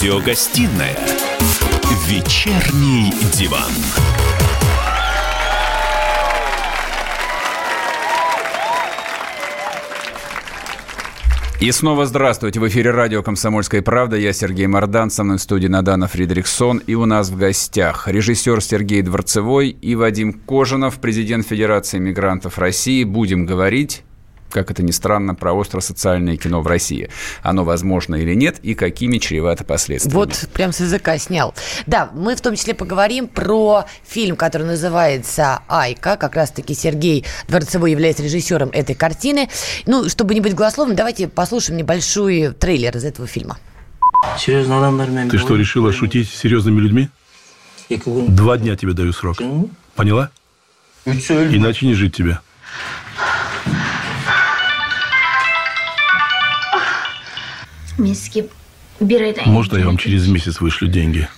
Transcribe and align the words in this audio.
Радиогостинная 0.00 0.96
«Вечерний 2.06 3.12
диван». 3.34 3.70
И 11.60 11.70
снова 11.70 12.06
здравствуйте. 12.06 12.60
В 12.60 12.68
эфире 12.68 12.92
радио 12.92 13.22
«Комсомольская 13.22 13.82
правда». 13.82 14.16
Я 14.16 14.32
Сергей 14.32 14.66
Мордан, 14.66 15.10
со 15.10 15.22
мной 15.22 15.36
в 15.36 15.42
студии 15.42 15.66
Надана 15.66 16.08
Фридриксон. 16.08 16.78
И 16.78 16.94
у 16.94 17.04
нас 17.04 17.28
в 17.28 17.36
гостях 17.36 18.08
режиссер 18.08 18.62
Сергей 18.62 19.02
Дворцевой 19.02 19.68
и 19.68 19.94
Вадим 19.96 20.32
Кожанов, 20.32 20.98
президент 20.98 21.46
Федерации 21.46 21.98
мигрантов 21.98 22.56
России. 22.56 23.04
Будем 23.04 23.44
говорить 23.44 24.04
как 24.50 24.70
это 24.70 24.82
ни 24.82 24.90
странно, 24.90 25.34
про 25.34 25.58
остросоциальное 25.58 26.36
кино 26.36 26.60
в 26.60 26.66
России. 26.66 27.08
Оно 27.42 27.64
возможно 27.64 28.16
или 28.16 28.34
нет, 28.34 28.58
и 28.62 28.74
какими 28.74 29.18
чревато 29.18 29.64
последствиями. 29.64 30.14
Вот 30.14 30.48
прям 30.52 30.72
с 30.72 30.80
языка 30.80 31.18
снял. 31.18 31.54
Да, 31.86 32.10
мы 32.12 32.36
в 32.36 32.40
том 32.40 32.56
числе 32.56 32.74
поговорим 32.74 33.28
про 33.28 33.86
фильм, 34.04 34.36
который 34.36 34.66
называется 34.66 35.60
«Айка». 35.68 36.16
Как 36.16 36.34
раз-таки 36.34 36.74
Сергей 36.74 37.24
Дворцевой 37.48 37.92
является 37.92 38.22
режиссером 38.22 38.70
этой 38.70 38.94
картины. 38.94 39.48
Ну, 39.86 40.08
чтобы 40.08 40.34
не 40.34 40.40
быть 40.40 40.54
голословным, 40.54 40.96
давайте 40.96 41.28
послушаем 41.28 41.78
небольшой 41.78 42.52
трейлер 42.52 42.96
из 42.96 43.04
этого 43.04 43.26
фильма. 43.26 43.58
Ты 45.30 45.38
что, 45.38 45.56
решила 45.56 45.92
шутить 45.92 46.28
с 46.28 46.36
серьезными 46.36 46.80
людьми? 46.80 47.08
Два 47.88 48.58
дня 48.58 48.76
тебе 48.76 48.92
даю 48.92 49.12
срок. 49.12 49.38
Поняла? 49.96 50.30
Иначе 51.04 51.86
не 51.86 51.94
жить 51.94 52.14
тебе. 52.14 52.38
Можно 59.46 59.78
я 59.78 59.86
вам 59.86 59.96
через 59.96 60.26
месяц 60.26 60.60
вышлю 60.60 60.88
деньги? 60.88 61.28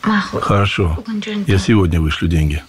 Хорошо. 0.00 1.02
Я 1.46 1.58
сегодня 1.58 2.00
вышлю 2.00 2.28
деньги. 2.28 2.62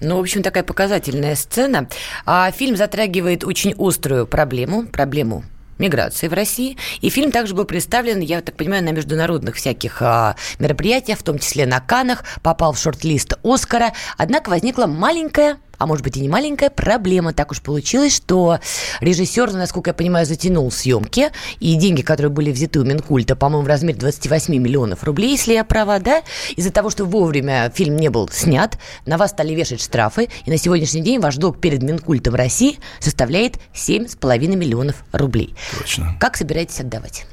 Ну, 0.00 0.16
в 0.16 0.20
общем, 0.20 0.42
такая 0.42 0.64
показательная 0.64 1.36
сцена. 1.36 1.88
А 2.26 2.50
фильм 2.50 2.76
затрагивает 2.76 3.44
очень 3.44 3.74
острую 3.78 4.26
проблему, 4.26 4.86
проблему 4.86 5.44
миграции 5.78 6.28
в 6.28 6.32
России. 6.32 6.76
И 7.00 7.10
фильм 7.10 7.30
также 7.30 7.54
был 7.54 7.64
представлен, 7.64 8.20
я 8.20 8.40
так 8.40 8.56
понимаю, 8.56 8.84
на 8.84 8.90
международных 8.90 9.56
всяких 9.56 10.00
а, 10.00 10.36
мероприятиях, 10.58 11.18
в 11.18 11.22
том 11.22 11.38
числе 11.38 11.66
на 11.66 11.80
Канах, 11.80 12.24
попал 12.42 12.72
в 12.72 12.78
шорт-лист 12.78 13.34
Оскара. 13.42 13.92
Однако 14.16 14.50
возникла 14.50 14.86
маленькая 14.86 15.58
а 15.82 15.86
может 15.86 16.04
быть 16.04 16.16
и 16.16 16.20
не 16.20 16.28
маленькая 16.28 16.70
проблема. 16.70 17.32
Так 17.32 17.50
уж 17.50 17.60
получилось, 17.60 18.14
что 18.14 18.60
режиссер, 19.00 19.52
насколько 19.52 19.90
я 19.90 19.94
понимаю, 19.94 20.26
затянул 20.26 20.70
съемки, 20.70 21.30
и 21.58 21.74
деньги, 21.74 22.02
которые 22.02 22.30
были 22.30 22.52
взяты 22.52 22.78
у 22.78 22.84
Минкульта, 22.84 23.34
по-моему, 23.34 23.64
в 23.64 23.68
размере 23.68 23.98
28 23.98 24.54
миллионов 24.54 25.02
рублей, 25.02 25.32
если 25.32 25.54
я 25.54 25.64
права, 25.64 25.98
да, 25.98 26.22
из-за 26.56 26.70
того, 26.70 26.90
что 26.90 27.04
вовремя 27.04 27.70
фильм 27.74 27.96
не 27.96 28.10
был 28.10 28.28
снят, 28.28 28.78
на 29.06 29.18
вас 29.18 29.30
стали 29.30 29.54
вешать 29.54 29.82
штрафы, 29.82 30.28
и 30.44 30.50
на 30.50 30.56
сегодняшний 30.56 31.00
день 31.00 31.18
ваш 31.18 31.36
долг 31.36 31.60
перед 31.60 31.82
Минкультом 31.82 32.34
России 32.34 32.78
составляет 33.00 33.56
7,5 33.74 34.56
миллионов 34.56 35.04
рублей. 35.10 35.54
Точно. 35.78 36.16
Как 36.20 36.36
собираетесь 36.36 36.78
отдавать? 36.78 37.26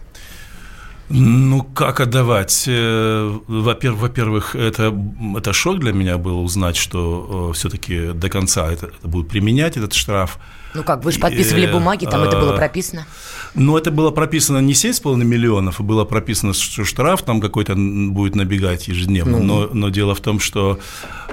Ну, 1.10 1.64
как 1.64 2.00
отдавать? 2.00 2.66
Э, 2.68 3.40
во-первых, 3.48 4.56
это, 4.56 4.96
это 5.36 5.54
шок 5.54 5.80
для 5.80 5.92
меня 5.92 6.18
был 6.20 6.44
узнать, 6.44 6.75
что 6.75 7.50
э, 7.50 7.53
все-таки 7.56 8.14
до 8.14 8.30
конца 8.30 8.72
это, 8.72 8.88
это 8.88 9.08
будут 9.08 9.30
применять, 9.30 9.75
этот 9.75 9.94
штраф. 9.94 10.38
Ну 10.75 10.84
как, 10.84 11.03
вы 11.03 11.12
же 11.12 11.19
подписывали 11.19 11.68
э, 11.68 11.72
бумаги, 11.72 12.06
там 12.06 12.22
это 12.22 12.38
было 12.38 12.56
прописано. 12.56 13.08
Ну, 13.56 13.78
это 13.78 13.92
было 13.92 14.12
прописано 14.12 14.60
не 14.60 14.74
7,5 14.74 15.24
миллионов, 15.24 15.80
а 15.80 15.84
было 15.84 16.06
прописано, 16.06 16.54
что 16.54 16.84
штраф 16.84 17.24
там 17.24 17.42
какой-то 17.42 17.76
будет 17.76 18.36
набегать 18.36 18.88
ежедневно. 18.88 19.40
Ну. 19.40 19.44
Но, 19.44 19.70
но 19.74 19.90
дело 19.90 20.16
в 20.16 20.22
том, 20.22 20.40
что 20.40 20.80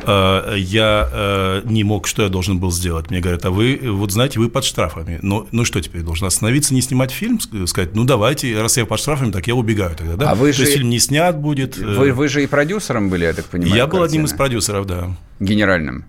э, 0.02 0.54
я 0.56 1.08
э, 1.12 1.62
не 1.64 1.84
мог, 1.84 2.06
что 2.06 2.22
я 2.22 2.28
должен 2.28 2.58
был 2.58 2.72
сделать. 2.72 3.10
Мне 3.10 3.20
говорят, 3.20 3.44
а 3.44 3.50
вы, 3.50 3.80
вот 3.82 4.12
знаете, 4.12 4.38
вы 4.38 4.48
под 4.48 4.64
штрафами. 4.64 5.18
Ну, 5.22 5.46
ну 5.52 5.64
что 5.64 5.80
теперь, 5.80 6.02
должен 6.02 6.26
остановиться, 6.26 6.74
не 6.74 6.80
снимать 6.80 7.10
фильм, 7.10 7.38
сказать, 7.66 7.94
ну 7.94 8.04
давайте, 8.04 8.60
раз 8.60 8.76
я 8.76 8.86
под 8.86 9.00
штрафами, 9.00 9.30
так 9.30 9.46
я 9.46 9.54
убегаю 9.54 9.94
тогда, 9.96 10.16
да? 10.16 10.30
А 10.30 10.34
вы 10.34 10.52
То 10.52 10.58
же... 10.58 10.62
есть 10.62 10.74
фильм 10.74 10.90
не 10.90 10.98
снят 10.98 11.38
будет. 11.38 11.76
Вы, 11.76 12.12
вы 12.12 12.28
же 12.28 12.42
и 12.42 12.46
продюсером 12.46 13.10
были, 13.10 13.24
я 13.24 13.32
так 13.32 13.46
понимаю. 13.46 13.74
Я 13.74 13.86
был 13.86 14.02
одним 14.02 14.24
из 14.24 14.32
продюсеров, 14.32 14.86
да. 14.86 15.14
Генеральным. 15.40 16.04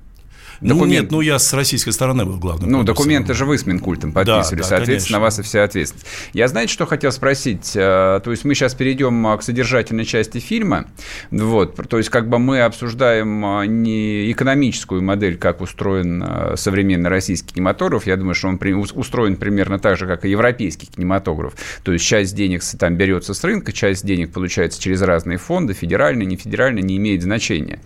Документ... 0.61 0.79
Ну 0.79 0.85
нет, 0.85 1.11
ну 1.11 1.21
я 1.21 1.39
с 1.39 1.53
российской 1.53 1.91
стороны 1.91 2.25
был 2.25 2.37
главным. 2.37 2.71
Ну, 2.71 2.83
документы 2.83 3.33
же 3.33 3.45
вы 3.45 3.57
с 3.57 3.65
Минкультом 3.65 4.11
подписывали, 4.11 4.61
да, 4.61 4.69
да, 4.69 4.69
соответственно, 4.69 5.19
на 5.19 5.23
вас 5.23 5.39
и 5.39 5.41
вся 5.43 5.63
ответственность. 5.63 6.07
Я, 6.33 6.47
знаете, 6.47 6.73
что 6.73 6.85
хотел 6.85 7.11
спросить? 7.11 7.73
Э, 7.75 8.19
то 8.23 8.31
есть 8.31 8.43
мы 8.45 8.55
сейчас 8.55 8.73
перейдем 8.73 9.27
э, 9.27 9.37
к 9.37 9.43
содержательной 9.43 10.05
части 10.05 10.39
фильма. 10.39 10.87
Вот, 11.31 11.75
то 11.87 11.97
есть 11.97 12.09
как 12.09 12.29
бы 12.29 12.39
мы 12.39 12.61
обсуждаем 12.61 13.45
э, 13.45 13.65
не 13.67 14.31
экономическую 14.31 15.01
модель, 15.03 15.37
как 15.37 15.61
устроен 15.61 16.23
современный 16.55 17.09
российский 17.09 17.53
кинематограф. 17.53 18.07
Я 18.07 18.17
думаю, 18.17 18.35
что 18.35 18.47
он 18.47 18.59
устроен 18.95 19.35
примерно 19.35 19.79
так 19.79 19.97
же, 19.97 20.07
как 20.07 20.25
и 20.25 20.29
европейский 20.29 20.87
кинематограф. 20.87 21.53
То 21.83 21.91
есть 21.91 22.05
часть 22.05 22.35
денег 22.35 22.63
там 22.79 22.95
берется 22.95 23.33
с 23.33 23.43
рынка, 23.43 23.71
часть 23.71 24.05
денег 24.05 24.31
получается 24.31 24.81
через 24.81 25.01
разные 25.01 25.37
фонды, 25.37 25.73
федеральные, 25.73 26.25
нефедеральные, 26.25 26.83
не 26.83 26.97
имеет 26.97 27.21
значения. 27.21 27.79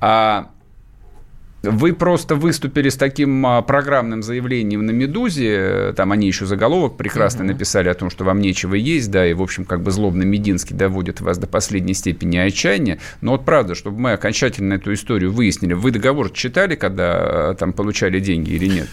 А 0.00 0.50
вы 1.62 1.92
просто 1.92 2.34
выступили 2.34 2.88
с 2.88 2.96
таким 2.96 3.46
а, 3.46 3.62
программным 3.62 4.22
заявлением 4.22 4.84
на 4.84 4.90
«Медузе», 4.90 5.92
там 5.96 6.12
они 6.12 6.26
еще 6.26 6.44
заголовок 6.44 6.96
прекрасно 6.96 7.42
uh-huh. 7.42 7.46
написали 7.46 7.88
о 7.88 7.94
том, 7.94 8.10
что 8.10 8.24
вам 8.24 8.40
нечего 8.40 8.74
есть, 8.74 9.10
да, 9.10 9.26
и, 9.26 9.32
в 9.32 9.42
общем, 9.42 9.64
как 9.64 9.82
бы 9.82 9.90
злобно 9.90 10.24
Мединский 10.24 10.74
доводит 10.74 11.20
вас 11.20 11.38
до 11.38 11.46
последней 11.46 11.94
степени 11.94 12.36
отчаяния. 12.36 12.98
Но 13.20 13.32
вот 13.32 13.44
правда, 13.44 13.74
чтобы 13.74 13.98
мы 13.98 14.12
окончательно 14.12 14.74
эту 14.74 14.92
историю 14.92 15.32
выяснили, 15.32 15.74
вы 15.74 15.90
договор 15.92 16.30
читали, 16.30 16.74
когда 16.74 17.50
а, 17.50 17.54
там 17.54 17.72
получали 17.72 18.18
деньги 18.18 18.50
или 18.50 18.66
нет? 18.66 18.88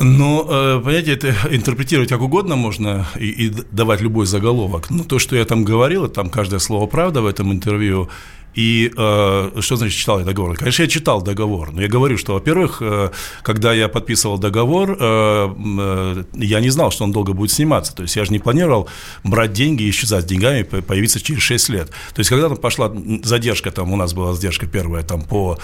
Ну, 0.00 0.46
э, 0.48 0.80
понимаете, 0.80 1.14
это 1.14 1.34
интерпретировать 1.50 2.10
как 2.10 2.20
угодно 2.20 2.56
можно 2.56 3.06
и, 3.18 3.46
и 3.46 3.52
давать 3.72 4.00
любой 4.00 4.26
заголовок. 4.26 4.90
Но 4.90 5.02
то, 5.02 5.18
что 5.18 5.34
я 5.34 5.44
там 5.44 5.64
говорил, 5.64 6.08
там 6.08 6.30
каждое 6.30 6.60
слово 6.60 6.86
правда 6.86 7.22
в 7.22 7.26
этом 7.26 7.52
интервью, 7.52 8.08
и 8.54 8.92
э, 8.96 9.60
что 9.60 9.76
значит 9.76 9.98
читал 9.98 10.18
я 10.18 10.24
договор? 10.24 10.56
Конечно, 10.56 10.82
я 10.82 10.88
читал 10.88 11.22
договор, 11.22 11.70
но 11.72 11.82
я 11.82 11.88
говорю, 11.88 12.18
что, 12.18 12.34
во-первых, 12.34 12.78
э, 12.80 13.10
когда 13.42 13.72
я 13.72 13.88
подписывал 13.88 14.38
договор, 14.38 14.96
э, 14.98 15.48
э, 15.78 16.24
я 16.34 16.60
не 16.60 16.70
знал, 16.70 16.90
что 16.90 17.04
он 17.04 17.12
долго 17.12 17.32
будет 17.32 17.50
сниматься. 17.50 17.94
То 17.94 18.02
есть 18.02 18.16
я 18.16 18.24
же 18.24 18.32
не 18.32 18.38
планировал 18.38 18.88
брать 19.24 19.52
деньги 19.52 19.84
и 19.84 19.90
исчезать 19.90 20.24
с 20.24 20.26
деньгами, 20.26 20.62
появиться 20.62 21.20
через 21.20 21.42
6 21.42 21.68
лет. 21.68 21.88
То 22.14 22.20
есть 22.20 22.30
когда 22.30 22.48
там 22.48 22.56
пошла 22.56 22.92
задержка, 23.22 23.70
там 23.70 23.92
у 23.92 23.96
нас 23.96 24.12
была 24.12 24.32
задержка 24.34 24.66
первая 24.66 25.02
там 25.02 25.22
по 25.22 25.58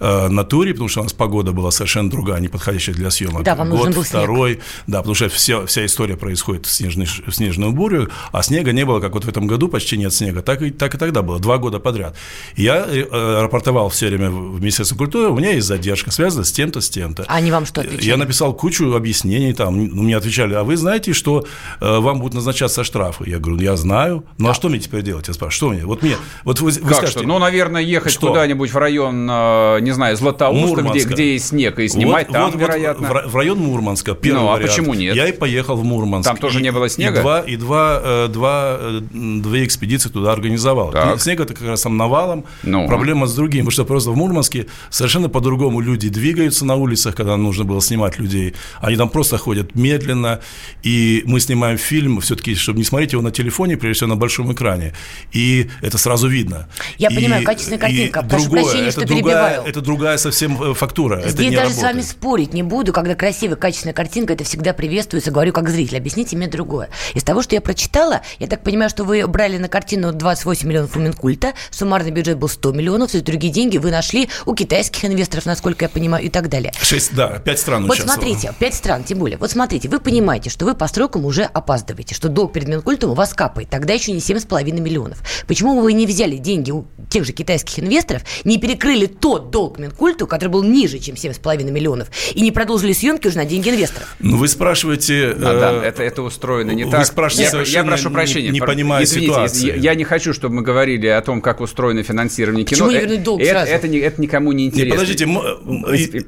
э, 0.00 0.28
натуре, 0.28 0.72
потому 0.72 0.88
что 0.88 1.00
у 1.00 1.02
нас 1.04 1.12
погода 1.12 1.52
была 1.52 1.70
совершенно 1.70 2.10
другая, 2.10 2.40
не 2.40 2.48
подходящая 2.48 2.94
для 2.94 3.10
съемок. 3.10 3.44
Да, 3.44 3.54
вам 3.54 3.70
Год, 3.70 3.78
нужен 3.78 3.94
был 3.94 4.02
второй, 4.02 4.54
снег. 4.54 4.64
да, 4.86 4.98
потому 4.98 5.14
что 5.14 5.28
вся, 5.28 5.66
вся 5.66 5.86
история 5.86 6.16
происходит 6.16 6.66
в, 6.66 6.70
снежный, 6.70 7.06
в 7.06 7.32
снежную 7.32 7.72
бурю, 7.72 8.08
а 8.32 8.42
снега 8.42 8.72
не 8.72 8.84
было, 8.84 9.00
как 9.00 9.14
вот 9.14 9.24
в 9.24 9.28
этом 9.28 9.46
году 9.46 9.68
почти 9.68 9.96
нет 9.96 10.12
снега, 10.12 10.42
так 10.42 10.62
и, 10.62 10.70
так 10.70 10.94
и 10.94 10.98
тогда 10.98 11.22
было, 11.22 11.38
два 11.38 11.58
года 11.58 11.78
подряд. 11.78 12.16
Я 12.56 12.86
э, 12.86 13.40
рапортовал 13.40 13.88
все 13.88 14.08
время 14.08 14.30
в 14.30 14.60
Министерство 14.60 14.96
культуры, 14.96 15.30
у 15.30 15.36
меня 15.36 15.52
есть 15.52 15.66
задержка, 15.66 16.10
связана 16.10 16.44
с 16.44 16.52
тем-то, 16.52 16.80
с 16.80 16.90
тем-то. 16.90 17.24
А 17.28 17.36
они 17.36 17.50
вам 17.50 17.66
что 17.66 17.80
отвечали? 17.80 18.04
Я 18.04 18.16
написал 18.16 18.52
кучу 18.54 18.92
объяснений, 18.94 19.52
там, 19.52 19.86
ну, 19.86 20.02
мне 20.02 20.16
отвечали, 20.16 20.54
а 20.54 20.64
вы 20.64 20.76
знаете, 20.76 21.12
что 21.12 21.44
э, 21.80 21.98
вам 21.98 22.20
будут 22.20 22.34
назначаться 22.34 22.84
штрафы? 22.84 23.28
Я 23.28 23.38
говорю, 23.38 23.60
я 23.62 23.76
знаю, 23.76 24.24
ну 24.38 24.48
а, 24.48 24.50
а 24.52 24.54
что 24.54 24.68
мне 24.68 24.78
теперь 24.78 25.02
делать? 25.02 25.28
Я 25.28 25.34
спрашиваю, 25.34 25.50
что 25.56 25.68
мне? 25.70 25.86
Вот 25.86 26.02
мне, 26.02 26.16
вот 26.44 26.60
вы, 26.60 26.70
вы 26.70 26.80
как 26.80 26.96
скажете, 26.98 27.18
что? 27.18 27.28
Ну, 27.28 27.38
наверное, 27.38 27.82
ехать 27.82 28.12
что? 28.12 28.28
куда-нибудь 28.28 28.72
в 28.72 28.76
район, 28.76 29.28
э, 29.30 29.80
не 29.80 29.92
знаю, 29.92 30.16
Златоуста, 30.16 30.82
где, 30.82 31.04
где 31.04 31.32
есть 31.34 31.48
снег, 31.48 31.78
и 31.78 31.88
снимать 31.88 32.28
вот, 32.28 32.34
там, 32.34 32.50
вот, 32.50 32.60
вероятно. 32.60 33.08
Вот 33.08 33.26
в, 33.26 33.36
район 33.36 33.58
Мурманска, 33.58 34.14
первый 34.14 34.40
Ну, 34.40 34.48
а 34.48 34.52
вариант. 34.54 34.70
почему 34.70 34.94
нет? 34.94 35.14
Я 35.14 35.28
и 35.28 35.32
поехал 35.32 35.76
в 35.76 35.84
Мурманск. 35.84 36.28
Там 36.28 36.36
тоже 36.36 36.60
и, 36.60 36.62
не 36.62 36.72
было 36.72 36.88
снега? 36.88 37.18
И 37.18 37.22
два, 37.22 37.40
и 37.40 37.56
два, 37.56 38.00
э, 38.02 38.28
два, 38.28 38.78
две 39.10 39.64
экспедиции 39.64 40.08
туда 40.08 40.32
организовал. 40.32 40.90
Так. 40.90 41.20
Снег 41.20 41.40
это 41.40 41.54
как 41.54 41.66
раз 41.66 41.82
там 41.82 41.96
навалом, 42.20 42.44
Ну. 42.62 42.86
проблема 42.86 43.26
с 43.26 43.34
другим, 43.34 43.60
потому 43.64 43.70
что 43.72 43.84
просто 43.84 44.10
в 44.10 44.16
Мурманске 44.16 44.66
совершенно 44.90 45.28
по-другому 45.28 45.80
люди 45.80 46.08
двигаются 46.08 46.64
на 46.64 46.76
улицах, 46.76 47.14
когда 47.14 47.36
нужно 47.36 47.64
было 47.64 47.80
снимать 47.80 48.18
людей. 48.18 48.54
Они 48.80 48.96
там 48.96 49.08
просто 49.08 49.38
ходят 49.38 49.74
медленно, 49.74 50.40
и 50.82 51.22
мы 51.26 51.40
снимаем 51.40 51.78
фильм, 51.78 52.20
все-таки, 52.20 52.54
чтобы 52.54 52.78
не 52.78 52.84
смотреть 52.84 53.12
его 53.12 53.22
на 53.22 53.30
телефоне, 53.30 53.76
прежде 53.76 53.98
всего 53.98 54.10
на 54.10 54.16
большом 54.16 54.52
экране, 54.52 54.92
и 55.32 55.68
это 55.82 55.98
сразу 55.98 56.28
видно. 56.28 56.68
Я 56.98 57.08
и, 57.08 57.14
понимаю, 57.14 57.44
качественная 57.44 57.78
картинка. 57.78 58.20
И 58.20 58.28
Прошу 58.28 58.44
другое, 58.44 58.62
прощения, 58.62 58.88
это 58.88 58.92
что 58.92 59.06
другая, 59.06 59.22
перебиваю. 59.50 59.62
Это 59.70 59.80
другая 59.80 60.18
совсем 60.18 60.62
э, 60.62 60.74
фактура. 60.74 61.16
это 61.16 61.30
Здесь 61.30 61.50
не 61.50 61.56
даже 61.56 61.68
работает. 61.70 61.80
с 61.80 61.82
вами 61.82 62.00
спорить 62.02 62.54
не 62.54 62.62
буду, 62.62 62.92
когда 62.92 63.14
красивая, 63.14 63.56
качественная 63.56 63.94
картинка, 63.94 64.32
это 64.34 64.44
всегда 64.44 64.72
приветствуется, 64.72 65.30
говорю 65.30 65.52
как 65.52 65.68
зритель, 65.68 65.96
объясните 65.96 66.36
мне 66.36 66.48
другое. 66.48 66.88
Из 67.14 67.22
того, 67.22 67.42
что 67.42 67.54
я 67.54 67.60
прочитала, 67.60 68.20
я 68.38 68.46
так 68.46 68.62
понимаю, 68.62 68.90
что 68.90 69.04
вы 69.04 69.26
брали 69.26 69.58
на 69.58 69.68
картину 69.68 70.12
28 70.12 70.68
миллионов 70.68 70.96
у 70.96 71.00
Минкульта, 71.00 71.54
суммарный 71.70 72.09
иностранный 72.10 72.20
бюджет 72.20 72.38
был 72.38 72.48
100 72.48 72.72
миллионов, 72.72 73.10
все 73.10 73.20
другие 73.20 73.52
деньги 73.52 73.78
вы 73.78 73.90
нашли 73.90 74.28
у 74.46 74.54
китайских 74.54 75.04
инвесторов, 75.04 75.46
насколько 75.46 75.84
я 75.84 75.88
понимаю, 75.88 76.24
и 76.24 76.28
так 76.28 76.48
далее. 76.48 76.72
Шесть, 76.82 77.14
да, 77.14 77.38
пять 77.38 77.58
стран 77.58 77.86
Вот 77.86 77.98
смотрите, 77.98 78.52
пять 78.58 78.74
стран, 78.74 79.04
тем 79.04 79.18
более. 79.18 79.38
Вот 79.38 79.50
смотрите, 79.50 79.88
вы 79.88 80.00
понимаете, 80.00 80.50
что 80.50 80.64
вы 80.64 80.74
по 80.74 80.86
срокам 80.88 81.24
уже 81.24 81.44
опаздываете, 81.44 82.14
что 82.14 82.28
долг 82.28 82.52
перед 82.52 82.68
Минкультом 82.68 83.10
у 83.10 83.14
вас 83.14 83.32
капает. 83.32 83.70
Тогда 83.70 83.94
еще 83.94 84.12
не 84.12 84.18
7,5 84.18 84.80
миллионов. 84.80 85.18
Почему 85.46 85.80
вы 85.80 85.92
не 85.92 86.06
взяли 86.06 86.36
деньги 86.36 86.70
у 86.70 86.86
тех 87.08 87.24
же 87.24 87.32
китайских 87.32 87.78
инвесторов, 87.80 88.22
не 88.44 88.58
перекрыли 88.58 89.06
тот 89.06 89.50
долг 89.50 89.78
Минкульту, 89.78 90.26
который 90.26 90.48
был 90.48 90.62
ниже, 90.62 90.98
чем 90.98 91.14
7,5 91.14 91.70
миллионов, 91.70 92.08
и 92.34 92.40
не 92.40 92.50
продолжили 92.50 92.92
съемки 92.92 93.28
уже 93.28 93.36
на 93.36 93.44
деньги 93.44 93.70
инвесторов? 93.70 94.16
Ну, 94.18 94.36
вы 94.36 94.48
спрашиваете... 94.48 95.34
Мадам, 95.38 95.76
э, 95.76 95.86
это, 95.86 96.02
это 96.02 96.22
устроено 96.22 96.72
не 96.72 96.84
вы 96.84 96.90
так. 96.90 97.06
Спрашиваете 97.06 97.70
я, 97.70 97.80
я 97.80 97.84
прошу 97.84 98.10
прощения. 98.10 98.48
Не, 98.48 98.60
не 98.60 98.60
понимаю 98.60 99.04
Извините, 99.04 99.32
ситуации. 99.32 99.78
Я 99.78 99.94
не 99.94 100.04
хочу, 100.04 100.32
чтобы 100.32 100.56
мы 100.56 100.62
говорили 100.62 101.06
о 101.06 101.20
том, 101.22 101.40
как 101.40 101.60
устроено 102.00 102.02
финансирование 102.02 102.64
кино. 102.64 102.86
Почему 102.86 102.90
не 102.90 103.06
вернуть 103.06 103.22
долг 103.22 103.40
это, 103.40 103.50
сразу? 103.50 103.70
Это, 103.70 103.86
это, 103.86 103.96
это 103.96 104.20
никому 104.22 104.52
не 104.52 104.66
интересно. 104.66 104.86
Не, 104.86 104.92
подождите. 104.92 105.24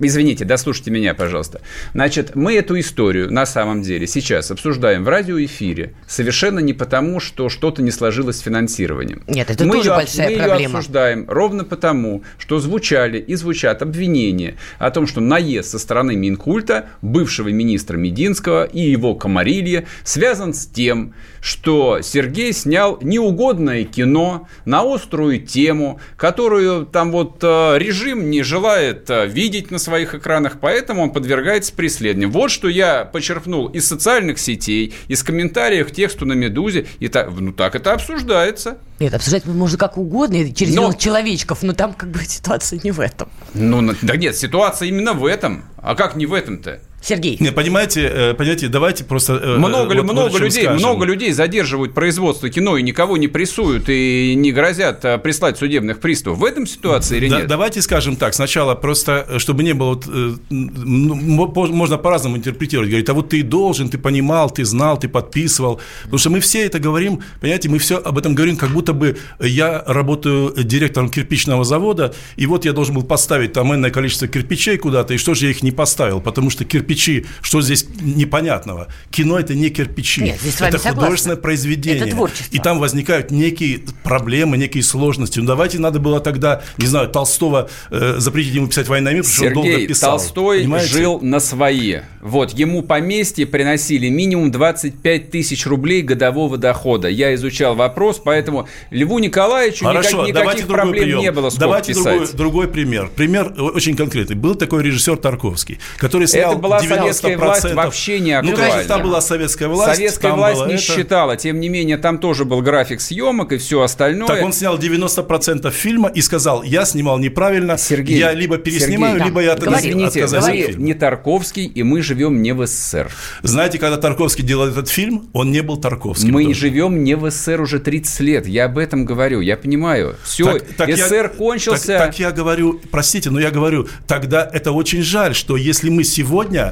Извините, 0.00 0.44
дослушайте 0.44 0.90
меня, 0.90 1.14
пожалуйста. 1.14 1.60
Значит, 1.92 2.34
мы 2.34 2.54
эту 2.54 2.78
историю 2.78 3.32
на 3.32 3.46
самом 3.46 3.82
деле 3.82 4.06
сейчас 4.06 4.50
обсуждаем 4.50 5.04
в 5.04 5.08
радиоэфире 5.08 5.94
совершенно 6.06 6.60
не 6.60 6.72
потому, 6.72 7.20
что 7.20 7.48
что-то 7.48 7.82
не 7.82 7.90
сложилось 7.90 8.36
с 8.36 8.40
финансированием. 8.40 9.22
Нет, 9.26 9.50
это 9.50 9.64
мы 9.64 9.76
тоже 9.76 9.90
ее, 9.90 9.96
большая 9.96 10.30
мы 10.30 10.36
проблема. 10.36 10.54
Мы 10.54 10.60
ее 10.60 10.66
обсуждаем 10.66 11.24
ровно 11.28 11.64
потому, 11.64 12.22
что 12.38 12.58
звучали 12.58 13.18
и 13.18 13.34
звучат 13.34 13.82
обвинения 13.82 14.56
о 14.78 14.90
том, 14.90 15.06
что 15.06 15.20
наезд 15.20 15.70
со 15.70 15.78
стороны 15.78 16.16
Минкульта, 16.16 16.86
бывшего 17.02 17.48
министра 17.48 17.96
Мединского 17.96 18.64
и 18.64 18.80
его 18.80 19.14
комарилья 19.14 19.84
связан 20.04 20.54
с 20.54 20.66
тем, 20.66 21.14
что 21.42 22.00
Сергей 22.02 22.52
снял 22.52 22.98
неугодное 23.02 23.84
кино 23.84 24.48
на 24.64 24.82
острую 24.82 25.44
тему, 25.44 26.00
которую 26.16 26.86
там 26.86 27.10
вот 27.10 27.38
э, 27.42 27.78
режим 27.78 28.30
не 28.30 28.44
желает 28.44 29.10
э, 29.10 29.26
видеть 29.26 29.72
на 29.72 29.78
своих 29.78 30.14
экранах, 30.14 30.58
поэтому 30.60 31.02
он 31.02 31.10
подвергается 31.10 31.74
преследованию. 31.74 32.30
Вот 32.30 32.52
что 32.52 32.68
я 32.68 33.04
почерпнул 33.04 33.66
из 33.66 33.88
социальных 33.88 34.38
сетей, 34.38 34.94
из 35.08 35.24
комментариев 35.24 35.88
к 35.88 35.90
тексту 35.90 36.26
на 36.26 36.34
«Медузе», 36.34 36.86
и 37.00 37.08
так, 37.08 37.28
ну 37.36 37.52
так 37.52 37.74
это 37.74 37.92
обсуждается. 37.92 38.78
Нет, 39.00 39.12
обсуждать 39.12 39.44
можно 39.44 39.76
как 39.76 39.98
угодно, 39.98 40.54
через 40.54 40.76
но... 40.76 40.92
человечков, 40.92 41.64
но 41.64 41.72
там 41.72 41.92
как 41.92 42.10
бы 42.10 42.20
ситуация 42.24 42.78
не 42.84 42.92
в 42.92 43.00
этом. 43.00 43.28
Ну, 43.52 43.94
да 44.00 44.16
нет, 44.16 44.36
ситуация 44.36 44.86
именно 44.86 45.12
в 45.12 45.26
этом. 45.26 45.64
А 45.76 45.96
как 45.96 46.14
не 46.14 46.26
в 46.26 46.34
этом-то? 46.34 46.80
Сергей. 47.02 47.36
Не, 47.40 47.50
понимаете, 47.50 48.02
э, 48.02 48.34
понимаете, 48.34 48.68
давайте 48.68 49.02
просто... 49.02 49.32
Э, 49.34 49.56
много, 49.58 49.94
вот, 49.94 50.04
много, 50.04 50.38
людей, 50.38 50.68
много 50.68 51.04
людей 51.04 51.32
задерживают 51.32 51.94
производство 51.94 52.48
кино 52.48 52.76
и 52.76 52.82
никого 52.82 53.16
не 53.16 53.26
прессуют 53.26 53.88
и 53.88 54.34
не 54.36 54.52
грозят 54.52 55.04
а, 55.04 55.18
прислать 55.18 55.58
судебных 55.58 55.98
приставов. 55.98 56.38
В 56.38 56.44
этом 56.44 56.64
ситуации 56.64 57.16
или 57.16 57.28
да, 57.28 57.38
нет? 57.38 57.48
Давайте 57.48 57.82
скажем 57.82 58.14
так. 58.14 58.34
Сначала 58.34 58.76
просто, 58.76 59.26
чтобы 59.38 59.64
не 59.64 59.74
было... 59.74 60.00
Вот, 60.48 61.56
можно 61.56 61.98
по-разному 61.98 62.36
интерпретировать. 62.36 62.88
Говорит, 62.88 63.10
а 63.10 63.14
вот 63.14 63.30
ты 63.30 63.42
должен, 63.42 63.88
ты 63.88 63.98
понимал, 63.98 64.48
ты 64.50 64.64
знал, 64.64 64.96
ты 64.96 65.08
подписывал. 65.08 65.80
Потому 66.04 66.18
что 66.18 66.30
мы 66.30 66.38
все 66.38 66.64
это 66.64 66.78
говорим, 66.78 67.20
понимаете, 67.40 67.68
мы 67.68 67.78
все 67.78 67.96
об 67.96 68.16
этом 68.16 68.36
говорим, 68.36 68.56
как 68.56 68.70
будто 68.70 68.92
бы 68.92 69.16
я 69.40 69.82
работаю 69.88 70.54
директором 70.56 71.10
кирпичного 71.10 71.64
завода, 71.64 72.14
и 72.36 72.46
вот 72.46 72.64
я 72.64 72.72
должен 72.72 72.94
был 72.94 73.02
поставить 73.02 73.54
там 73.54 73.74
энное 73.74 73.90
количество 73.90 74.28
кирпичей 74.28 74.78
куда-то, 74.78 75.14
и 75.14 75.16
что 75.16 75.34
же 75.34 75.46
я 75.46 75.50
их 75.50 75.64
не 75.64 75.72
поставил? 75.72 76.20
Потому 76.20 76.48
что 76.50 76.64
кирпич 76.64 76.91
кирпичи. 76.92 77.26
Что 77.40 77.62
здесь 77.62 77.86
непонятного? 78.00 78.88
Кино 79.10 79.38
это 79.38 79.54
не 79.54 79.70
кирпичи. 79.70 80.22
Нет, 80.22 80.40
здесь 80.40 80.60
это 80.60 80.78
художественное 80.78 81.36
произведение. 81.36 82.02
Это 82.02 82.10
творчество. 82.10 82.54
И 82.54 82.58
там 82.58 82.78
возникают 82.78 83.30
некие 83.30 83.80
проблемы, 84.02 84.56
некие 84.56 84.82
сложности. 84.82 85.38
Ну, 85.38 85.46
давайте 85.46 85.78
надо 85.78 85.98
было 85.98 86.20
тогда, 86.20 86.62
не 86.78 86.86
знаю, 86.86 87.08
Толстого 87.08 87.68
э, 87.90 88.16
запретить 88.18 88.54
ему 88.54 88.68
писать 88.68 88.88
«Война 88.88 89.10
и 89.10 89.14
мир», 89.14 89.24
потому 89.24 89.36
Сергей, 89.36 89.52
что 89.52 89.60
он 89.60 89.66
долго 89.72 89.86
писал. 89.86 90.10
Толстой 90.18 90.60
понимаете? 90.60 90.92
жил 90.92 91.20
на 91.20 91.40
свои. 91.40 92.00
Вот, 92.20 92.52
ему 92.52 92.82
поместье 92.82 93.46
приносили 93.46 94.08
минимум 94.08 94.50
25 94.50 95.30
тысяч 95.30 95.66
рублей 95.66 96.02
годового 96.02 96.58
дохода. 96.58 97.08
Я 97.08 97.34
изучал 97.34 97.74
вопрос, 97.74 98.20
поэтому 98.24 98.68
Льву 98.90 99.18
Николаевичу 99.18 99.84
Хорошо, 99.84 100.26
никак, 100.26 100.44
никаких 100.44 100.66
проблем 100.66 101.04
прием. 101.04 101.20
не 101.20 101.32
было 101.32 101.50
Давайте 101.56 101.94
другой, 101.94 102.28
другой 102.32 102.68
пример. 102.68 103.10
Пример 103.14 103.52
очень 103.58 103.96
конкретный. 103.96 104.36
Был 104.36 104.54
такой 104.54 104.82
режиссер 104.82 105.16
Тарковский, 105.16 105.78
который 105.98 106.26
снял... 106.26 106.52
Это 106.52 106.60
была 106.60 106.81
советская 106.88 107.38
власть 107.38 107.72
вообще 107.72 108.20
не 108.20 108.32
актуальна. 108.32 108.64
Ну, 108.64 108.72
конечно, 108.72 108.98
была 108.98 109.20
советская 109.20 109.68
власть. 109.68 109.96
Советская 109.96 110.32
власть 110.32 110.66
не 110.66 110.74
это... 110.74 110.82
считала. 110.82 111.36
Тем 111.36 111.60
не 111.60 111.68
менее, 111.68 111.96
там 111.96 112.18
тоже 112.18 112.44
был 112.44 112.60
график 112.62 113.00
съемок 113.00 113.52
и 113.52 113.58
все 113.58 113.82
остальное. 113.82 114.28
Так 114.28 114.42
он 114.42 114.52
снял 114.52 114.78
90% 114.78 115.70
фильма 115.70 116.08
и 116.08 116.20
сказал, 116.20 116.62
я 116.62 116.84
снимал 116.84 117.18
неправильно, 117.18 117.78
Сергей, 117.78 118.18
я 118.18 118.32
либо 118.32 118.58
переснимаю, 118.58 119.14
Сергей, 119.14 119.28
либо 119.28 119.40
я 119.42 119.54
да. 119.54 119.78
Извините, 119.78 120.26
говори, 120.26 120.74
не 120.76 120.94
Тарковский, 120.94 121.66
и 121.66 121.82
мы 121.82 122.02
живем 122.02 122.42
не 122.42 122.52
в 122.52 122.66
СССР. 122.66 123.10
Знаете, 123.42 123.78
когда 123.78 123.96
Тарковский 123.96 124.44
делал 124.44 124.68
этот 124.68 124.88
фильм, 124.88 125.28
он 125.32 125.50
не 125.50 125.62
был 125.62 125.76
Тарковским. 125.76 126.32
Мы 126.32 126.44
тоже. 126.44 126.60
живем 126.60 127.04
не 127.04 127.14
в 127.14 127.30
СССР 127.30 127.60
уже 127.60 127.78
30 127.78 128.20
лет. 128.20 128.46
Я 128.46 128.66
об 128.66 128.78
этом 128.78 129.04
говорю. 129.04 129.40
Я 129.40 129.56
понимаю. 129.56 130.16
Все, 130.24 130.58
так, 130.58 130.62
так 130.76 130.96
СССР 130.96 131.22
я, 131.24 131.28
кончился. 131.28 131.86
Так, 131.86 132.06
так 132.06 132.18
я 132.18 132.30
говорю, 132.32 132.80
простите, 132.90 133.30
но 133.30 133.40
я 133.40 133.50
говорю, 133.50 133.88
тогда 134.06 134.48
это 134.52 134.72
очень 134.72 135.02
жаль, 135.02 135.34
что 135.34 135.56
если 135.56 135.90
мы 135.90 136.04
сегодня 136.04 136.71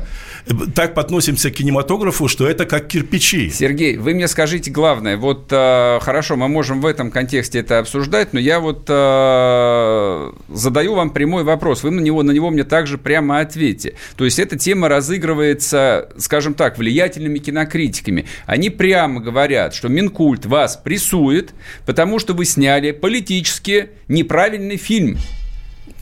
так 0.75 0.95
подносимся 0.95 1.51
к 1.51 1.55
кинематографу, 1.55 2.29
что 2.29 2.49
это 2.49 2.65
как 2.65 2.89
кирпичи. 2.89 3.51
Сергей, 3.51 3.97
вы 3.97 4.15
мне 4.15 4.29
скажите 4.29 4.71
главное. 4.71 5.17
Вот 5.17 5.49
э, 5.51 5.99
хорошо, 6.01 6.37
мы 6.37 6.49
можем 6.49 6.81
в 6.81 6.87
этом 6.87 7.11
контексте 7.11 7.61
это 7.61 7.79
обсуждать, 7.79 8.33
но 8.33 8.41
я 8.41 8.61
вот 8.61 8.87
э, 8.89 10.33
задаю 10.49 10.95
вам 10.95 11.11
прямой 11.11 11.45
вопрос. 11.45 11.83
Вы 11.83 11.91
на 11.91 12.01
него, 12.01 12.23
на 12.23 12.33
него 12.33 12.51
мне 12.51 12.65
также 12.65 12.99
прямо 12.99 13.41
ответьте. 13.41 13.95
То 14.17 14.25
есть 14.25 14.39
эта 14.39 14.59
тема 14.59 14.89
разыгрывается, 14.89 16.09
скажем 16.19 16.55
так, 16.55 16.79
влиятельными 16.79 17.39
кинокритиками. 17.39 18.27
Они 18.47 18.71
прямо 18.71 19.21
говорят, 19.21 19.75
что 19.75 19.89
Минкульт 19.89 20.47
вас 20.47 20.77
прессует, 20.77 21.53
потому 21.87 22.19
что 22.19 22.35
вы 22.35 22.45
сняли 22.45 22.93
политически 22.93 23.91
неправильный 24.09 24.77
фильм. 24.77 25.19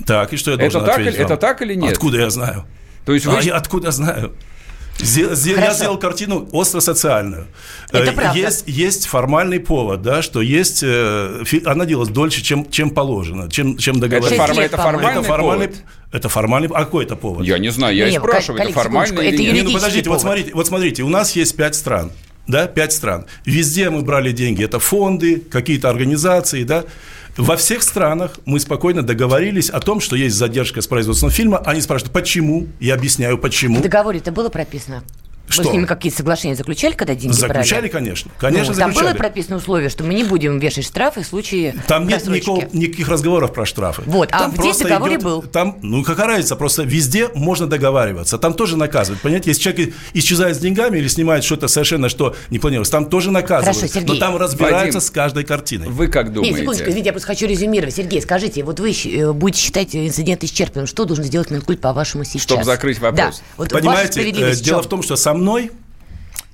Так, 0.07 0.33
и 0.33 0.37
что 0.37 0.53
я 0.53 0.57
должен 0.57 0.83
это 0.83 0.93
ответить 0.93 1.17
так, 1.17 1.29
вам? 1.29 1.33
Это 1.33 1.41
так 1.41 1.63
или 1.63 1.75
нет? 1.75 1.93
Откуда 1.93 2.19
я 2.19 2.31
знаю? 2.31 2.65
То 3.09 3.15
есть 3.15 3.25
вы... 3.25 3.39
А 3.39 3.41
я 3.41 3.55
откуда 3.55 3.91
знаю? 3.91 4.35
Я 4.99 5.35
сделал 5.35 5.97
картину 5.97 6.47
остро-социальную. 6.53 7.47
Это 7.91 8.11
э, 8.11 8.13
правда. 8.13 8.39
Есть, 8.39 8.65
есть 8.67 9.07
формальный 9.07 9.61
повод, 9.61 10.03
да, 10.03 10.21
что 10.21 10.43
есть... 10.43 10.83
Э, 10.83 11.43
она 11.65 11.87
делалась 11.87 12.11
дольше, 12.11 12.43
чем, 12.43 12.71
чем 12.71 12.91
положено, 12.91 13.51
чем, 13.51 13.79
чем 13.79 13.99
договорились. 13.99 14.39
Это, 14.39 14.47
форм, 14.47 14.59
это 14.59 14.77
формальный, 14.77 15.21
это 15.21 15.23
формальный 15.23 15.69
повод? 15.69 15.85
Это 16.13 16.29
формальный... 16.29 16.69
А 16.75 16.85
какой 16.85 17.07
это 17.07 17.17
повод? 17.17 17.47
Я 17.47 17.59
не 17.59 17.71
знаю, 17.71 17.97
я 17.97 18.11
не, 18.11 18.17
и 18.17 18.19
спрашиваю, 18.19 18.61
это 18.61 18.73
формальный 18.75 19.29
или 19.29 19.43
нет? 19.43 19.55
Не, 19.55 19.63
ну 19.63 19.73
подождите, 19.73 20.05
повод. 20.05 20.19
вот 20.19 20.29
смотрите, 20.29 20.51
вот 20.53 20.67
смотрите, 20.67 21.03
у 21.03 21.09
нас 21.09 21.35
есть 21.35 21.57
пять 21.57 21.77
стран 21.77 22.13
да, 22.49 22.67
пять 22.67 22.93
стран. 22.93 23.27
Везде 23.45 23.91
мы 23.91 24.03
брали 24.03 24.33
деньги. 24.33 24.65
Это 24.65 24.81
фонды, 24.81 25.39
какие-то 25.39 25.91
организации, 25.91 26.65
да. 26.65 26.85
Во 27.39 27.57
всех 27.57 27.85
странах 27.85 28.41
мы 28.47 28.59
спокойно 28.59 29.05
договорились 29.05 29.71
о 29.71 29.79
том, 29.79 30.01
что 30.01 30.17
есть 30.17 30.35
задержка 30.35 30.81
с 30.81 30.89
производством 30.89 31.31
фильма. 31.31 31.59
Они 31.59 31.81
спрашивают, 31.81 32.13
почему? 32.13 32.67
Я 32.81 32.95
объясняю, 32.95 33.39
почему. 33.39 33.77
В 33.77 33.81
договоре 33.81 34.19
это 34.19 34.33
было 34.33 34.49
прописано? 34.49 35.05
Что? 35.49 35.63
Вы 35.63 35.69
с 35.69 35.73
ними 35.73 35.87
какие-то 35.87 36.19
соглашения 36.19 36.55
заключали, 36.55 36.93
когда 36.95 37.15
деньги 37.15 37.35
заключали, 37.35 37.81
брали? 37.83 37.93
конечно. 37.93 38.31
Конечно, 38.39 38.73
ну, 38.75 38.79
Там 38.79 38.93
было 38.93 39.15
прописано 39.15 39.57
условие, 39.57 39.89
что 39.89 40.05
мы 40.05 40.15
не 40.15 40.25
будем 40.25 40.59
вешать 40.59 40.85
штрафы 40.85 41.23
в 41.23 41.27
случае 41.27 41.75
Там 41.87 42.07
нет 42.07 42.27
никакого, 42.27 42.65
никаких 42.73 43.09
разговоров 43.09 43.53
про 43.53 43.67
штрафы. 43.67 44.03
Вот, 44.07 44.29
а 44.33 44.39
там 44.39 44.55
а 44.57 44.61
здесь 44.61 44.79
договоре 44.79 45.15
идет, 45.15 45.25
был. 45.25 45.43
Там, 45.43 45.79
ну, 45.83 46.03
какая 46.05 46.27
разница, 46.27 46.57
просто 46.57 46.83
везде 46.83 47.29
можно 47.35 47.67
договариваться. 47.67 48.39
Там 48.39 48.55
тоже 48.55 48.77
наказывают. 48.77 49.23
Понимаете, 49.23 49.51
если 49.51 49.63
человек 49.63 49.95
исчезает 50.13 50.57
с 50.57 50.59
деньгами 50.59 50.99
или 50.99 51.09
снимает 51.09 51.45
что-то 51.45 51.69
совершенно, 51.69 52.09
что 52.09 52.37
не 52.51 52.59
планировалось, 52.59 52.91
там 52.91 53.07
тоже 53.07 53.31
наказывают. 53.31 53.77
Хорошо, 53.77 53.93
Сергей. 53.93 54.15
Но 54.15 54.21
там 54.21 54.37
разбираются 54.37 54.99
Вадим, 54.99 55.01
с 55.01 55.11
каждой 55.11 55.45
картиной. 55.45 55.89
Вы 55.89 56.09
как 56.09 56.33
думаете? 56.33 56.53
Нет, 56.53 56.61
секундочку, 56.61 56.91
извините, 56.91 57.07
я 57.07 57.13
просто 57.13 57.27
хочу 57.27 57.47
резюмировать. 57.47 57.95
Сергей, 57.95 58.21
скажите, 58.23 58.63
вот 58.65 58.81
вы 58.81 58.93
э, 58.93 59.33
будете 59.33 59.63
считать 59.63 59.95
инцидент 59.95 60.45
исчерпанным. 60.45 60.87
Что 60.87 61.05
должен 61.05 61.25
сделать 61.25 61.51
Минкульт, 61.51 61.81
по-вашему, 61.81 62.25
сейчас? 62.25 62.43
Чтобы 62.43 62.65
закрыть 62.65 62.99
вопрос. 62.99 63.39
Да. 63.39 63.45
Вот 63.57 63.71
Понимаете, 63.71 64.31
э, 64.31 64.55
дело 64.57 64.83
в 64.83 64.89
том, 64.89 65.03
что 65.03 65.17
со 65.17 65.35
мной 65.39 65.71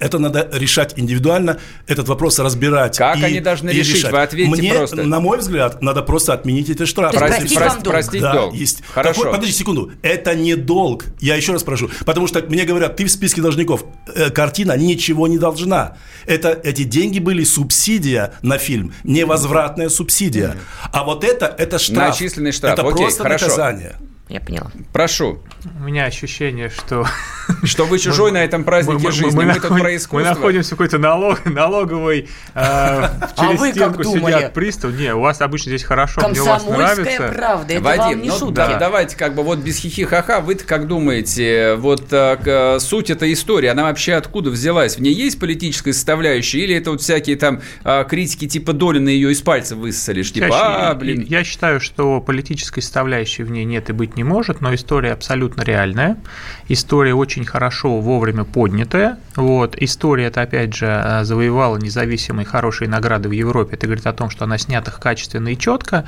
это 0.01 0.19
надо 0.19 0.49
решать 0.53 0.95
индивидуально, 0.97 1.59
этот 1.87 2.09
вопрос 2.09 2.39
разбирать. 2.39 2.99
Как 2.99 3.17
и, 3.19 3.25
они 3.25 3.41
должны 3.41 3.71
и 3.71 3.75
решить? 3.75 3.97
Решать. 3.97 4.13
Вы 4.13 4.23
ответьте 4.23 4.51
Мне, 4.51 4.75
просто. 4.75 5.03
на 5.05 5.21
мой 5.21 5.39
взгляд, 5.39 5.81
надо 5.83 6.03
просто 6.03 6.33
отменить 6.33 6.69
эти 6.69 6.85
штрафы. 6.85 7.17
Простить, 7.17 7.55
простить, 7.55 7.83
долг. 7.83 7.95
простить 7.95 8.21
да, 8.21 8.33
долг. 8.33 8.55
Есть. 8.55 8.83
Хорошо. 8.93 9.21
Такой, 9.21 9.33
подожди 9.37 9.55
секунду. 9.55 9.93
Это 10.03 10.35
не 10.35 10.57
долг. 10.57 11.07
Я 11.21 11.37
еще 11.37 11.53
раз 11.53 11.63
прошу. 11.63 11.91
Потому 12.05 12.27
что 12.27 12.43
мне 12.43 12.65
говорят, 12.65 12.97
ты 12.97 13.05
в 13.05 13.11
списке 13.11 13.41
должников. 13.41 13.85
Э, 14.15 14.31
картина 14.31 14.77
ничего 14.77 15.29
не 15.29 15.39
должна. 15.39 15.97
Это, 16.27 16.61
эти 16.65 16.83
деньги 16.83 17.21
были 17.21 17.45
субсидия 17.45 18.35
на 18.43 18.59
фильм. 18.59 18.93
Невозвратная 19.05 19.89
субсидия. 19.89 20.57
А 20.93 21.05
вот 21.05 21.23
это, 21.23 21.47
это 21.47 21.79
штраф. 21.79 22.11
Начисленный 22.11 22.53
штраф. 22.53 22.75
Это 22.75 22.83
Окей, 22.83 23.05
просто 23.05 23.23
хорошо. 23.23 23.45
наказание. 23.47 23.97
Я 24.29 24.41
поняла. 24.41 24.71
Прошу. 24.93 25.39
У 25.79 25.83
меня 25.83 26.07
ощущение, 26.07 26.71
что... 26.71 27.07
Что 27.63 27.85
вы 27.85 27.99
чужой 27.99 28.33
на 28.33 28.43
этом 28.43 28.65
празднике 28.65 29.11
жизни. 29.11 29.37
Мы, 29.37 29.45
мы, 29.45 29.55
тут 29.55 29.69
про 29.69 29.95
искусство. 29.95 30.31
Мы 30.31 30.35
находимся 30.35 30.69
в 30.69 30.71
какой-то 30.71 30.97
налог, 30.97 31.45
налоговой... 31.45 32.29
Э, 32.55 33.09
через 33.39 33.61
а 33.61 33.71
стенку 33.71 34.05
сидят 34.05 34.55
пристав. 34.55 34.93
Не, 34.95 35.15
у 35.15 35.21
вас 35.21 35.43
обычно 35.43 35.71
здесь 35.71 35.85
хорошо, 35.85 36.27
мне 36.27 36.41
у 36.41 36.45
вас 36.45 36.67
нравится. 36.67 37.33
правда, 37.35 37.75
это 37.75 37.83
Вадим, 37.83 38.03
вам 38.03 38.23
не 38.23 38.29
ну, 38.31 38.39
шутки. 38.39 38.55
Да, 38.55 38.79
давайте 38.79 39.17
как 39.17 39.35
бы 39.35 39.43
вот 39.43 39.59
без 39.59 39.77
хихи-ха-ха, 39.77 40.41
вы 40.41 40.55
как 40.55 40.87
думаете, 40.87 41.75
вот 41.75 42.11
э, 42.13 42.79
суть 42.81 43.11
этой 43.11 43.35
истории, 43.35 43.69
она 43.69 43.85
вообще 43.85 44.15
откуда 44.15 44.49
взялась? 44.49 44.97
В 44.97 45.03
ней 45.03 45.13
есть 45.13 45.39
политическая 45.39 45.93
составляющая 45.93 46.61
или 46.61 46.75
это 46.75 46.93
вот 46.93 47.03
всякие 47.03 47.37
там 47.37 47.61
э, 47.85 48.05
критики 48.09 48.49
типа 48.49 48.73
Долина 48.73 49.11
ее 49.11 49.33
из 49.33 49.43
пальца 49.43 49.77
высосали? 49.77 50.23
Типа, 50.23 50.45
я, 50.47 50.91
а, 50.91 50.95
блин. 50.95 51.27
Я 51.29 51.45
считаю, 51.45 51.79
что 51.81 52.23
политической 52.23 52.81
составляющей 52.81 53.43
в 53.43 53.51
ней 53.51 53.65
нет 53.65 53.91
и 53.91 53.93
быть 53.93 54.14
не 54.17 54.25
может, 54.25 54.61
но 54.61 54.75
история 54.75 55.13
абсолютно 55.13 55.63
реальная. 55.63 56.17
История 56.69 57.15
очень 57.15 57.45
хорошо 57.45 58.01
вовремя 58.01 58.45
поднятая. 58.45 59.19
Вот. 59.37 59.77
История 59.79 60.27
это 60.27 60.43
опять 60.43 60.75
же, 60.75 60.87
э, 60.87 61.25
завоевала 61.25 61.77
независимые 61.77 62.47
хорошие 62.47 62.89
награды 62.89 63.29
в 63.29 63.33
Европе. 63.33 63.77
Это 63.77 63.87
говорит 63.87 64.07
о 64.07 64.13
том, 64.13 64.31
что 64.31 64.45
она 64.45 64.59
снята 64.59 64.91
качественно 64.93 65.49
и 65.49 65.59
четко. 65.59 66.07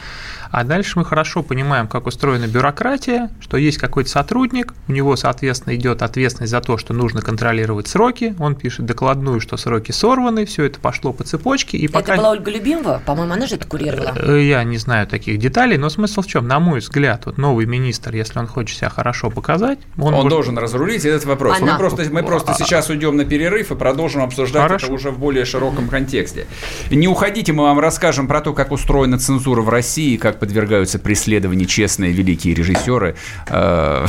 А 0.51 0.65
дальше 0.65 0.99
мы 0.99 1.05
хорошо 1.05 1.43
понимаем, 1.43 1.89
как 1.89 2.07
устроена 2.07 2.47
бюрократия, 2.47 3.31
что 3.41 3.57
есть 3.57 3.79
какой-то 3.79 4.09
сотрудник, 4.09 4.75
у 4.89 4.93
него, 4.93 5.17
соответственно, 5.17 5.75
идет 5.75 6.03
ответственность 6.03 6.51
за 6.51 6.61
то, 6.61 6.79
что 6.79 6.95
нужно 6.95 7.21
контролировать 7.21 7.89
сроки. 7.89 8.35
Он 8.39 8.55
пишет 8.55 8.87
докладную, 8.87 9.41
что 9.41 9.57
сроки 9.57 9.93
сорваны, 9.93 10.47
все 10.47 10.65
это 10.65 10.81
пошло 10.81 11.13
по 11.13 11.25
цепочке. 11.25 11.77
И 11.77 11.87
это 11.87 11.95
пока... 11.95 12.17
была 12.17 12.31
Ольга 12.31 12.51
Любимова? 12.51 13.03
По-моему, 13.05 13.35
она 13.35 13.47
же 13.47 13.57
это 13.57 13.67
курировала. 13.67 14.15
Э, 14.17 14.41
я 14.41 14.63
не 14.65 14.79
знаю 14.79 15.07
таких 15.07 15.39
деталей, 15.39 15.77
но 15.77 15.91
смысл 15.91 16.23
в 16.23 16.27
чем? 16.27 16.47
На 16.47 16.61
мой 16.61 16.81
взгляд, 16.81 17.27
вот 17.27 17.39
новый 17.39 17.67
министр, 17.67 17.96
если 18.13 18.39
он 18.39 18.47
хочет 18.47 18.79
себя 18.79 18.89
хорошо 18.89 19.31
показать, 19.31 19.79
он, 19.97 20.09
он 20.09 20.15
может... 20.15 20.31
должен 20.31 20.59
разрулить 20.59 21.05
этот 21.05 21.25
вопрос. 21.25 21.59
Она... 21.61 21.73
Мы 21.73 21.79
просто, 21.79 22.05
мы 22.11 22.23
просто 22.23 22.55
сейчас 22.55 22.89
уйдем 22.89 23.17
на 23.17 23.25
перерыв 23.25 23.71
и 23.71 23.75
продолжим 23.75 24.23
обсуждать 24.23 24.63
хорошо. 24.63 24.87
это 24.87 24.95
уже 24.95 25.11
в 25.11 25.19
более 25.19 25.45
широком 25.45 25.89
контексте. 25.89 26.47
Не 26.91 27.09
уходите, 27.09 27.53
мы 27.53 27.65
вам 27.65 27.79
расскажем 27.79 28.29
про 28.29 28.41
то, 28.41 28.53
как 28.53 28.73
устроена 28.73 29.19
цензура 29.19 29.63
в 29.63 29.69
России, 29.69 30.17
как 30.17 30.39
подвергаются 30.39 30.99
преследованию 30.99 31.67
честные 31.67 32.13
великие 32.13 32.55
режиссеры 32.55 33.17
э, 33.49 34.07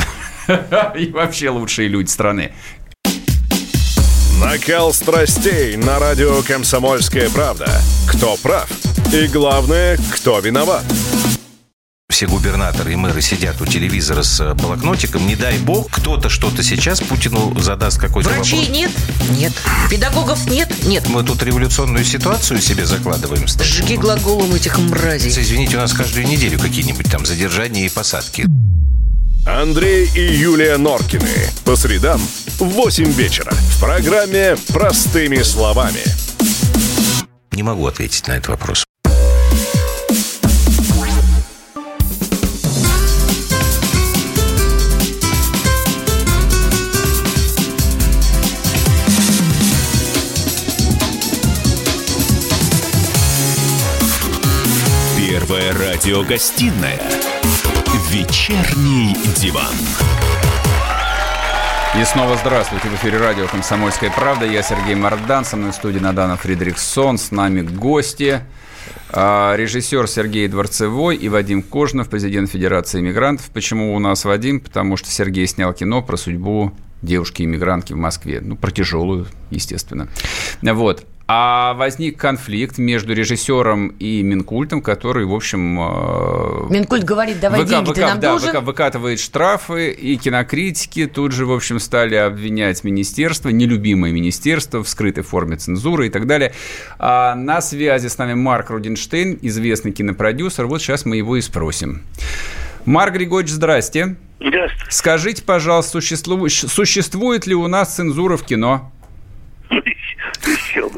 и 0.98 1.10
вообще 1.10 1.50
лучшие 1.50 1.88
люди 1.88 2.08
страны. 2.08 2.52
Накал 4.40 4.92
страстей 4.92 5.76
на 5.76 5.98
радио 5.98 6.42
«Комсомольская 6.42 7.28
правда». 7.30 7.66
Кто 8.08 8.36
прав? 8.36 8.68
И 9.12 9.26
главное, 9.26 9.98
кто 10.14 10.38
виноват? 10.38 10.84
Все 12.18 12.26
губернаторы 12.26 12.94
и 12.94 12.96
мэры 12.96 13.22
сидят 13.22 13.60
у 13.60 13.64
телевизора 13.66 14.24
с 14.24 14.40
э, 14.40 14.52
блокнотиком, 14.54 15.24
не 15.24 15.36
дай 15.36 15.56
бог, 15.58 15.88
кто-то 15.88 16.28
что-то 16.28 16.64
сейчас 16.64 17.00
Путину 17.00 17.56
задаст 17.60 18.00
какой-то 18.00 18.30
Врачей 18.30 18.58
вопрос. 18.58 18.76
нет? 18.76 18.90
Нет. 19.38 19.52
Педагогов 19.88 20.50
нет? 20.50 20.68
Нет. 20.84 21.08
Мы 21.08 21.22
тут 21.22 21.40
революционную 21.44 22.04
ситуацию 22.04 22.60
себе 22.60 22.86
закладываем. 22.86 23.46
Жги 23.46 23.96
глаголом 23.96 24.52
этих 24.52 24.76
мразей. 24.80 25.30
Извините, 25.30 25.76
у 25.76 25.80
нас 25.80 25.92
каждую 25.92 26.26
неделю 26.26 26.58
какие-нибудь 26.58 27.08
там 27.08 27.24
задержания 27.24 27.86
и 27.86 27.88
посадки. 27.88 28.46
Андрей 29.46 30.10
и 30.12 30.34
Юлия 30.38 30.76
Норкины. 30.76 31.28
По 31.64 31.76
средам 31.76 32.20
в 32.58 32.64
8 32.64 33.12
вечера 33.12 33.52
в 33.52 33.80
программе 33.80 34.56
«Простыми 34.72 35.40
словами». 35.42 36.02
Не 37.52 37.62
могу 37.62 37.86
ответить 37.86 38.26
на 38.26 38.32
этот 38.32 38.48
вопрос. 38.48 38.87
Первая 55.48 55.72
радиогостинная 55.72 57.00
«Вечерний 58.10 59.14
диван». 59.34 59.72
И 61.98 62.04
снова 62.04 62.36
здравствуйте. 62.36 62.88
В 62.88 62.94
эфире 62.96 63.16
радио 63.16 63.46
«Комсомольская 63.46 64.10
правда». 64.10 64.44
Я 64.44 64.62
Сергей 64.62 64.94
Мордан. 64.94 65.46
Со 65.46 65.56
мной 65.56 65.72
в 65.72 65.74
студии 65.74 66.00
Надана 66.00 66.36
Фридрихсон. 66.36 67.16
С 67.16 67.30
нами 67.30 67.62
гости. 67.62 68.42
А, 69.10 69.56
режиссер 69.56 70.06
Сергей 70.06 70.48
Дворцевой 70.48 71.16
и 71.16 71.30
Вадим 71.30 71.62
Кожнов, 71.62 72.10
президент 72.10 72.50
Федерации 72.50 73.00
иммигрантов. 73.00 73.48
Почему 73.48 73.94
у 73.94 73.98
нас 73.98 74.26
Вадим? 74.26 74.60
Потому 74.60 74.98
что 74.98 75.08
Сергей 75.08 75.46
снял 75.46 75.72
кино 75.72 76.02
про 76.02 76.18
судьбу 76.18 76.74
девушки-иммигрантки 77.00 77.94
в 77.94 77.96
Москве. 77.96 78.42
Ну, 78.42 78.54
про 78.54 78.70
тяжелую, 78.70 79.26
естественно. 79.50 80.08
Вот. 80.60 81.06
А 81.30 81.74
возник 81.74 82.18
конфликт 82.18 82.78
между 82.78 83.12
режиссером 83.12 83.88
и 83.98 84.22
Минкультом, 84.22 84.80
который, 84.80 85.26
в 85.26 85.34
общем... 85.34 85.78
Э, 85.78 86.72
Минкульт 86.72 87.04
говорит, 87.04 87.38
давай 87.38 87.60
выка- 87.60 87.68
деньги, 87.68 87.88
выка- 87.90 87.94
ты 87.94 88.00
нам 88.00 88.18
да, 88.18 88.30
должен? 88.30 88.48
Выка- 88.48 88.60
выкатывает 88.62 89.20
штрафы, 89.20 89.90
и 89.90 90.16
кинокритики 90.16 91.04
тут 91.06 91.32
же, 91.32 91.44
в 91.44 91.52
общем, 91.52 91.80
стали 91.80 92.14
обвинять 92.14 92.82
министерство, 92.82 93.50
нелюбимое 93.50 94.10
министерство 94.10 94.82
в 94.82 94.88
скрытой 94.88 95.22
форме 95.22 95.56
цензуры 95.56 96.06
и 96.06 96.10
так 96.10 96.26
далее. 96.26 96.54
А 96.98 97.34
на 97.34 97.60
связи 97.60 98.06
с 98.06 98.16
нами 98.16 98.32
Марк 98.32 98.70
Рудинштейн, 98.70 99.38
известный 99.42 99.92
кинопродюсер. 99.92 100.64
Вот 100.64 100.80
сейчас 100.80 101.04
мы 101.04 101.16
его 101.18 101.36
и 101.36 101.42
спросим. 101.42 102.04
Марк 102.86 103.12
Григорьевич, 103.12 103.52
здрасте. 103.52 104.16
Здравствуйте. 104.40 104.86
Скажите, 104.88 105.42
пожалуйста, 105.42 106.00
существует 106.00 107.46
ли 107.46 107.54
у 107.54 107.66
нас 107.66 107.96
цензура 107.96 108.38
в 108.38 108.44
кино? 108.44 108.90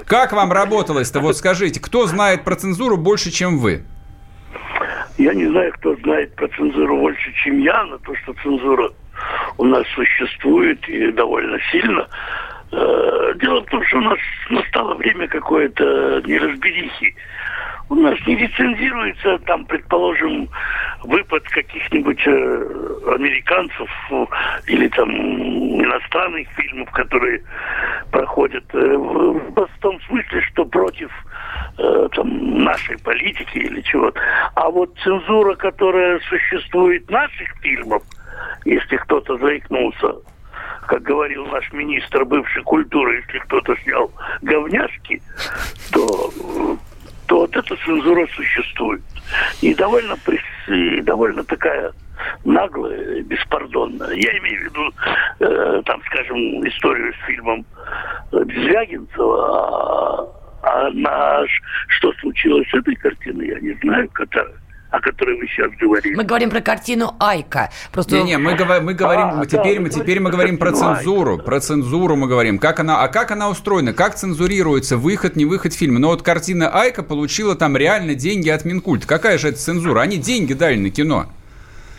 Как 0.06 0.32
вам 0.32 0.52
работалось-то? 0.52 1.20
Вот 1.20 1.36
скажите, 1.36 1.80
кто 1.80 2.06
знает 2.06 2.44
про 2.44 2.56
цензуру 2.56 2.96
больше, 2.96 3.30
чем 3.30 3.58
вы? 3.58 3.82
Я 5.18 5.34
не 5.34 5.46
знаю, 5.46 5.72
кто 5.72 5.94
знает 5.96 6.34
про 6.34 6.48
цензуру 6.48 6.98
больше, 6.98 7.32
чем 7.44 7.60
я, 7.60 7.84
но 7.84 7.98
то, 7.98 8.14
что 8.16 8.32
цензура 8.42 8.90
у 9.58 9.64
нас 9.64 9.86
существует 9.94 10.88
и 10.88 11.12
довольно 11.12 11.58
сильно. 11.70 12.08
Э, 12.72 13.34
дело 13.36 13.60
в 13.60 13.66
том, 13.66 13.84
что 13.84 13.98
у 13.98 14.02
нас 14.02 14.18
настало 14.48 14.94
время 14.94 15.28
какое-то 15.28 16.22
неразберихи 16.24 17.14
у 17.90 17.96
нас 17.96 18.16
не 18.24 18.36
лицензируется, 18.36 19.38
там, 19.46 19.64
предположим, 19.66 20.48
выпад 21.02 21.42
каких-нибудь 21.48 22.22
э, 22.24 22.30
американцев 23.14 23.90
э, 24.12 24.26
или 24.68 24.86
там 24.88 25.10
иностранных 25.10 26.48
фильмов, 26.50 26.88
которые 26.92 27.42
проходят 28.10 28.64
э, 28.74 28.96
в, 28.96 29.68
том 29.80 30.00
смысле, 30.02 30.40
что 30.42 30.64
против 30.64 31.10
э, 31.78 32.08
там, 32.14 32.64
нашей 32.64 32.98
политики 32.98 33.58
или 33.58 33.80
чего-то. 33.82 34.20
А 34.54 34.68
вот 34.70 34.96
цензура, 35.02 35.54
которая 35.54 36.20
существует 36.28 37.10
наших 37.10 37.48
фильмов, 37.62 38.02
если 38.64 38.96
кто-то 38.96 39.38
заикнулся, 39.38 40.14
как 40.86 41.02
говорил 41.02 41.46
наш 41.46 41.72
министр 41.72 42.24
бывшей 42.24 42.62
культуры, 42.62 43.22
если 43.26 43.38
кто-то 43.38 43.76
снял 43.82 44.10
говняшки, 44.42 45.22
то 45.92 46.30
то 47.30 47.42
вот 47.42 47.56
эта 47.56 47.76
цензура 47.76 48.26
существует. 48.34 49.02
И 49.60 49.72
довольно, 49.72 50.16
и 50.66 51.00
довольно 51.00 51.44
такая 51.44 51.92
наглая, 52.44 53.22
беспардонная. 53.22 54.12
Я 54.12 54.38
имею 54.38 54.60
в 54.60 54.64
виду, 54.64 54.92
э, 55.40 55.82
там, 55.86 56.00
скажем, 56.06 56.36
историю 56.68 57.12
с 57.12 57.16
фильмом 57.26 57.66
Звягинцева, 58.30 60.30
а, 60.62 60.62
а 60.62 60.90
наш, 60.90 61.50
что 61.88 62.12
случилось 62.20 62.68
с 62.70 62.74
этой 62.74 62.94
картиной, 62.96 63.48
я 63.48 63.60
не 63.60 63.72
знаю, 63.82 64.08
которая 64.12 64.54
о 64.90 65.00
которой 65.00 65.38
вы 65.38 65.46
сейчас 65.46 65.70
говорите. 65.78 66.16
Мы 66.16 66.24
говорим 66.24 66.50
про 66.50 66.60
картину 66.60 67.14
Айка. 67.20 67.70
Просто... 67.92 68.16
Не, 68.16 68.24
не, 68.24 68.38
мы, 68.38 68.54
говорим, 68.54 68.86
мы 68.86 68.94
говорим, 68.94 69.40
а, 69.40 69.46
теперь, 69.46 69.76
да, 69.76 69.82
мы, 69.82 69.90
теперь 69.90 70.20
мы 70.20 70.30
говорим 70.30 70.58
про 70.58 70.72
цензуру, 70.72 71.34
Айка. 71.34 71.44
про 71.44 71.60
цензуру 71.60 72.16
мы 72.16 72.26
говорим. 72.26 72.58
Как 72.58 72.80
она, 72.80 73.02
а 73.02 73.08
как 73.08 73.30
она 73.30 73.48
устроена, 73.48 73.92
как 73.92 74.16
цензурируется 74.16 74.96
выход, 74.96 75.36
не 75.36 75.44
выход 75.44 75.74
фильма. 75.74 76.00
Но 76.00 76.08
вот 76.08 76.22
картина 76.22 76.70
Айка 76.70 77.02
получила 77.02 77.54
там 77.54 77.76
реально 77.76 78.14
деньги 78.14 78.48
от 78.48 78.64
Минкульта. 78.64 79.06
Какая 79.06 79.38
же 79.38 79.48
это 79.48 79.58
цензура? 79.58 80.00
Они 80.00 80.16
деньги 80.16 80.54
дали 80.54 80.76
на 80.76 80.90
кино. 80.90 81.26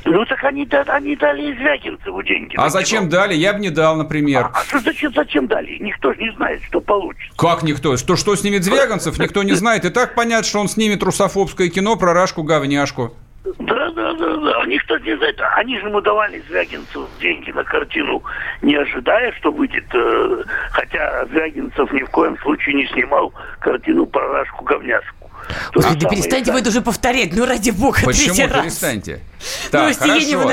Ну 0.06 0.26
так 0.26 0.44
они, 0.44 0.68
они 0.88 1.16
дали 1.16 1.54
Звягинцеву 1.54 2.24
деньги. 2.24 2.56
А 2.58 2.70
зачем 2.70 3.02
кино. 3.02 3.12
дали? 3.12 3.34
Я 3.36 3.54
бы 3.54 3.60
не 3.60 3.70
дал, 3.70 3.96
например. 3.96 4.50
А, 4.54 4.64
а 4.72 4.80
зачем, 4.80 5.14
зачем 5.14 5.48
дали? 5.48 5.78
Никто 5.80 6.14
же 6.14 6.20
не 6.20 6.32
знает, 6.32 6.62
что 6.64 6.82
получится. 6.82 7.38
Как 7.38 7.64
никто? 7.64 7.98
Что, 7.98 8.16
что 8.16 8.36
снимет 8.36 8.64
Звягинцев, 8.64 9.20
никто 9.20 9.44
не 9.44 9.54
знает. 9.54 9.86
И 9.86 9.90
так 9.90 10.16
понятно, 10.16 10.48
что 10.48 10.60
он 10.60 10.68
снимет 10.68 11.04
русофобское 11.04 11.70
кино 11.70 11.98
про 11.98 12.14
Рашку-говняшку. 12.14 13.14
Да, 13.60 13.92
да, 13.92 14.14
да, 14.14 14.38
да. 14.38 14.66
Никто 14.66 14.98
не 15.00 15.16
знает. 15.18 15.40
Они 15.56 15.80
же 15.80 15.88
ему 15.88 16.02
давали 16.02 16.44
Звягинцеву 16.48 17.08
деньги 17.20 17.52
на 17.52 17.64
картину, 17.64 18.24
не 18.62 18.76
ожидая, 18.76 19.34
что 19.40 19.52
выйдет. 19.52 19.86
Э, 19.94 20.44
хотя 20.72 21.26
Звягинцев 21.28 21.92
ни 21.92 22.04
в 22.04 22.10
коем 22.10 22.38
случае 22.40 22.76
не 22.76 22.88
снимал 22.88 23.34
картину 23.60 24.06
про 24.06 24.28
Рашку-говняшку. 24.28 25.30
Господи, 25.74 26.02
да 26.02 26.10
перестаньте 26.10 26.52
вы 26.52 26.60
это 26.60 26.70
уже 26.70 26.82
повторять, 26.82 27.34
ну 27.34 27.46
ради 27.46 27.72
бога. 27.72 28.00
Почему 28.04 28.36
перестаньте? 28.36 29.22
Так, 29.72 29.88
хорошо. 29.98 30.48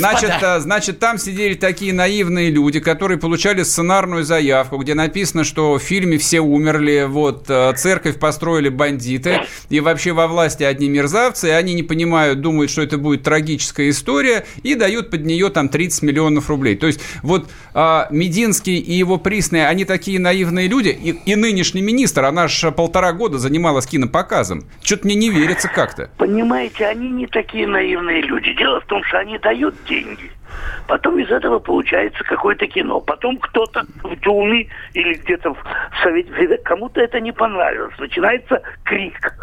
Значит, 0.00 0.30
э, 0.42 0.60
значит, 0.60 0.98
там 0.98 1.18
сидели 1.18 1.54
такие 1.54 1.92
наивные 1.92 2.50
люди, 2.50 2.80
которые 2.80 3.18
получали 3.18 3.62
сценарную 3.62 4.24
заявку, 4.24 4.78
где 4.78 4.94
написано, 4.94 5.44
что 5.44 5.74
в 5.74 5.78
фильме 5.80 6.18
все 6.18 6.40
умерли, 6.40 7.06
вот, 7.08 7.46
э, 7.48 7.72
церковь 7.76 8.18
построили 8.18 8.68
бандиты, 8.68 9.42
и 9.70 9.80
вообще 9.80 10.12
во 10.12 10.26
власти 10.26 10.62
одни 10.62 10.88
мерзавцы, 10.88 11.48
и 11.48 11.50
они 11.50 11.74
не 11.74 11.82
понимают, 11.82 12.40
думают, 12.40 12.70
что 12.70 12.82
это 12.82 12.98
будет 12.98 13.22
трагическая 13.22 13.90
история, 13.90 14.44
и 14.62 14.74
дают 14.74 15.10
под 15.10 15.24
нее 15.24 15.50
там 15.50 15.68
30 15.68 16.02
миллионов 16.02 16.48
рублей. 16.48 16.76
То 16.76 16.86
есть 16.86 17.00
вот 17.22 17.48
а, 17.72 18.08
Мединский 18.10 18.78
и 18.78 18.92
его 18.92 19.18
присные, 19.18 19.66
они 19.66 19.84
такие 19.84 20.18
наивные 20.18 20.68
люди, 20.68 20.88
и, 20.88 21.10
и 21.10 21.36
нынешний 21.36 21.82
министр, 21.82 22.24
она 22.24 22.48
же 22.48 22.72
полтора 22.72 23.12
года 23.12 23.38
занималась 23.38 23.86
кинопоказом. 23.86 24.64
Что-то 24.82 25.06
мне 25.06 25.14
не 25.14 25.30
верится 25.30 25.68
как-то. 25.68 26.10
Понимаете, 26.18 26.86
они 26.86 27.08
не 27.08 27.26
такие 27.26 27.66
наивные 27.66 28.22
люди. 28.22 28.33
Дело 28.40 28.80
в 28.80 28.86
том, 28.86 29.02
что 29.04 29.18
они 29.18 29.38
дают 29.38 29.74
деньги. 29.84 30.30
Потом 30.86 31.18
из 31.18 31.30
этого 31.30 31.58
получается 31.58 32.22
какое-то 32.24 32.66
кино. 32.66 33.00
Потом 33.00 33.38
кто-то 33.38 33.84
в 34.02 34.20
Думе 34.20 34.68
или 34.92 35.14
где-то 35.14 35.54
в 35.54 35.58
Совете 36.02 36.58
кому-то 36.58 37.00
это 37.00 37.20
не 37.20 37.32
понравилось. 37.32 37.94
Начинается 37.98 38.62
крик. 38.84 39.34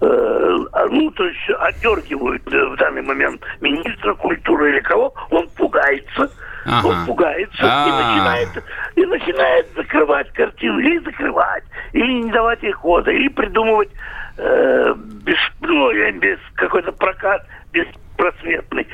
Э, 0.00 0.58
ну, 0.90 1.10
то 1.12 1.24
есть 1.24 1.50
отдергивают 1.58 2.42
э, 2.52 2.66
в 2.66 2.76
данный 2.76 3.02
момент 3.02 3.40
министра 3.60 4.14
культуры 4.14 4.72
или 4.72 4.80
кого. 4.80 5.14
Он 5.30 5.48
пугается. 5.56 6.30
Ага. 6.64 6.88
Он 6.88 7.06
пугается 7.06 7.62
А-а-а. 7.62 7.88
и 7.88 7.90
а. 7.90 7.96
начинает, 7.96 8.64
и 8.96 9.06
начинает 9.06 9.66
закрывать 9.74 10.30
картину. 10.32 10.78
Или 10.78 10.98
закрывать, 10.98 11.64
или 11.92 12.24
не 12.24 12.30
давать 12.30 12.62
ей 12.62 12.72
хода, 12.72 13.10
или 13.10 13.28
придумывать 13.28 13.90
э, 14.36 14.94
без, 15.24 15.38
ну, 15.60 15.92
без 16.18 16.38
какой-то 16.54 16.92
прокат, 16.92 17.46
без 17.72 17.86
просветный. 18.16 18.86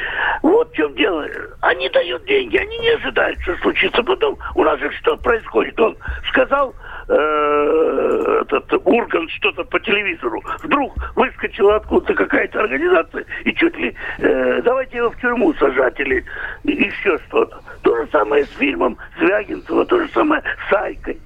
Вот 0.42 0.70
в 0.72 0.74
чем 0.74 0.94
дело. 0.94 1.26
Они 1.68 1.86
дают 1.90 2.24
деньги, 2.24 2.56
они 2.56 2.78
не 2.78 2.88
ожидают, 2.94 3.38
что 3.42 3.54
случится. 3.58 4.02
Потом 4.02 4.38
у 4.54 4.64
нас 4.64 4.80
же 4.80 4.90
что 4.92 5.18
происходит? 5.18 5.78
Он 5.78 5.94
сказал, 6.30 6.74
э, 7.08 8.40
этот 8.40 8.72
Урган 8.86 9.28
что-то 9.28 9.64
по 9.64 9.78
телевизору. 9.78 10.42
Вдруг 10.62 10.94
выскочила 11.14 11.76
откуда-то 11.76 12.14
какая-то 12.14 12.60
организация 12.60 13.26
и 13.44 13.52
чуть 13.52 13.76
ли 13.76 13.94
э, 14.16 14.62
давайте 14.62 14.96
его 14.96 15.10
в 15.10 15.20
тюрьму 15.20 15.52
сажать 15.54 16.00
или 16.00 16.24
еще 16.64 17.18
что-то. 17.26 17.60
То 17.82 17.96
же 17.96 18.08
самое 18.12 18.46
с 18.46 18.50
фильмом 18.52 18.96
Звягинцева, 19.18 19.84
то 19.84 20.00
же 20.00 20.08
самое 20.14 20.42
с 20.70 20.72
Айкой. 20.72 21.20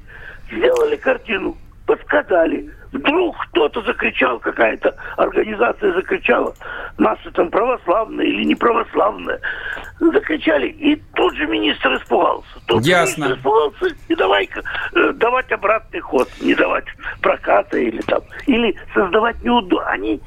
Сделали 0.50 0.96
картину, 0.96 1.56
подсказали 1.86 2.68
Вдруг 2.92 3.36
кто-то 3.52 3.82
закричал, 3.82 4.38
какая-то 4.38 4.94
организация 5.16 5.92
закричала, 5.92 6.54
наши 6.98 7.30
там 7.32 7.50
православные 7.50 8.28
или 8.28 8.44
не 8.44 8.54
православные. 8.54 9.38
Закричали, 10.00 10.68
и 10.68 10.96
тут 11.14 11.36
же 11.36 11.46
министр 11.46 11.96
испугался. 11.96 12.48
Тут 12.66 12.84
Ясно. 12.84 13.24
министр 13.24 13.38
испугался, 13.38 13.96
и 14.08 14.14
давай-ка 14.14 14.62
э, 14.94 15.12
давать 15.12 15.52
обратный 15.52 16.00
ход, 16.00 16.28
не 16.40 16.54
давать 16.54 16.86
проката 17.20 17.78
или 17.78 18.00
там, 18.02 18.22
или 18.46 18.74
создавать 18.94 19.42
неудобно. 19.44 19.86
Они, 19.86 20.20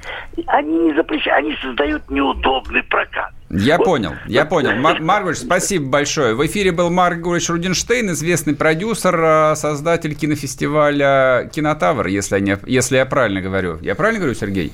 они 0.47 0.77
не 0.77 0.93
запрещают, 0.93 1.45
они 1.45 1.55
создают 1.61 2.09
неудобный 2.09 2.83
прокат. 2.83 3.31
Я 3.49 3.77
вот. 3.77 3.85
понял, 3.85 4.13
я 4.25 4.43
понял. 4.45 4.75
Мар- 4.75 5.01
Маркович, 5.01 5.37
спасибо 5.37 5.89
большое. 5.89 6.33
В 6.33 6.45
эфире 6.47 6.71
был 6.71 6.89
Марк 6.89 7.17
Григорьевич 7.17 7.49
Рудинштейн, 7.49 8.09
известный 8.11 8.55
продюсер, 8.55 9.15
э, 9.17 9.55
создатель 9.55 10.15
кинофестиваля 10.15 11.49
«Кинотавр», 11.53 12.07
если 12.07 12.39
я, 12.39 12.59
если 12.65 12.97
я 12.97 13.05
правильно 13.15 13.39
говорю. 13.39 13.79
Я 13.81 13.95
правильно 13.95 14.19
говорю, 14.19 14.35
Сергей? 14.35 14.73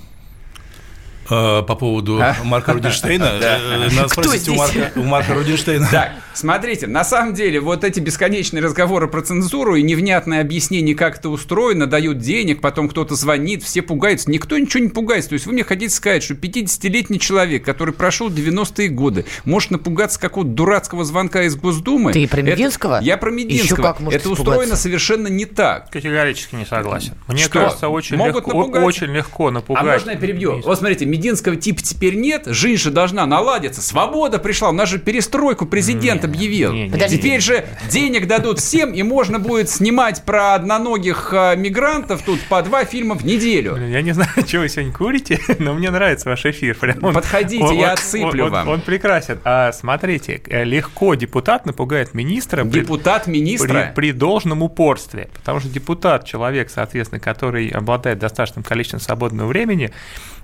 Э, 1.30 1.62
по 1.62 1.76
поводу 1.76 2.20
а? 2.22 2.36
Марка 2.44 2.74
Рудинштейна. 2.74 3.32
Э, 3.42 3.90
надо 3.96 4.10
спросить 4.10 4.50
у 4.50 4.56
Марка, 4.56 4.92
у 4.96 5.04
Марка 5.04 5.34
Рудинштейна. 5.34 5.88
Так, 5.90 6.12
смотрите, 6.34 6.88
на 6.88 7.04
самом 7.04 7.34
деле, 7.34 7.60
вот 7.60 7.84
эти 7.84 8.00
бесконечные 8.00 8.62
разговоры 8.62 9.08
про 9.08 9.22
цензуру 9.22 9.76
и 9.76 9.82
невнятное 9.82 10.42
объяснение, 10.42 10.96
как 10.96 11.20
это 11.20 11.30
устроено, 11.30 11.88
дают 11.88 12.20
денег, 12.20 12.62
потом 12.62 12.90
кто-то 12.90 13.16
звонит, 13.16 13.64
все 13.64 13.82
пугаются. 13.82 14.30
Никто 14.30 14.58
ничего 14.58 14.84
не 14.84 14.90
пугается. 14.90 15.30
То 15.30 15.34
есть 15.34 15.46
вы 15.46 15.54
мне 15.54 15.64
хотите 15.64 15.94
сказать, 15.94 16.24
что 16.24 16.34
50-летний 16.34 17.20
человек, 17.20 17.64
который 17.64 17.94
прошел 17.94 18.30
90-е 18.30 18.90
годы, 18.90 19.26
может 19.46 19.72
напугаться 19.72 20.20
какого-то 20.20 20.52
дурацкого 20.52 21.04
звонка 21.04 21.44
из 21.44 21.56
Госдумы? 21.56 22.14
Ты 22.14 22.28
про 22.28 22.42
Мединского? 22.42 22.96
Это, 22.96 23.06
я 23.06 23.18
про 23.18 23.32
Мединского. 23.32 23.94
Как 23.94 24.02
это 24.02 24.30
устроено 24.30 24.76
совершенно 24.76 25.28
не 25.28 25.46
так. 25.46 25.90
Категорически 25.90 26.56
не 26.56 26.66
согласен. 26.66 27.14
Мне 27.28 27.44
что? 27.44 27.60
кажется, 27.60 27.90
очень, 27.90 28.18
Могут 28.18 28.46
легко, 28.46 28.58
напугать? 28.58 28.84
очень 28.84 29.08
легко 29.08 29.52
напугать. 29.52 29.84
А 29.84 29.86
можно 29.86 30.12
я 30.12 30.18
перебью? 30.18 30.62
Вот 30.62 30.78
смотрите, 30.78 31.06
Мединского 31.22 31.56
типа 31.56 31.84
теперь 31.84 32.16
нет, 32.16 32.48
жизнь 32.48 32.82
же 32.82 32.90
должна 32.90 33.28
наладиться, 33.28 33.80
свобода 33.82 34.40
пришла, 34.40 34.70
у 34.70 34.74
нас 34.74 34.90
же 34.90 34.98
перестройку 34.98 35.68
президент 35.68 36.26
объявил. 36.26 36.74
Теперь 37.08 37.40
же 37.42 37.66
денег 37.90 38.28
дадут 38.28 38.60
всем, 38.60 38.92
и 38.92 39.04
можно 39.04 39.38
будет 39.38 39.70
снимать 39.70 40.24
про 40.24 40.56
одноногих 40.56 41.32
а, 41.32 41.56
мигрантов 41.56 42.24
тут 42.24 42.42
по 42.50 42.64
два 42.64 42.86
фильма 42.86 43.14
в 43.16 43.24
неделю. 43.24 43.76
Блин, 43.76 43.92
я 43.92 44.02
не 44.02 44.14
знаю, 44.14 44.32
что 44.48 44.60
вы 44.60 44.70
сегодня 44.70 44.92
курите, 44.92 45.40
но 45.60 45.74
мне 45.76 45.92
нравится 45.92 46.28
ваш 46.28 46.44
эфир. 46.46 46.76
Прям 46.76 47.04
он, 47.04 47.14
Подходите, 47.14 47.64
он, 47.64 47.76
я 47.76 47.92
отсыплю 47.92 48.46
он, 48.46 48.52
вам. 48.52 48.68
Он, 48.68 48.74
он 48.76 48.82
прекрасен. 48.82 49.40
А 49.44 49.72
смотрите, 49.74 50.42
э, 50.48 50.64
легко 50.64 51.14
депутат 51.14 51.68
напугает 51.68 52.16
министра. 52.16 52.64
Депутат 52.64 53.26
при, 53.26 53.32
министра? 53.32 53.92
При, 53.94 54.08
при 54.08 54.12
должном 54.12 54.64
упорстве. 54.64 55.30
Потому 55.36 55.60
что 55.60 55.70
депутат, 55.70 56.26
человек, 56.26 56.72
соответственно, 56.72 57.20
который 57.20 57.68
обладает 57.68 58.18
достаточным 58.18 58.64
количеством 58.64 59.00
свободного 59.00 59.48
времени, 59.48 59.92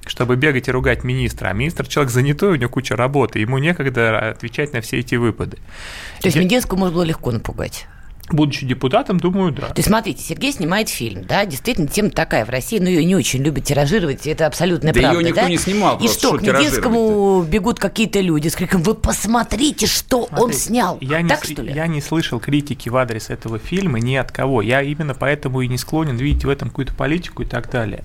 чтобы 0.05 0.35
бегать 0.35 0.67
и 0.67 0.71
ругать 0.71 1.03
министра. 1.03 1.49
А 1.49 1.53
министр 1.53 1.87
человек 1.87 2.11
занятой, 2.11 2.49
у 2.49 2.55
него 2.55 2.69
куча 2.69 2.95
работы, 2.95 3.39
ему 3.39 3.57
некогда 3.57 4.31
отвечать 4.31 4.73
на 4.73 4.81
все 4.81 4.99
эти 4.99 5.15
выпады. 5.15 5.57
То 6.21 6.27
есть 6.27 6.37
Я... 6.37 6.43
Мединского 6.43 6.77
можно 6.77 6.95
было 6.95 7.03
легко 7.03 7.31
напугать? 7.31 7.87
Будучи 8.29 8.65
депутатом, 8.65 9.21
думаю, 9.21 9.53
да. 9.53 9.67
То 9.67 9.77
есть, 9.77 9.87
смотрите, 9.87 10.21
Сергей 10.21 10.51
снимает 10.51 10.89
фильм, 10.89 11.23
да, 11.23 11.45
действительно, 11.45 11.87
тема 11.87 12.09
такая 12.09 12.45
в 12.45 12.49
России, 12.49 12.77
но 12.77 12.89
ее 12.89 13.05
не 13.05 13.15
очень 13.15 13.41
любят 13.41 13.63
тиражировать, 13.63 14.27
это 14.27 14.47
абсолютная 14.47 14.91
да 14.91 14.99
правда, 14.99 15.19
ее 15.19 15.25
никто 15.27 15.41
да? 15.41 15.49
не 15.49 15.57
снимал, 15.57 15.97
И 15.99 16.09
что, 16.09 16.37
к 16.37 16.41
Мединскому 16.41 17.43
бегут 17.43 17.79
какие-то 17.79 18.19
люди 18.19 18.49
с 18.49 18.55
криком, 18.55 18.83
вы 18.83 18.95
посмотрите, 18.95 19.87
что 19.87 20.27
Смотри, 20.27 20.43
он 20.43 20.53
снял. 20.53 20.97
Я 20.99 21.25
так, 21.25 21.47
не, 21.47 21.53
что 21.53 21.61
ли? 21.61 21.73
Я 21.73 21.87
не 21.87 22.01
слышал 22.01 22.41
критики 22.41 22.89
в 22.89 22.97
адрес 22.97 23.29
этого 23.29 23.59
фильма 23.59 23.99
ни 23.99 24.15
от 24.15 24.33
кого. 24.33 24.61
Я 24.61 24.81
именно 24.81 25.13
поэтому 25.13 25.61
и 25.61 25.67
не 25.69 25.77
склонен 25.77 26.17
видеть 26.17 26.43
в 26.43 26.49
этом 26.49 26.67
какую-то 26.67 26.93
политику 26.95 27.43
и 27.43 27.45
так 27.45 27.71
далее. 27.71 28.03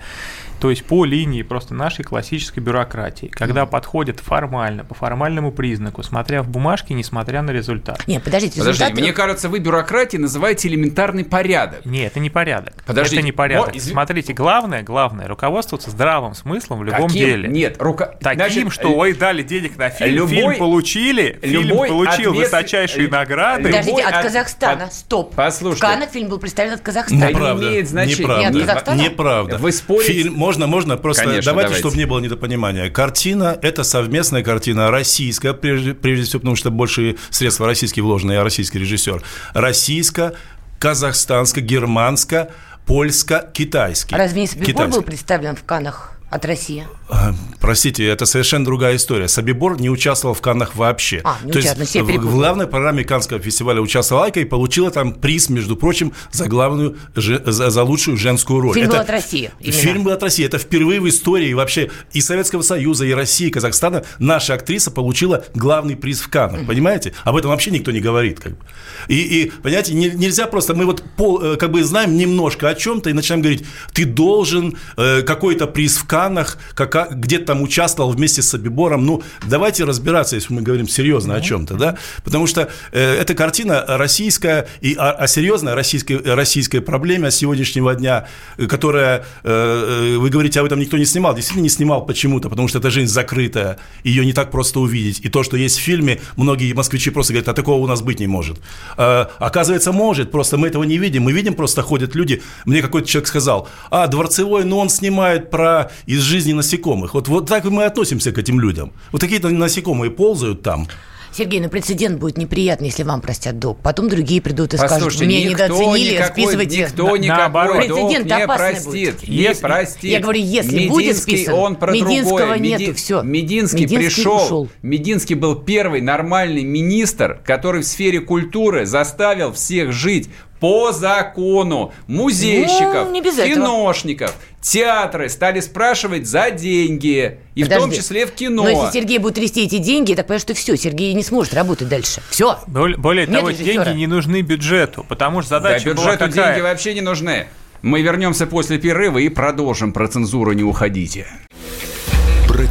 То 0.63 0.71
есть 0.71 0.85
по 0.85 1.05
линии 1.05 1.43
просто 1.43 1.75
нашей 1.75 2.05
классической 2.05 2.61
бюрократии, 2.61 3.27
когда 3.27 3.63
mm. 3.63 3.67
подходят 3.67 4.21
формально, 4.21 4.85
по 4.85 4.95
формальному 4.95 5.51
признаку, 5.51 6.05
смотря 6.05 6.41
в 6.45 6.49
бумажке, 6.49 6.95
несмотря 6.95 7.43
на 7.43 7.51
результат. 7.51 8.07
Нет, 8.07 8.23
подождите, 8.23 8.61
Подожди, 8.61 8.85
результат... 8.85 9.03
мне 9.03 9.13
кажется, 9.13 9.49
вы 9.49 9.59
бюрократии 9.59 10.19
называете 10.19 10.69
элементарный 10.69 11.25
порядок. 11.25 11.85
Нет, 11.85 12.13
это 12.13 12.21
не 12.21 12.31
порядок. 12.31 12.75
Подождите. 12.87 13.17
Это 13.17 13.25
не 13.25 13.33
порядок. 13.33 13.73
Но, 13.73 13.77
изв... 13.77 13.91
Смотрите, 13.91 14.35
главное, 14.35 14.85
главное, 14.85 15.27
руководствоваться 15.27 15.91
здравым 15.91 16.35
смыслом 16.35 16.79
в 16.79 16.85
любом 16.85 17.09
Каким? 17.09 17.27
деле. 17.27 17.49
Нет, 17.49 17.79
рука... 17.81 18.15
Таким, 18.21 18.37
Значит, 18.37 18.73
что 18.73 18.95
ой, 18.95 19.15
дали 19.15 19.43
денег 19.43 19.77
на 19.77 19.91
фильм, 19.91 20.15
любой... 20.15 20.37
фильм 20.37 20.59
получили, 20.59 21.41
фильм 21.43 21.77
получил 21.77 22.31
ответ... 22.31 22.45
высочайшие 22.45 23.09
награды. 23.09 23.65
Подождите, 23.65 24.03
от, 24.03 24.15
от 24.15 24.23
Казахстана, 24.23 24.85
от... 24.85 24.95
стоп. 24.95 25.35
Послушайте. 25.35 25.85
В 25.85 25.91
Каннах 25.91 26.11
фильм 26.11 26.29
был 26.29 26.39
представлен 26.39 26.75
от 26.75 26.83
Казахстана. 26.83 27.31
Неправда. 27.31 27.65
Не 27.65 27.69
имеет 27.69 27.89
значения. 27.89 28.51
Неправда. 28.51 28.95
Неправда. 28.95 29.59
Вы 29.59 29.73
спорите. 29.73 30.13
Фильм, 30.13 30.52
можно, 30.53 30.67
можно 30.67 30.97
просто 30.97 31.25
Конечно, 31.25 31.53
давайте, 31.53 31.69
давайте, 31.69 31.81
чтобы 31.81 31.97
не 31.97 32.05
было 32.05 32.21
недопонимания. 32.21 32.91
Картина– 32.91 33.59
это 33.63 33.85
совместная 33.85 34.43
картина, 34.43 34.91
российская, 34.91 35.55
прежде, 35.55 35.95
прежде 35.95 36.25
всего, 36.25 36.41
потому 36.41 36.57
что 36.57 36.71
больше 36.71 37.17
средства 37.31 37.67
российские 37.67 38.05
вложены, 38.05 38.33
я 38.33 38.45
российский 38.45 38.79
режиссер. 38.79 39.23
Российская, 39.55 40.35
казахстанская, 40.79 41.65
германская, 41.65 42.51
польско 42.87 43.49
китайский. 43.53 44.15
Разве 44.15 44.43
не 44.43 44.47
Собибор 44.47 44.89
был 44.89 45.03
представлен 45.03 45.57
в 45.57 45.65
Канах 45.65 46.19
от 46.33 46.47
России? 46.47 46.87
А, 47.11 47.35
простите, 47.61 48.07
это 48.07 48.25
совершенно 48.25 48.65
другая 48.65 48.97
история. 48.97 49.29
Собибор 49.29 49.79
не 49.79 49.91
участвовал 49.91 50.35
в 50.35 50.41
Каннах 50.41 50.75
вообще. 50.77 51.21
А, 51.25 51.37
не 51.45 51.53
То 51.53 51.59
есть 51.59 51.77
в, 51.77 52.05
в 52.05 52.31
главной 52.31 52.67
программе 52.67 53.05
Канского 53.05 53.39
фестиваля 53.39 53.83
участвовала 53.83 54.27
Айка 54.27 54.41
и 54.41 54.47
получила 54.47 54.91
там 54.91 55.13
приз, 55.13 55.51
между 55.51 55.77
прочим, 55.77 56.15
за 56.31 56.47
главную, 56.49 56.97
за, 57.15 57.71
за 57.71 57.83
лучшую 57.83 58.17
женскую 58.17 58.61
роль. 58.61 58.73
Фильм 58.73 58.87
это, 58.87 58.97
был 58.97 59.03
от 59.03 59.11
России. 59.11 59.51
Именно. 59.61 59.79
Фильм 59.79 60.03
был 60.05 60.13
от 60.13 60.23
России. 60.23 60.47
Это 60.47 60.57
впервые 60.57 61.01
в 61.01 61.09
истории 61.09 61.53
вообще 61.53 61.91
и 62.15 62.23
Советского 62.23 62.63
Союза, 62.63 63.05
и 63.05 63.13
России, 63.13 63.49
и 63.49 63.51
Казахстана 63.51 64.03
наша 64.19 64.55
актриса 64.55 64.91
получила 64.91 65.45
главный 65.55 65.97
приз 65.97 66.23
в 66.23 66.31
Каннах. 66.31 66.63
Mm-hmm. 66.63 66.67
Понимаете? 66.67 67.13
Об 67.25 67.37
этом 67.37 67.51
вообще 67.51 67.71
никто 67.71 67.91
не 67.91 68.01
говорит. 68.01 68.41
Как 68.41 68.53
бы. 68.53 68.65
и, 69.09 69.43
и, 69.43 69.51
понимаете, 69.63 69.93
не, 69.93 70.09
нельзя 70.09 70.47
просто... 70.47 70.75
Мы 70.75 70.87
вот 70.87 71.05
пол, 71.19 71.43
э, 71.43 71.57
как 71.57 71.73
бы 71.73 71.85
знаем 71.85 72.17
немножко 72.17 72.71
о 72.71 72.75
чем-то 72.75 73.11
и 73.11 73.13
начинаем 73.13 73.43
говорить, 73.43 73.67
ты 73.93 74.07
должен 74.07 74.79
э, 74.97 75.21
какой-то 75.21 75.67
приз 75.67 75.99
в 75.99 76.07
Каннах 76.07 76.22
странах, 76.23 76.59
как, 76.75 77.19
где-то 77.19 77.47
там 77.47 77.63
участвовал 77.63 78.13
вместе 78.13 78.43
с 78.43 78.49
Собибором. 78.49 79.05
Ну, 79.05 79.23
давайте 79.49 79.85
разбираться, 79.85 80.37
если 80.37 80.55
мы 80.55 80.63
говорим 80.63 80.89
серьезно 80.89 81.33
mm-hmm. 81.33 81.39
о 81.39 81.41
чем-то, 81.41 81.75
да? 81.75 81.97
Потому 82.25 82.47
что 82.47 82.69
э, 82.93 83.17
эта 83.21 83.35
картина 83.35 83.85
российская, 83.89 84.69
и, 84.81 84.95
о, 84.95 85.11
о 85.11 85.27
серьезной 85.27 85.75
российской, 85.75 86.19
российской 86.35 86.81
проблеме 86.81 87.31
сегодняшнего 87.31 87.95
дня, 87.95 88.27
которая, 88.69 89.25
э, 89.43 90.17
вы 90.19 90.31
говорите, 90.31 90.61
об 90.61 90.67
этом 90.67 90.79
никто 90.79 90.97
не 90.97 91.05
снимал. 91.05 91.35
Действительно 91.35 91.65
не 91.65 91.71
снимал 91.71 92.07
почему-то, 92.07 92.49
потому 92.49 92.69
что 92.69 92.79
эта 92.79 92.91
жизнь 92.91 93.13
закрытая, 93.13 93.79
ее 94.05 94.25
не 94.25 94.33
так 94.33 94.51
просто 94.51 94.81
увидеть. 94.81 95.21
И 95.25 95.29
то, 95.29 95.43
что 95.43 95.57
есть 95.57 95.79
в 95.79 95.81
фильме, 95.81 96.21
многие 96.37 96.73
москвичи 96.73 97.11
просто 97.11 97.33
говорят, 97.33 97.49
а 97.49 97.55
такого 97.55 97.83
у 97.83 97.87
нас 97.87 98.01
быть 98.01 98.21
не 98.21 98.29
может. 98.29 98.59
Э, 98.97 99.27
оказывается, 99.39 99.93
может, 99.93 100.31
просто 100.31 100.57
мы 100.57 100.69
этого 100.69 100.85
не 100.85 100.99
видим. 100.99 101.25
Мы 101.25 101.33
видим, 101.33 101.55
просто 101.55 101.83
ходят 101.83 102.15
люди. 102.15 102.43
Мне 102.65 102.81
какой-то 102.81 103.09
человек 103.09 103.29
сказал, 103.29 103.69
а, 103.91 104.07
Дворцевой, 104.07 104.65
ну 104.65 104.79
он 104.79 104.89
снимает 104.89 105.51
про 105.51 105.91
из 106.13 106.21
жизни 106.21 106.53
насекомых. 106.53 107.15
Вот, 107.15 107.29
вот 107.29 107.49
так 107.49 107.65
мы 107.65 107.85
относимся 107.85 108.33
к 108.33 108.39
этим 108.39 108.61
людям. 108.61 108.93
Вот 109.13 109.23
какие-то 109.23 109.49
насекомые 109.49 110.11
ползают 110.11 110.63
там. 110.63 110.87
Сергей, 111.35 111.61
ну 111.61 111.71
прецедент 111.71 112.19
будет 112.21 112.37
неприятный, 112.37 112.89
если 112.89 113.05
вам 113.05 113.23
простят 113.23 113.59
долг. 113.59 113.79
Потом 113.83 114.11
другие 114.11 114.43
придут 114.43 114.75
и 114.75 114.77
Послушайте, 114.77 115.11
скажут, 115.11 115.23
мне 115.23 115.45
недооценили, 115.45 116.15
никакой, 116.17 116.33
списывайте. 116.33 116.81
Никто 116.83 117.17
никакой 117.17 117.77
прецедент 117.79 118.29
долг 118.29 118.41
не 118.41 118.47
простит. 118.47 118.85
Будет. 118.85 119.29
Не 119.29 119.37
если, 119.37 119.63
простит. 119.63 120.11
Я 120.11 120.21
говорю, 120.21 120.41
если 120.41 120.75
Мединский, 120.75 120.91
будет 120.91 121.17
списан, 121.17 121.55
он 121.55 121.77
про 121.77 121.93
Мединского 121.93 122.39
другое. 122.39 122.59
нету, 122.59 122.95
все. 122.95 123.23
Мединский, 123.23 123.85
Мединский 123.85 123.97
пришел. 123.97 124.45
Ушел. 124.45 124.69
Мединский 124.83 125.35
был 125.35 125.57
первый 125.57 126.03
нормальный 126.03 126.65
министр, 126.65 127.41
который 127.47 127.81
в 127.81 127.87
сфере 127.87 128.21
культуры 128.21 128.85
заставил 128.85 129.55
всех 129.55 129.93
жить 129.93 130.29
по 130.63 130.93
закону 130.93 131.93
музейщиков, 132.07 133.09
ну, 133.11 133.21
киношников, 133.21 134.31
этого. 134.31 134.43
театры 134.61 135.29
стали 135.29 135.59
спрашивать 135.59 136.29
за 136.29 136.53
деньги, 136.53 137.41
и 137.57 137.65
Подожди. 137.65 137.81
в 137.81 137.89
том 137.89 137.99
числе 137.99 138.27
в 138.27 138.31
кино. 138.31 138.63
Но 138.63 138.69
если 138.69 139.01
Сергей 139.01 139.19
будет 139.19 139.35
трясти 139.35 139.65
эти 139.65 139.79
деньги, 139.79 140.15
так 140.15 140.29
понятно, 140.29 140.55
что 140.55 140.55
все, 140.55 140.77
Сергей 140.77 141.15
не 141.15 141.25
сможет 141.25 141.53
работать 141.55 141.89
дальше. 141.89 142.23
Все. 142.31 142.61
Более, 142.69 142.97
более 142.97 143.27
того, 143.27 143.51
деньги 143.51 143.91
не 143.91 144.07
нужны 144.07 144.43
бюджету, 144.43 145.05
потому 145.09 145.43
что 145.43 145.49
задача 145.49 145.87
да, 145.87 145.91
бюджету 145.91 146.05
была 146.07 146.29
какая? 146.29 146.53
деньги 146.53 146.61
вообще 146.63 146.95
не 146.95 147.01
нужны. 147.01 147.49
Мы 147.83 148.01
вернемся 148.03 148.47
после 148.47 148.79
перерыва 148.79 149.19
и 149.19 149.29
продолжим 149.29 149.93
про 149.93 150.07
цензуру, 150.07 150.53
не 150.53 150.63
уходите 150.63 151.27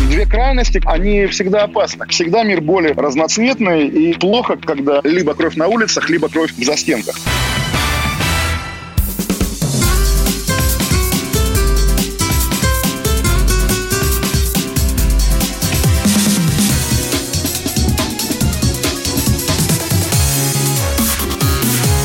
Две 0.00 0.24
крайности, 0.24 0.80
они 0.84 1.26
всегда 1.26 1.64
опасны. 1.64 2.06
Всегда 2.08 2.42
мир 2.44 2.60
более 2.60 2.92
разноцветный 2.92 3.86
и 3.86 4.14
плохо, 4.14 4.56
когда 4.56 5.00
либо 5.02 5.34
кровь 5.34 5.56
на 5.56 5.68
улицах, 5.68 6.08
либо 6.08 6.28
кровь 6.28 6.52
в 6.52 6.64
застенках. 6.64 7.16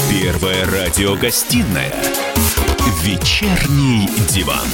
Первая 0.10 0.66
радиогостинная 0.66 1.94
«Вечерний 3.04 4.08
диван». 4.30 4.68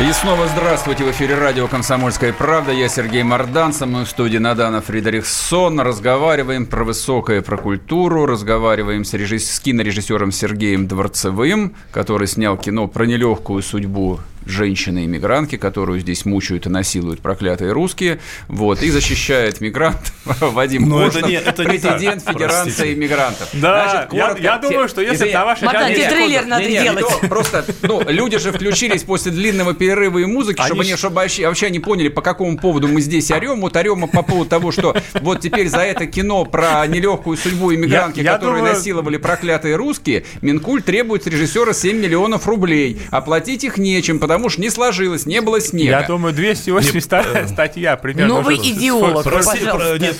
И 0.00 0.12
снова 0.12 0.48
здравствуйте. 0.48 1.04
В 1.04 1.10
эфире 1.10 1.34
радио 1.34 1.68
«Комсомольская 1.68 2.32
правда». 2.32 2.72
Я 2.72 2.88
Сергей 2.88 3.22
Мордан. 3.22 3.74
Со 3.74 3.84
мной 3.84 4.06
в 4.06 4.08
студии 4.08 4.38
Надана 4.38 4.80
Фридрихсон. 4.80 5.78
Разговариваем 5.78 6.64
про 6.64 6.84
высокое, 6.84 7.42
про 7.42 7.58
культуру. 7.58 8.24
Разговариваем 8.24 9.04
с, 9.04 9.12
режисс... 9.12 9.50
с 9.50 9.60
кинорежиссером 9.60 10.32
Сергеем 10.32 10.88
Дворцевым, 10.88 11.74
который 11.92 12.28
снял 12.28 12.56
кино 12.56 12.88
про 12.88 13.04
нелегкую 13.04 13.62
судьбу 13.62 14.20
женщины-иммигрантки, 14.46 15.56
которую 15.56 16.00
здесь 16.00 16.24
мучают 16.24 16.66
и 16.66 16.68
насилуют 16.68 17.20
проклятые 17.20 17.72
русские, 17.72 18.20
вот, 18.48 18.82
и 18.82 18.90
защищает 18.90 19.60
мигрант 19.60 20.12
Вадим 20.40 20.88
Но 20.88 21.06
это 21.06 21.22
не, 21.22 21.34
это 21.34 21.62
президент 21.64 22.26
не 22.26 22.32
Федерации 22.32 22.94
иммигрантов. 22.94 23.48
Да, 23.52 23.90
Значит, 23.90 24.10
коротко, 24.10 24.42
я, 24.42 24.52
я 24.54 24.58
думаю, 24.58 24.88
что 24.88 25.00
если 25.00 25.32
на 25.32 25.44
вашей 25.44 25.64
Мардан, 25.64 25.92
трейлер 25.92 26.46
надо 26.46 26.64
не, 26.64 26.70
не, 26.70 26.82
делать. 26.82 27.04
Не, 27.22 27.28
просто, 27.28 27.64
ну, 27.82 28.02
люди 28.08 28.38
же 28.38 28.52
включились 28.52 29.02
после 29.02 29.32
длинного 29.32 29.74
перерыва 29.74 30.18
и 30.18 30.24
музыки, 30.24 30.62
чтобы 30.62 30.82
они, 30.82 30.96
чтобы 30.96 31.16
вообще, 31.16 31.46
вообще 31.46 31.66
они 31.66 31.78
поняли, 31.78 32.08
по 32.08 32.22
какому 32.22 32.58
поводу 32.58 32.88
мы 32.88 33.00
здесь 33.00 33.30
орем. 33.30 33.60
Вот 33.60 33.76
орем 33.76 34.08
по 34.08 34.22
поводу 34.22 34.48
того, 34.50 34.72
что 34.72 34.96
вот 35.20 35.40
теперь 35.40 35.68
за 35.68 35.80
это 35.80 36.06
кино 36.06 36.44
про 36.44 36.86
нелегкую 36.86 37.36
судьбу 37.36 37.74
иммигрантки, 37.74 38.20
я, 38.20 38.32
которые 38.32 38.58
думаю... 38.58 38.74
насиловали 38.74 39.16
проклятые 39.16 39.76
русские, 39.76 40.24
Минкуль 40.42 40.82
требует 40.82 41.24
с 41.24 41.26
режиссера 41.26 41.72
7 41.72 41.98
миллионов 41.98 42.46
рублей. 42.46 43.00
Оплатить 43.10 43.64
их 43.64 43.78
нечем, 43.78 44.18
потому 44.30 44.48
что 44.48 44.60
не 44.60 44.70
сложилось, 44.70 45.26
не 45.26 45.40
было 45.40 45.60
снега. 45.60 45.90
Я 45.90 46.06
думаю, 46.06 46.32
280 46.32 47.12
э, 47.12 47.48
статья 47.48 47.96
примерно. 47.96 48.34
Ну 48.34 48.40
вы 48.42 48.54
идеолог, 48.54 49.24
пожалуйста. 49.24 49.98
Нет, 49.98 50.16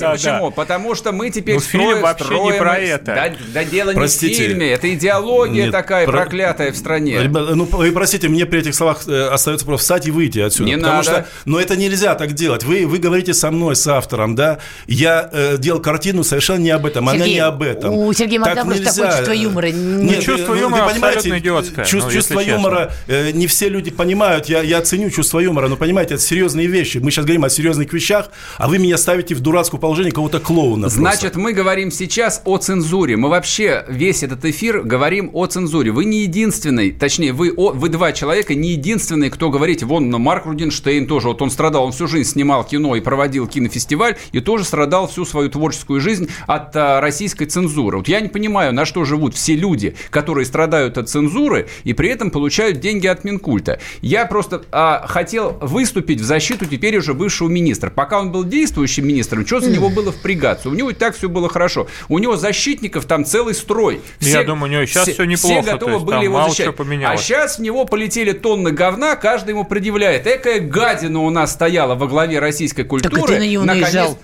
Почему? 0.00 0.50
Потому 0.50 0.94
что 0.94 1.12
мы 1.12 1.28
теперь 1.28 1.56
ну, 1.56 1.60
строим... 1.60 2.00
вообще 2.00 2.40
не 2.40 2.52
про 2.54 2.78
это. 2.78 3.34
Да 3.52 3.64
дело 3.64 3.90
не 3.90 4.06
в 4.06 4.10
фильме, 4.10 4.72
это 4.72 4.92
идеология 4.94 5.70
такая 5.70 6.06
проклятая 6.06 6.72
в 6.72 6.76
стране. 6.76 7.20
Ну, 7.28 7.64
вы 7.64 7.92
простите, 7.92 8.28
мне 8.28 8.46
при 8.46 8.60
этих 8.60 8.74
словах 8.74 9.06
э, 9.06 9.28
остается 9.28 9.66
просто 9.66 9.82
встать 9.82 10.06
и 10.06 10.10
выйти 10.10 10.38
отсюда. 10.38 10.70
Не 10.70 10.76
потому 10.76 10.96
надо. 10.96 11.02
что, 11.02 11.26
но 11.44 11.60
это 11.60 11.76
нельзя 11.76 12.14
так 12.14 12.32
делать. 12.32 12.64
Вы, 12.64 12.86
вы 12.86 12.98
говорите 12.98 13.34
со 13.34 13.50
мной, 13.50 13.76
с 13.76 13.86
автором, 13.86 14.34
да? 14.34 14.58
Я 14.86 15.28
э, 15.30 15.56
делал 15.58 15.80
картину 15.80 16.24
совершенно 16.24 16.60
не 16.60 16.70
об 16.70 16.86
этом, 16.86 17.06
Сергей, 17.06 17.22
она 17.22 17.30
не 17.30 17.38
об 17.40 17.62
этом. 17.62 17.92
У 17.92 18.12
Сергея 18.14 18.40
просто 18.40 18.56
такое 18.56 18.78
чувство 18.78 19.32
юмора. 19.32 19.66
Нет, 19.70 20.22
чувство 20.22 20.54
юмора 20.54 20.86
абсолютно 20.86 21.38
идиотское. 21.38 21.84
Чувство 21.84 22.40
юмора 22.40 22.69
Э, 23.06 23.30
не 23.32 23.46
все 23.46 23.68
люди 23.68 23.90
понимают, 23.90 24.46
я, 24.46 24.62
я 24.62 24.80
ценю 24.82 25.10
чувство 25.10 25.40
юмора, 25.40 25.68
но 25.68 25.76
понимаете, 25.76 26.14
это 26.14 26.22
серьезные 26.22 26.66
вещи. 26.66 26.98
Мы 26.98 27.10
сейчас 27.10 27.24
говорим 27.24 27.44
о 27.44 27.50
серьезных 27.50 27.92
вещах, 27.92 28.30
а 28.58 28.68
вы 28.68 28.78
меня 28.78 28.96
ставите 28.96 29.34
в 29.34 29.40
дурацкое 29.40 29.80
положение 29.80 30.12
кого-то 30.12 30.40
клоуна. 30.40 30.88
Значит, 30.88 31.20
просто. 31.20 31.38
мы 31.40 31.52
говорим 31.52 31.90
сейчас 31.90 32.42
о 32.44 32.58
цензуре. 32.58 33.16
Мы 33.16 33.28
вообще 33.28 33.84
весь 33.88 34.22
этот 34.22 34.44
эфир 34.44 34.82
говорим 34.82 35.30
о 35.32 35.46
цензуре. 35.46 35.90
Вы 35.90 36.04
не 36.04 36.22
единственный, 36.22 36.92
точнее, 36.92 37.32
вы, 37.32 37.52
о, 37.56 37.72
вы 37.72 37.88
два 37.88 38.12
человека, 38.12 38.54
не 38.54 38.70
единственные, 38.72 39.30
кто 39.30 39.50
говорите, 39.50 39.86
вон 39.86 40.10
Марк 40.10 40.46
Рудинштейн 40.46 41.06
тоже, 41.06 41.28
вот 41.28 41.42
он 41.42 41.50
страдал, 41.50 41.84
он 41.84 41.92
всю 41.92 42.06
жизнь 42.06 42.30
снимал 42.30 42.64
кино 42.64 42.96
и 42.96 43.00
проводил 43.00 43.46
кинофестиваль, 43.46 44.16
и 44.32 44.40
тоже 44.40 44.64
страдал 44.64 45.08
всю 45.08 45.24
свою 45.24 45.50
творческую 45.50 46.00
жизнь 46.00 46.28
от 46.46 46.74
а, 46.76 47.00
российской 47.00 47.46
цензуры. 47.46 47.98
Вот 47.98 48.08
я 48.08 48.20
не 48.20 48.28
понимаю, 48.28 48.72
на 48.72 48.84
что 48.84 49.04
живут 49.04 49.34
все 49.34 49.54
люди, 49.54 49.94
которые 50.10 50.46
страдают 50.46 50.98
от 50.98 51.08
цензуры 51.08 51.68
и 51.84 51.92
при 51.92 52.08
этом 52.10 52.30
получают 52.30 52.59
деньги 52.72 53.00
деньги 53.00 53.06
от 53.06 53.24
Минкульта. 53.24 53.78
Я 54.02 54.26
просто 54.26 54.62
а, 54.72 55.06
хотел 55.06 55.52
выступить 55.60 56.20
в 56.20 56.24
защиту 56.24 56.66
теперь 56.66 56.96
уже 56.98 57.14
бывшего 57.14 57.48
министра. 57.48 57.90
Пока 57.90 58.20
он 58.20 58.32
был 58.32 58.44
действующим 58.44 59.06
министром, 59.06 59.46
что 59.46 59.60
за 59.60 59.70
него 59.70 59.88
было 59.88 60.12
впрягаться? 60.12 60.68
У 60.68 60.74
него 60.74 60.90
и 60.90 60.94
так 60.94 61.16
все 61.16 61.28
было 61.28 61.48
хорошо. 61.48 61.86
У 62.08 62.18
него 62.18 62.36
защитников 62.36 63.06
там 63.06 63.24
целый 63.24 63.54
строй. 63.54 64.00
Все, 64.18 64.40
Я 64.40 64.44
думаю, 64.44 64.70
у 64.70 64.74
него 64.74 64.86
сейчас 64.86 65.04
все, 65.04 65.14
все 65.14 65.24
неплохо. 65.24 65.62
Все 65.62 65.72
готовы 65.72 66.00
были 66.00 66.24
его 66.24 66.44
защищать. 66.44 66.74
А 67.04 67.16
сейчас 67.16 67.58
в 67.58 67.62
него 67.62 67.84
полетели 67.84 68.32
тонны 68.32 68.72
говна, 68.72 69.16
каждый 69.16 69.50
ему 69.50 69.64
предъявляет. 69.64 70.26
Экая 70.26 70.60
гадина 70.60 71.20
у 71.20 71.30
нас 71.30 71.52
стояла 71.52 71.94
во 71.94 72.06
главе 72.06 72.38
российской 72.38 72.82
культуры. 72.82 73.16
Так 73.16 73.26
ты 73.26 73.38
на 73.38 73.46
него 73.46 73.64
наезжал. 73.64 74.18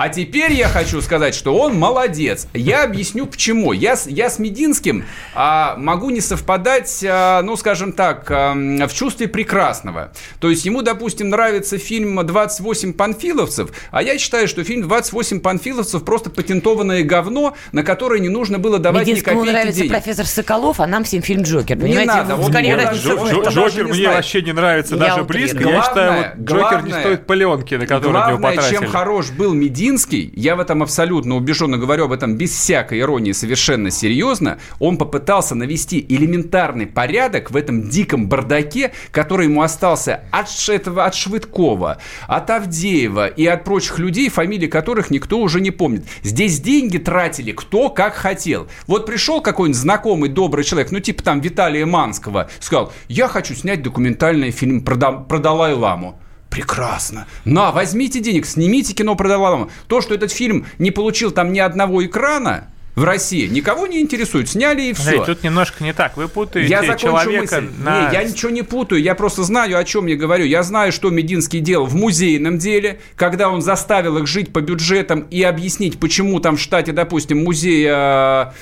А 0.00 0.08
теперь 0.10 0.52
я 0.52 0.68
хочу 0.68 1.02
сказать, 1.02 1.34
что 1.34 1.58
он 1.58 1.76
молодец. 1.76 2.46
Я 2.54 2.84
объясню 2.84 3.26
почему. 3.26 3.72
Я, 3.72 3.96
я 4.06 4.30
с 4.30 4.38
Мединским 4.38 5.04
а, 5.34 5.74
могу 5.76 6.10
не 6.10 6.20
совпадать, 6.20 7.04
а, 7.04 7.42
ну, 7.42 7.56
скажем 7.56 7.90
так, 7.92 8.30
а, 8.30 8.54
в 8.54 8.94
чувстве 8.94 9.26
прекрасного. 9.26 10.12
То 10.38 10.50
есть 10.50 10.64
ему, 10.64 10.82
допустим, 10.82 11.30
нравится 11.30 11.78
фильм 11.78 12.20
«28 12.20 12.92
панфиловцев», 12.92 13.70
а 13.90 14.00
я 14.00 14.18
считаю, 14.18 14.46
что 14.46 14.62
фильм 14.62 14.86
«28 14.88 15.40
панфиловцев» 15.40 16.04
просто 16.04 16.30
патентованное 16.30 17.02
говно, 17.02 17.56
на 17.72 17.82
которое 17.82 18.20
не 18.20 18.28
нужно 18.28 18.60
было 18.60 18.78
давать 18.78 19.04
Мединскому 19.04 19.44
ни 19.44 19.50
нравится 19.50 19.80
денег. 19.80 19.90
профессор 19.90 20.26
Соколов, 20.26 20.78
а 20.78 20.86
нам 20.86 21.02
всем 21.02 21.22
фильм 21.22 21.42
«Джокер». 21.42 21.76
Понимаете? 21.76 22.00
Не 22.02 22.06
надо. 22.06 22.36
Вот 22.36 22.52
Скорее, 22.52 22.74
он, 22.76 22.80
разница 22.84 23.14
он, 23.16 23.34
он 23.34 23.48
Джокер 23.52 23.84
не 23.86 23.90
мне 23.90 24.02
знает. 24.02 24.16
вообще 24.18 24.42
не 24.42 24.52
нравится 24.52 24.94
Я 24.94 25.00
даже 25.00 25.22
утрирую. 25.22 25.54
близко. 25.56 25.68
я 25.68 25.82
считаю, 25.82 26.12
вот 26.12 26.44
Джокер 26.46 26.82
не 26.84 26.90
главное- 26.90 27.00
стоит 27.00 27.26
пленки, 27.26 27.74
на 27.74 27.86
которые 27.88 28.12
на 28.12 28.28
него 28.28 28.38
Главное, 28.38 28.56
потратили. 28.58 28.78
чем 28.78 28.86
хорош 28.88 29.30
был 29.30 29.54
Мединский, 29.54 29.87
я 30.34 30.56
в 30.56 30.60
этом 30.60 30.82
абсолютно 30.82 31.36
убежденно 31.36 31.78
говорю 31.78 32.04
об 32.04 32.12
этом 32.12 32.36
без 32.36 32.50
всякой 32.50 33.00
иронии, 33.00 33.32
совершенно 33.32 33.90
серьезно, 33.90 34.58
он 34.78 34.98
попытался 34.98 35.54
навести 35.54 36.04
элементарный 36.08 36.86
порядок 36.86 37.50
в 37.50 37.56
этом 37.56 37.88
диком 37.88 38.28
бардаке, 38.28 38.92
который 39.10 39.46
ему 39.46 39.62
остался 39.62 40.24
от, 40.30 40.48
этого, 40.68 41.04
от 41.04 41.14
Швыдкова, 41.14 41.98
от 42.26 42.50
Авдеева 42.50 43.26
и 43.26 43.46
от 43.46 43.64
прочих 43.64 43.98
людей, 43.98 44.28
фамилии 44.28 44.66
которых 44.66 45.10
никто 45.10 45.38
уже 45.38 45.60
не 45.60 45.70
помнит. 45.70 46.04
Здесь 46.22 46.60
деньги 46.60 46.98
тратили 46.98 47.52
кто 47.52 47.88
как 47.88 48.14
хотел. 48.14 48.68
Вот 48.86 49.06
пришел 49.06 49.40
какой-нибудь 49.40 49.80
знакомый 49.80 50.28
добрый 50.28 50.64
человек, 50.64 50.90
ну 50.90 51.00
типа 51.00 51.22
там 51.22 51.40
Виталия 51.40 51.86
Манского, 51.86 52.50
сказал, 52.60 52.92
я 53.08 53.28
хочу 53.28 53.54
снять 53.54 53.82
документальный 53.82 54.50
фильм 54.50 54.82
про, 54.82 54.96
про 55.12 55.38
Далай-Ламу. 55.38 56.20
Прекрасно. 56.50 57.26
На, 57.44 57.72
возьмите 57.72 58.20
денег, 58.20 58.46
снимите 58.46 58.94
кино 58.94 59.14
про 59.14 59.28
Далай-Ламу. 59.28 59.70
То, 59.86 60.00
что 60.00 60.14
этот 60.14 60.32
фильм 60.32 60.66
не 60.78 60.90
получил 60.90 61.30
там 61.30 61.52
ни 61.52 61.58
одного 61.58 62.04
экрана 62.04 62.68
в 62.94 63.04
России, 63.04 63.46
никого 63.46 63.86
не 63.86 64.00
интересует. 64.00 64.48
Сняли 64.48 64.82
и 64.82 64.92
все. 64.92 65.02
Смотрите, 65.02 65.26
тут 65.26 65.44
немножко 65.44 65.84
не 65.84 65.92
так. 65.92 66.16
Вы 66.16 66.26
путаете 66.26 66.68
Я 66.68 66.96
человека 66.96 67.60
мысль. 67.60 67.70
на... 67.78 68.08
Не, 68.08 68.14
я 68.14 68.24
ничего 68.24 68.50
не 68.50 68.62
путаю, 68.62 69.00
я 69.00 69.14
просто 69.14 69.44
знаю, 69.44 69.78
о 69.78 69.84
чем 69.84 70.06
я 70.06 70.16
говорю. 70.16 70.44
Я 70.44 70.62
знаю, 70.64 70.90
что 70.90 71.10
Мединский 71.10 71.60
делал 71.60 71.86
в 71.86 71.94
музейном 71.94 72.58
деле, 72.58 73.00
когда 73.14 73.50
он 73.50 73.62
заставил 73.62 74.18
их 74.18 74.26
жить 74.26 74.52
по 74.52 74.60
бюджетам 74.60 75.26
и 75.30 75.42
объяснить, 75.42 76.00
почему 76.00 76.40
там 76.40 76.56
в 76.56 76.60
штате, 76.60 76.90
допустим, 76.92 77.44
музея 77.44 77.94
а, 77.94 78.54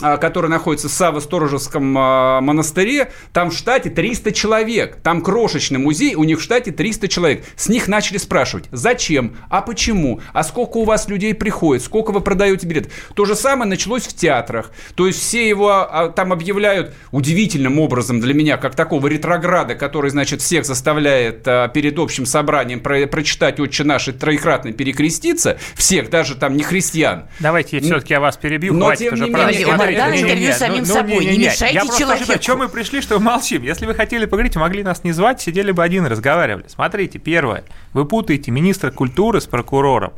который 0.00 0.50
находится 0.50 0.88
в 0.88 0.92
Саво-Сторожевском 0.92 1.94
а, 1.98 2.40
монастыре, 2.40 3.10
там 3.32 3.50
в 3.50 3.54
штате 3.54 3.90
300 3.90 4.32
человек. 4.32 4.96
Там 5.02 5.22
крошечный 5.22 5.78
музей, 5.78 6.14
у 6.14 6.24
них 6.24 6.38
в 6.38 6.42
штате 6.42 6.70
300 6.70 7.08
человек. 7.08 7.44
С 7.56 7.68
них 7.68 7.88
начали 7.88 8.18
спрашивать, 8.18 8.66
зачем, 8.72 9.36
а 9.48 9.62
почему, 9.62 10.20
а 10.32 10.44
сколько 10.44 10.78
у 10.78 10.84
вас 10.84 11.08
людей 11.08 11.34
приходит, 11.34 11.82
сколько 11.82 12.10
вы 12.10 12.20
продаете 12.20 12.66
билет. 12.66 12.90
То 13.14 13.24
же 13.24 13.34
самое 13.34 13.68
началось 13.68 14.02
в 14.06 14.14
театрах. 14.14 14.70
То 14.94 15.06
есть 15.06 15.20
все 15.20 15.48
его 15.48 15.70
а, 15.70 16.10
там 16.10 16.32
объявляют 16.32 16.94
удивительным 17.10 17.78
образом 17.78 18.20
для 18.20 18.34
меня, 18.34 18.58
как 18.58 18.74
такого 18.74 19.06
ретрограда, 19.06 19.74
который, 19.74 20.10
значит, 20.10 20.42
всех 20.42 20.66
заставляет 20.66 21.46
а, 21.48 21.68
перед 21.68 21.98
общим 21.98 22.26
собранием 22.26 22.80
про- 22.80 23.06
прочитать 23.06 23.58
«Отче 23.60 23.84
наш» 23.84 24.08
и 24.08 24.12
троекратно 24.12 24.72
перекреститься. 24.72 25.58
Всех, 25.74 26.10
даже 26.10 26.34
там 26.34 26.56
не 26.56 26.62
христиан. 26.62 27.24
Давайте 27.40 27.80
все-таки 27.80 28.12
я 28.12 28.20
вас 28.20 28.36
перебью. 28.36 28.74
Но 28.74 28.86
Хватит 28.86 29.04
тем 29.04 29.14
уже 29.14 29.24
не 29.24 29.30
менее, 29.30 29.64
смотрите, 29.94 30.00
иногда 30.00 30.16
не-не-не, 30.16 30.28
интервью 30.28 30.48
ну- 30.48 30.58
самим 30.58 30.78
ну, 30.80 30.94
собой. 30.94 31.26
Не 31.26 31.38
мешайте 31.38 31.74
Я 31.74 31.80
человеку. 31.80 32.26
хочу, 32.26 32.38
чем 32.38 32.58
мы 32.58 32.68
пришли, 32.68 33.00
что 33.00 33.18
молчим. 33.18 33.62
Если 33.62 33.86
вы 33.86 33.94
хотели 33.94 34.24
поговорить, 34.26 34.56
могли 34.56 34.82
нас 34.82 35.04
не 35.04 35.12
звать, 35.12 35.40
сидели 35.40 35.72
бы 35.72 35.82
один 35.82 36.06
и 36.06 36.08
разговаривали. 36.08 36.64
Смотрите, 36.68 37.18
первое. 37.18 37.64
Вы 37.92 38.04
путаете 38.04 38.50
министра 38.50 38.90
культуры 38.90 39.40
с 39.40 39.46
прокурором. 39.46 40.12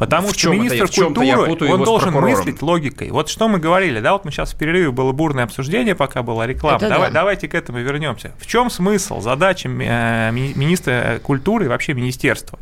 Потому 0.00 0.28
В 0.28 0.32
что 0.32 0.48
это 0.48 0.56
министр 0.56 0.88
я 0.90 1.04
культуры, 1.04 1.72
он 1.74 1.84
должен 1.84 2.14
мыслить 2.14 2.62
логикой. 2.62 3.10
Вот 3.10 3.28
что 3.28 3.48
мы 3.48 3.58
говорили, 3.58 4.00
да, 4.00 4.12
вот 4.14 4.24
мы 4.24 4.30
сейчас 4.30 4.54
в 4.54 4.56
перерыве 4.56 4.92
было 4.92 5.12
бурное 5.12 5.44
обсуждение, 5.44 5.94
пока 5.94 6.22
была 6.22 6.46
реклама. 6.46 6.78
Это 6.78 6.88
Давай, 6.88 7.08
да. 7.08 7.20
Давайте 7.20 7.48
к 7.48 7.54
этому 7.54 7.80
вернемся. 7.80 8.32
В 8.40 8.46
чем 8.46 8.70
смысл, 8.70 9.20
задача 9.20 9.68
э, 9.68 10.30
ми- 10.32 10.54
министра 10.54 11.20
культуры 11.22 11.66
и 11.66 11.68
вообще 11.68 11.92
министерства? 11.92 12.58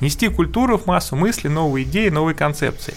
Нести 0.00 0.26
культуру 0.30 0.78
в 0.78 0.86
массу, 0.86 1.14
мысли, 1.14 1.46
новые 1.46 1.84
идеи, 1.84 2.08
новые 2.08 2.34
концепции. 2.34 2.94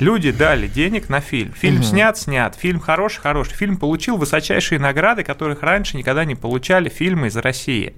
Люди 0.00 0.30
дали 0.30 0.68
денег 0.68 1.08
на 1.08 1.20
фильм. 1.20 1.52
Фильм 1.52 1.82
снят, 1.82 2.16
снят. 2.16 2.54
Фильм 2.54 2.78
хороший, 2.78 3.20
хороший. 3.20 3.54
Фильм 3.54 3.76
получил 3.76 4.16
высочайшие 4.16 4.78
награды, 4.78 5.24
которых 5.24 5.62
раньше 5.62 5.96
никогда 5.96 6.24
не 6.24 6.34
получали 6.36 6.88
фильмы 6.88 7.26
из 7.28 7.36
России. 7.36 7.94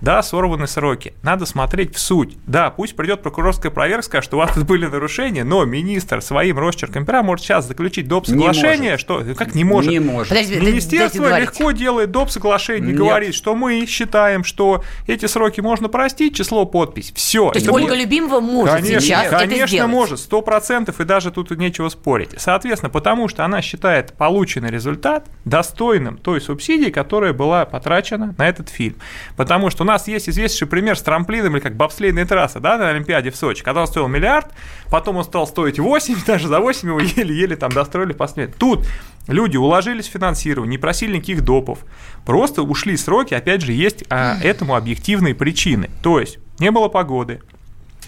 Да, 0.00 0.22
сорваны 0.22 0.66
сроки. 0.66 1.14
Надо 1.22 1.46
смотреть 1.46 1.94
в 1.94 2.00
суть. 2.00 2.36
Да, 2.46 2.70
пусть 2.70 2.96
придет 2.96 3.22
прокурорская 3.22 3.70
проверка, 3.70 4.02
скажет, 4.02 4.24
что 4.28 4.36
у 4.36 4.40
вас 4.40 4.52
тут 4.54 4.64
были 4.66 4.86
нарушения, 4.86 5.44
но 5.44 5.64
министр 5.64 6.20
своим 6.20 6.58
росчерком 6.58 7.06
пера 7.06 7.22
может 7.22 7.44
сейчас 7.44 7.66
заключить 7.66 8.08
доп. 8.08 8.26
Соглашение, 8.26 8.98
что 8.98 9.22
как 9.36 9.54
не 9.54 9.64
может. 9.64 9.90
Не 9.90 10.00
может. 10.00 10.28
Подождите, 10.28 10.56
дайте 10.60 10.70
Министерство 10.72 11.22
договорить. 11.22 11.48
легко 11.48 11.70
делает 11.70 12.10
доп. 12.10 12.30
соглашение, 12.30 12.90
Нет. 12.90 12.98
говорит, 12.98 13.34
что 13.34 13.54
мы 13.54 13.86
считаем, 13.86 14.42
что 14.44 14.82
эти 15.06 15.26
сроки 15.26 15.60
можно 15.60 15.88
простить, 15.88 16.34
число 16.36 16.66
подпись. 16.66 17.12
Все. 17.14 17.50
То 17.50 17.58
есть 17.58 17.68
Ольга 17.68 17.94
Любимова 17.94 18.40
может 18.40 18.74
Конечно, 18.74 19.00
сейчас 19.00 19.26
это 19.26 19.38
конечно 19.38 19.66
сделать. 19.68 19.90
может, 19.90 20.18
сто 20.18 20.42
процентов, 20.42 21.00
и 21.00 21.04
даже 21.04 21.30
тут 21.44 21.58
нечего 21.58 21.88
спорить. 21.88 22.30
Соответственно, 22.36 22.90
потому 22.90 23.28
что 23.28 23.44
она 23.44 23.62
считает 23.62 24.12
полученный 24.14 24.70
результат 24.70 25.28
достойным 25.44 26.18
той 26.18 26.40
субсидии, 26.40 26.90
которая 26.90 27.32
была 27.32 27.64
потрачена 27.64 28.34
на 28.36 28.48
этот 28.48 28.68
фильм. 28.68 28.96
Потому 29.36 29.70
что 29.70 29.84
у 29.84 29.86
нас 29.86 30.08
есть 30.08 30.28
известнейший 30.28 30.66
пример 30.66 30.96
с 30.98 31.02
трамплином 31.02 31.54
или 31.54 31.62
как 31.62 31.76
бобслейная 31.76 32.26
трасса, 32.26 32.60
да, 32.60 32.78
на 32.78 32.90
Олимпиаде 32.90 33.30
в 33.30 33.36
Сочи, 33.36 33.62
когда 33.62 33.82
он 33.82 33.86
стоил 33.86 34.08
миллиард, 34.08 34.48
потом 34.90 35.16
он 35.16 35.24
стал 35.24 35.46
стоить 35.46 35.78
8, 35.78 36.16
даже 36.26 36.48
за 36.48 36.60
8 36.60 36.88
его 36.88 37.00
еле-еле 37.00 37.56
там 37.56 37.70
достроили 37.70 38.12
последний. 38.12 38.54
Тут 38.58 38.86
люди 39.28 39.56
уложились 39.56 40.08
в 40.08 40.12
финансирование, 40.12 40.72
не 40.72 40.78
просили 40.78 41.16
никаких 41.16 41.42
допов, 41.42 41.80
просто 42.24 42.62
ушли 42.62 42.96
сроки, 42.96 43.34
опять 43.34 43.62
же, 43.62 43.72
есть 43.72 44.04
а, 44.08 44.38
этому 44.42 44.74
объективные 44.74 45.34
причины. 45.34 45.90
То 46.02 46.20
есть 46.20 46.38
не 46.58 46.70
было 46.70 46.88
погоды, 46.88 47.40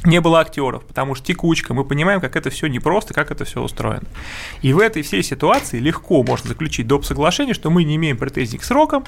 не 0.04 0.20
было 0.20 0.40
актеров, 0.40 0.84
потому 0.84 1.14
что 1.14 1.26
текучка, 1.26 1.74
мы 1.74 1.84
понимаем, 1.84 2.20
как 2.20 2.36
это 2.36 2.50
все 2.50 2.66
непросто, 2.66 3.14
как 3.14 3.30
это 3.30 3.44
все 3.44 3.60
устроено. 3.62 4.06
И 4.62 4.72
в 4.72 4.78
этой 4.78 5.02
всей 5.02 5.22
ситуации 5.22 5.78
легко 5.78 6.22
можно 6.22 6.48
заключить 6.48 6.86
доп. 6.86 7.04
соглашение, 7.04 7.54
что 7.54 7.70
мы 7.70 7.84
не 7.84 7.96
имеем 7.96 8.16
претензий 8.16 8.58
к 8.58 8.64
срокам, 8.64 9.04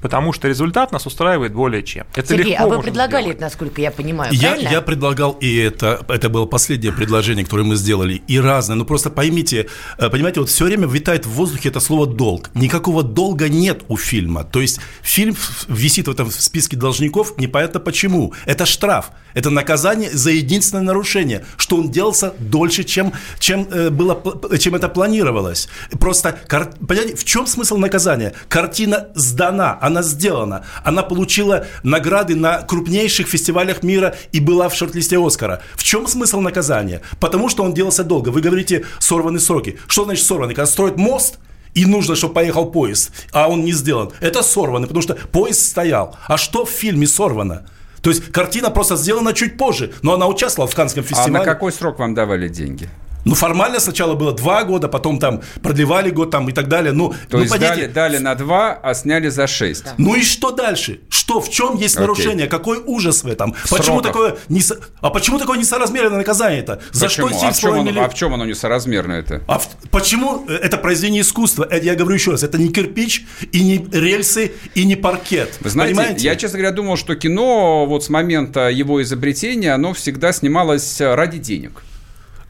потому 0.00 0.32
что 0.32 0.48
результат 0.48 0.92
нас 0.92 1.06
устраивает 1.06 1.52
более 1.52 1.82
чем. 1.82 2.06
Это 2.14 2.28
Сергей, 2.28 2.52
легко 2.52 2.64
а 2.64 2.66
вы 2.66 2.76
можно 2.76 2.90
предлагали 2.90 3.22
сделать. 3.22 3.36
это, 3.36 3.44
насколько 3.44 3.80
я 3.80 3.90
понимаю, 3.90 4.32
Я, 4.32 4.50
правильно? 4.50 4.68
я 4.68 4.80
предлагал 4.80 5.32
и 5.32 5.56
это, 5.56 6.04
это 6.08 6.28
было 6.28 6.46
последнее 6.46 6.92
предложение, 6.92 7.44
которое 7.44 7.64
мы 7.64 7.76
сделали, 7.76 8.22
и 8.26 8.40
разное. 8.40 8.76
Но 8.76 8.84
просто 8.84 9.10
поймите, 9.10 9.68
э, 9.98 10.08
понимаете, 10.08 10.40
вот 10.40 10.48
все 10.48 10.64
время 10.64 10.86
витает 10.86 11.26
в 11.26 11.30
воздухе 11.30 11.68
это 11.68 11.80
слово 11.80 12.06
долг. 12.06 12.50
Никакого 12.54 13.02
долга 13.02 13.48
нет 13.48 13.82
у 13.88 13.96
фильма. 13.96 14.44
То 14.44 14.60
есть 14.60 14.80
фильм 15.02 15.36
висит 15.68 16.08
в 16.08 16.10
этом 16.10 16.30
списке 16.30 16.76
должников, 16.76 17.36
непонятно 17.38 17.80
почему. 17.80 18.32
Это 18.46 18.66
штраф, 18.66 19.10
это 19.34 19.50
наказание 19.50 20.10
за 20.10 20.29
единственное 20.32 20.82
нарушение, 20.82 21.44
что 21.56 21.76
он 21.76 21.90
делался 21.90 22.34
дольше, 22.38 22.84
чем, 22.84 23.12
чем, 23.38 23.68
э, 23.70 23.90
было, 23.90 24.20
чем 24.58 24.74
это 24.74 24.88
планировалось. 24.88 25.68
Просто, 25.98 26.38
понимаете, 26.48 27.16
в 27.16 27.24
чем 27.24 27.46
смысл 27.46 27.76
наказания? 27.76 28.32
Картина 28.48 29.08
сдана, 29.14 29.78
она 29.80 30.02
сделана, 30.02 30.64
она 30.84 31.02
получила 31.02 31.66
награды 31.82 32.34
на 32.34 32.62
крупнейших 32.62 33.28
фестивалях 33.28 33.82
мира 33.82 34.14
и 34.32 34.40
была 34.40 34.68
в 34.68 34.74
шорт-листе 34.74 35.18
Оскара. 35.24 35.62
В 35.76 35.82
чем 35.82 36.06
смысл 36.06 36.40
наказания? 36.40 37.02
Потому 37.20 37.48
что 37.48 37.62
он 37.62 37.74
делался 37.74 38.04
долго. 38.04 38.30
Вы 38.30 38.40
говорите, 38.40 38.84
сорваны 38.98 39.40
сроки. 39.40 39.78
Что 39.86 40.04
значит 40.04 40.24
сорваны? 40.26 40.54
Когда 40.54 40.66
строят 40.66 40.96
мост, 40.96 41.38
и 41.74 41.86
нужно, 41.86 42.16
чтобы 42.16 42.34
поехал 42.34 42.70
поезд, 42.70 43.12
а 43.32 43.48
он 43.48 43.64
не 43.64 43.72
сделан. 43.72 44.10
Это 44.20 44.42
сорвано, 44.42 44.86
потому 44.86 45.02
что 45.02 45.14
поезд 45.14 45.60
стоял. 45.60 46.16
А 46.26 46.36
что 46.36 46.64
в 46.64 46.70
фильме 46.70 47.06
сорвано? 47.06 47.66
То 48.02 48.10
есть 48.10 48.32
картина 48.32 48.70
просто 48.70 48.96
сделана 48.96 49.32
чуть 49.32 49.56
позже, 49.56 49.92
но 50.02 50.14
она 50.14 50.26
участвовала 50.26 50.70
в 50.70 50.74
Канском 50.74 51.04
А 51.04 51.06
фестивале. 51.06 51.32
на 51.32 51.44
какой 51.44 51.72
срок 51.72 51.98
вам 51.98 52.14
давали 52.14 52.48
деньги? 52.48 52.88
Ну, 53.24 53.34
формально 53.34 53.80
сначала 53.80 54.14
было 54.14 54.32
два 54.32 54.64
года, 54.64 54.88
потом 54.88 55.18
там 55.18 55.40
продлевали 55.62 56.10
год 56.10 56.30
там 56.30 56.48
и 56.48 56.52
так 56.52 56.68
далее. 56.68 56.92
Ну, 56.92 57.14
То 57.28 57.36
ну, 57.38 57.40
есть 57.44 57.58
дали, 57.58 57.86
дали 57.86 58.18
на 58.18 58.34
два, 58.34 58.72
а 58.72 58.94
сняли 58.94 59.28
за 59.28 59.46
шесть. 59.46 59.84
Ну 59.98 60.14
и 60.14 60.22
что 60.22 60.50
дальше? 60.50 61.00
Что, 61.08 61.40
в 61.40 61.50
чем 61.50 61.76
есть 61.76 61.96
Окей. 61.96 62.00
нарушение? 62.06 62.46
Какой 62.46 62.78
ужас 62.84 63.22
в 63.22 63.28
этом? 63.28 63.54
Почему 63.70 64.00
сроках. 64.00 64.12
такое, 64.12 64.36
несо- 64.48 64.80
а 65.00 65.10
почему 65.10 65.38
такое 65.38 65.58
несоразмерное 65.58 66.18
наказание-то? 66.18 66.80
За 66.92 67.06
Почему? 67.06 67.28
что 67.28 67.46
а, 67.46 67.50
в 67.52 67.58
чем 67.58 67.74
7,5 67.74 67.88
оно, 67.90 68.04
а 68.04 68.08
в 68.08 68.14
чем 68.14 68.34
оно 68.34 68.44
несоразмерно 68.44 69.12
это? 69.12 69.42
А 69.46 69.58
в- 69.58 69.68
почему 69.90 70.44
э, 70.48 70.54
это 70.54 70.76
произведение 70.78 71.22
искусства? 71.22 71.66
Это, 71.70 71.84
я 71.84 71.94
говорю 71.94 72.14
еще 72.14 72.32
раз, 72.32 72.42
это 72.42 72.58
не 72.58 72.68
кирпич, 72.68 73.26
и 73.52 73.62
не 73.62 73.86
рельсы, 73.92 74.52
и 74.74 74.84
не 74.84 74.96
паркет. 74.96 75.58
Вы 75.60 75.70
знаете, 75.70 75.94
Понимаете? 75.94 76.24
я, 76.24 76.36
честно 76.36 76.58
говоря, 76.58 76.74
думал, 76.74 76.96
что 76.96 77.14
кино 77.14 77.86
вот 77.86 78.04
с 78.04 78.08
момента 78.08 78.68
его 78.70 79.02
изобретения, 79.02 79.72
оно 79.72 79.92
всегда 79.92 80.32
снималось 80.32 81.00
э, 81.00 81.14
ради 81.14 81.38
денег. 81.38 81.82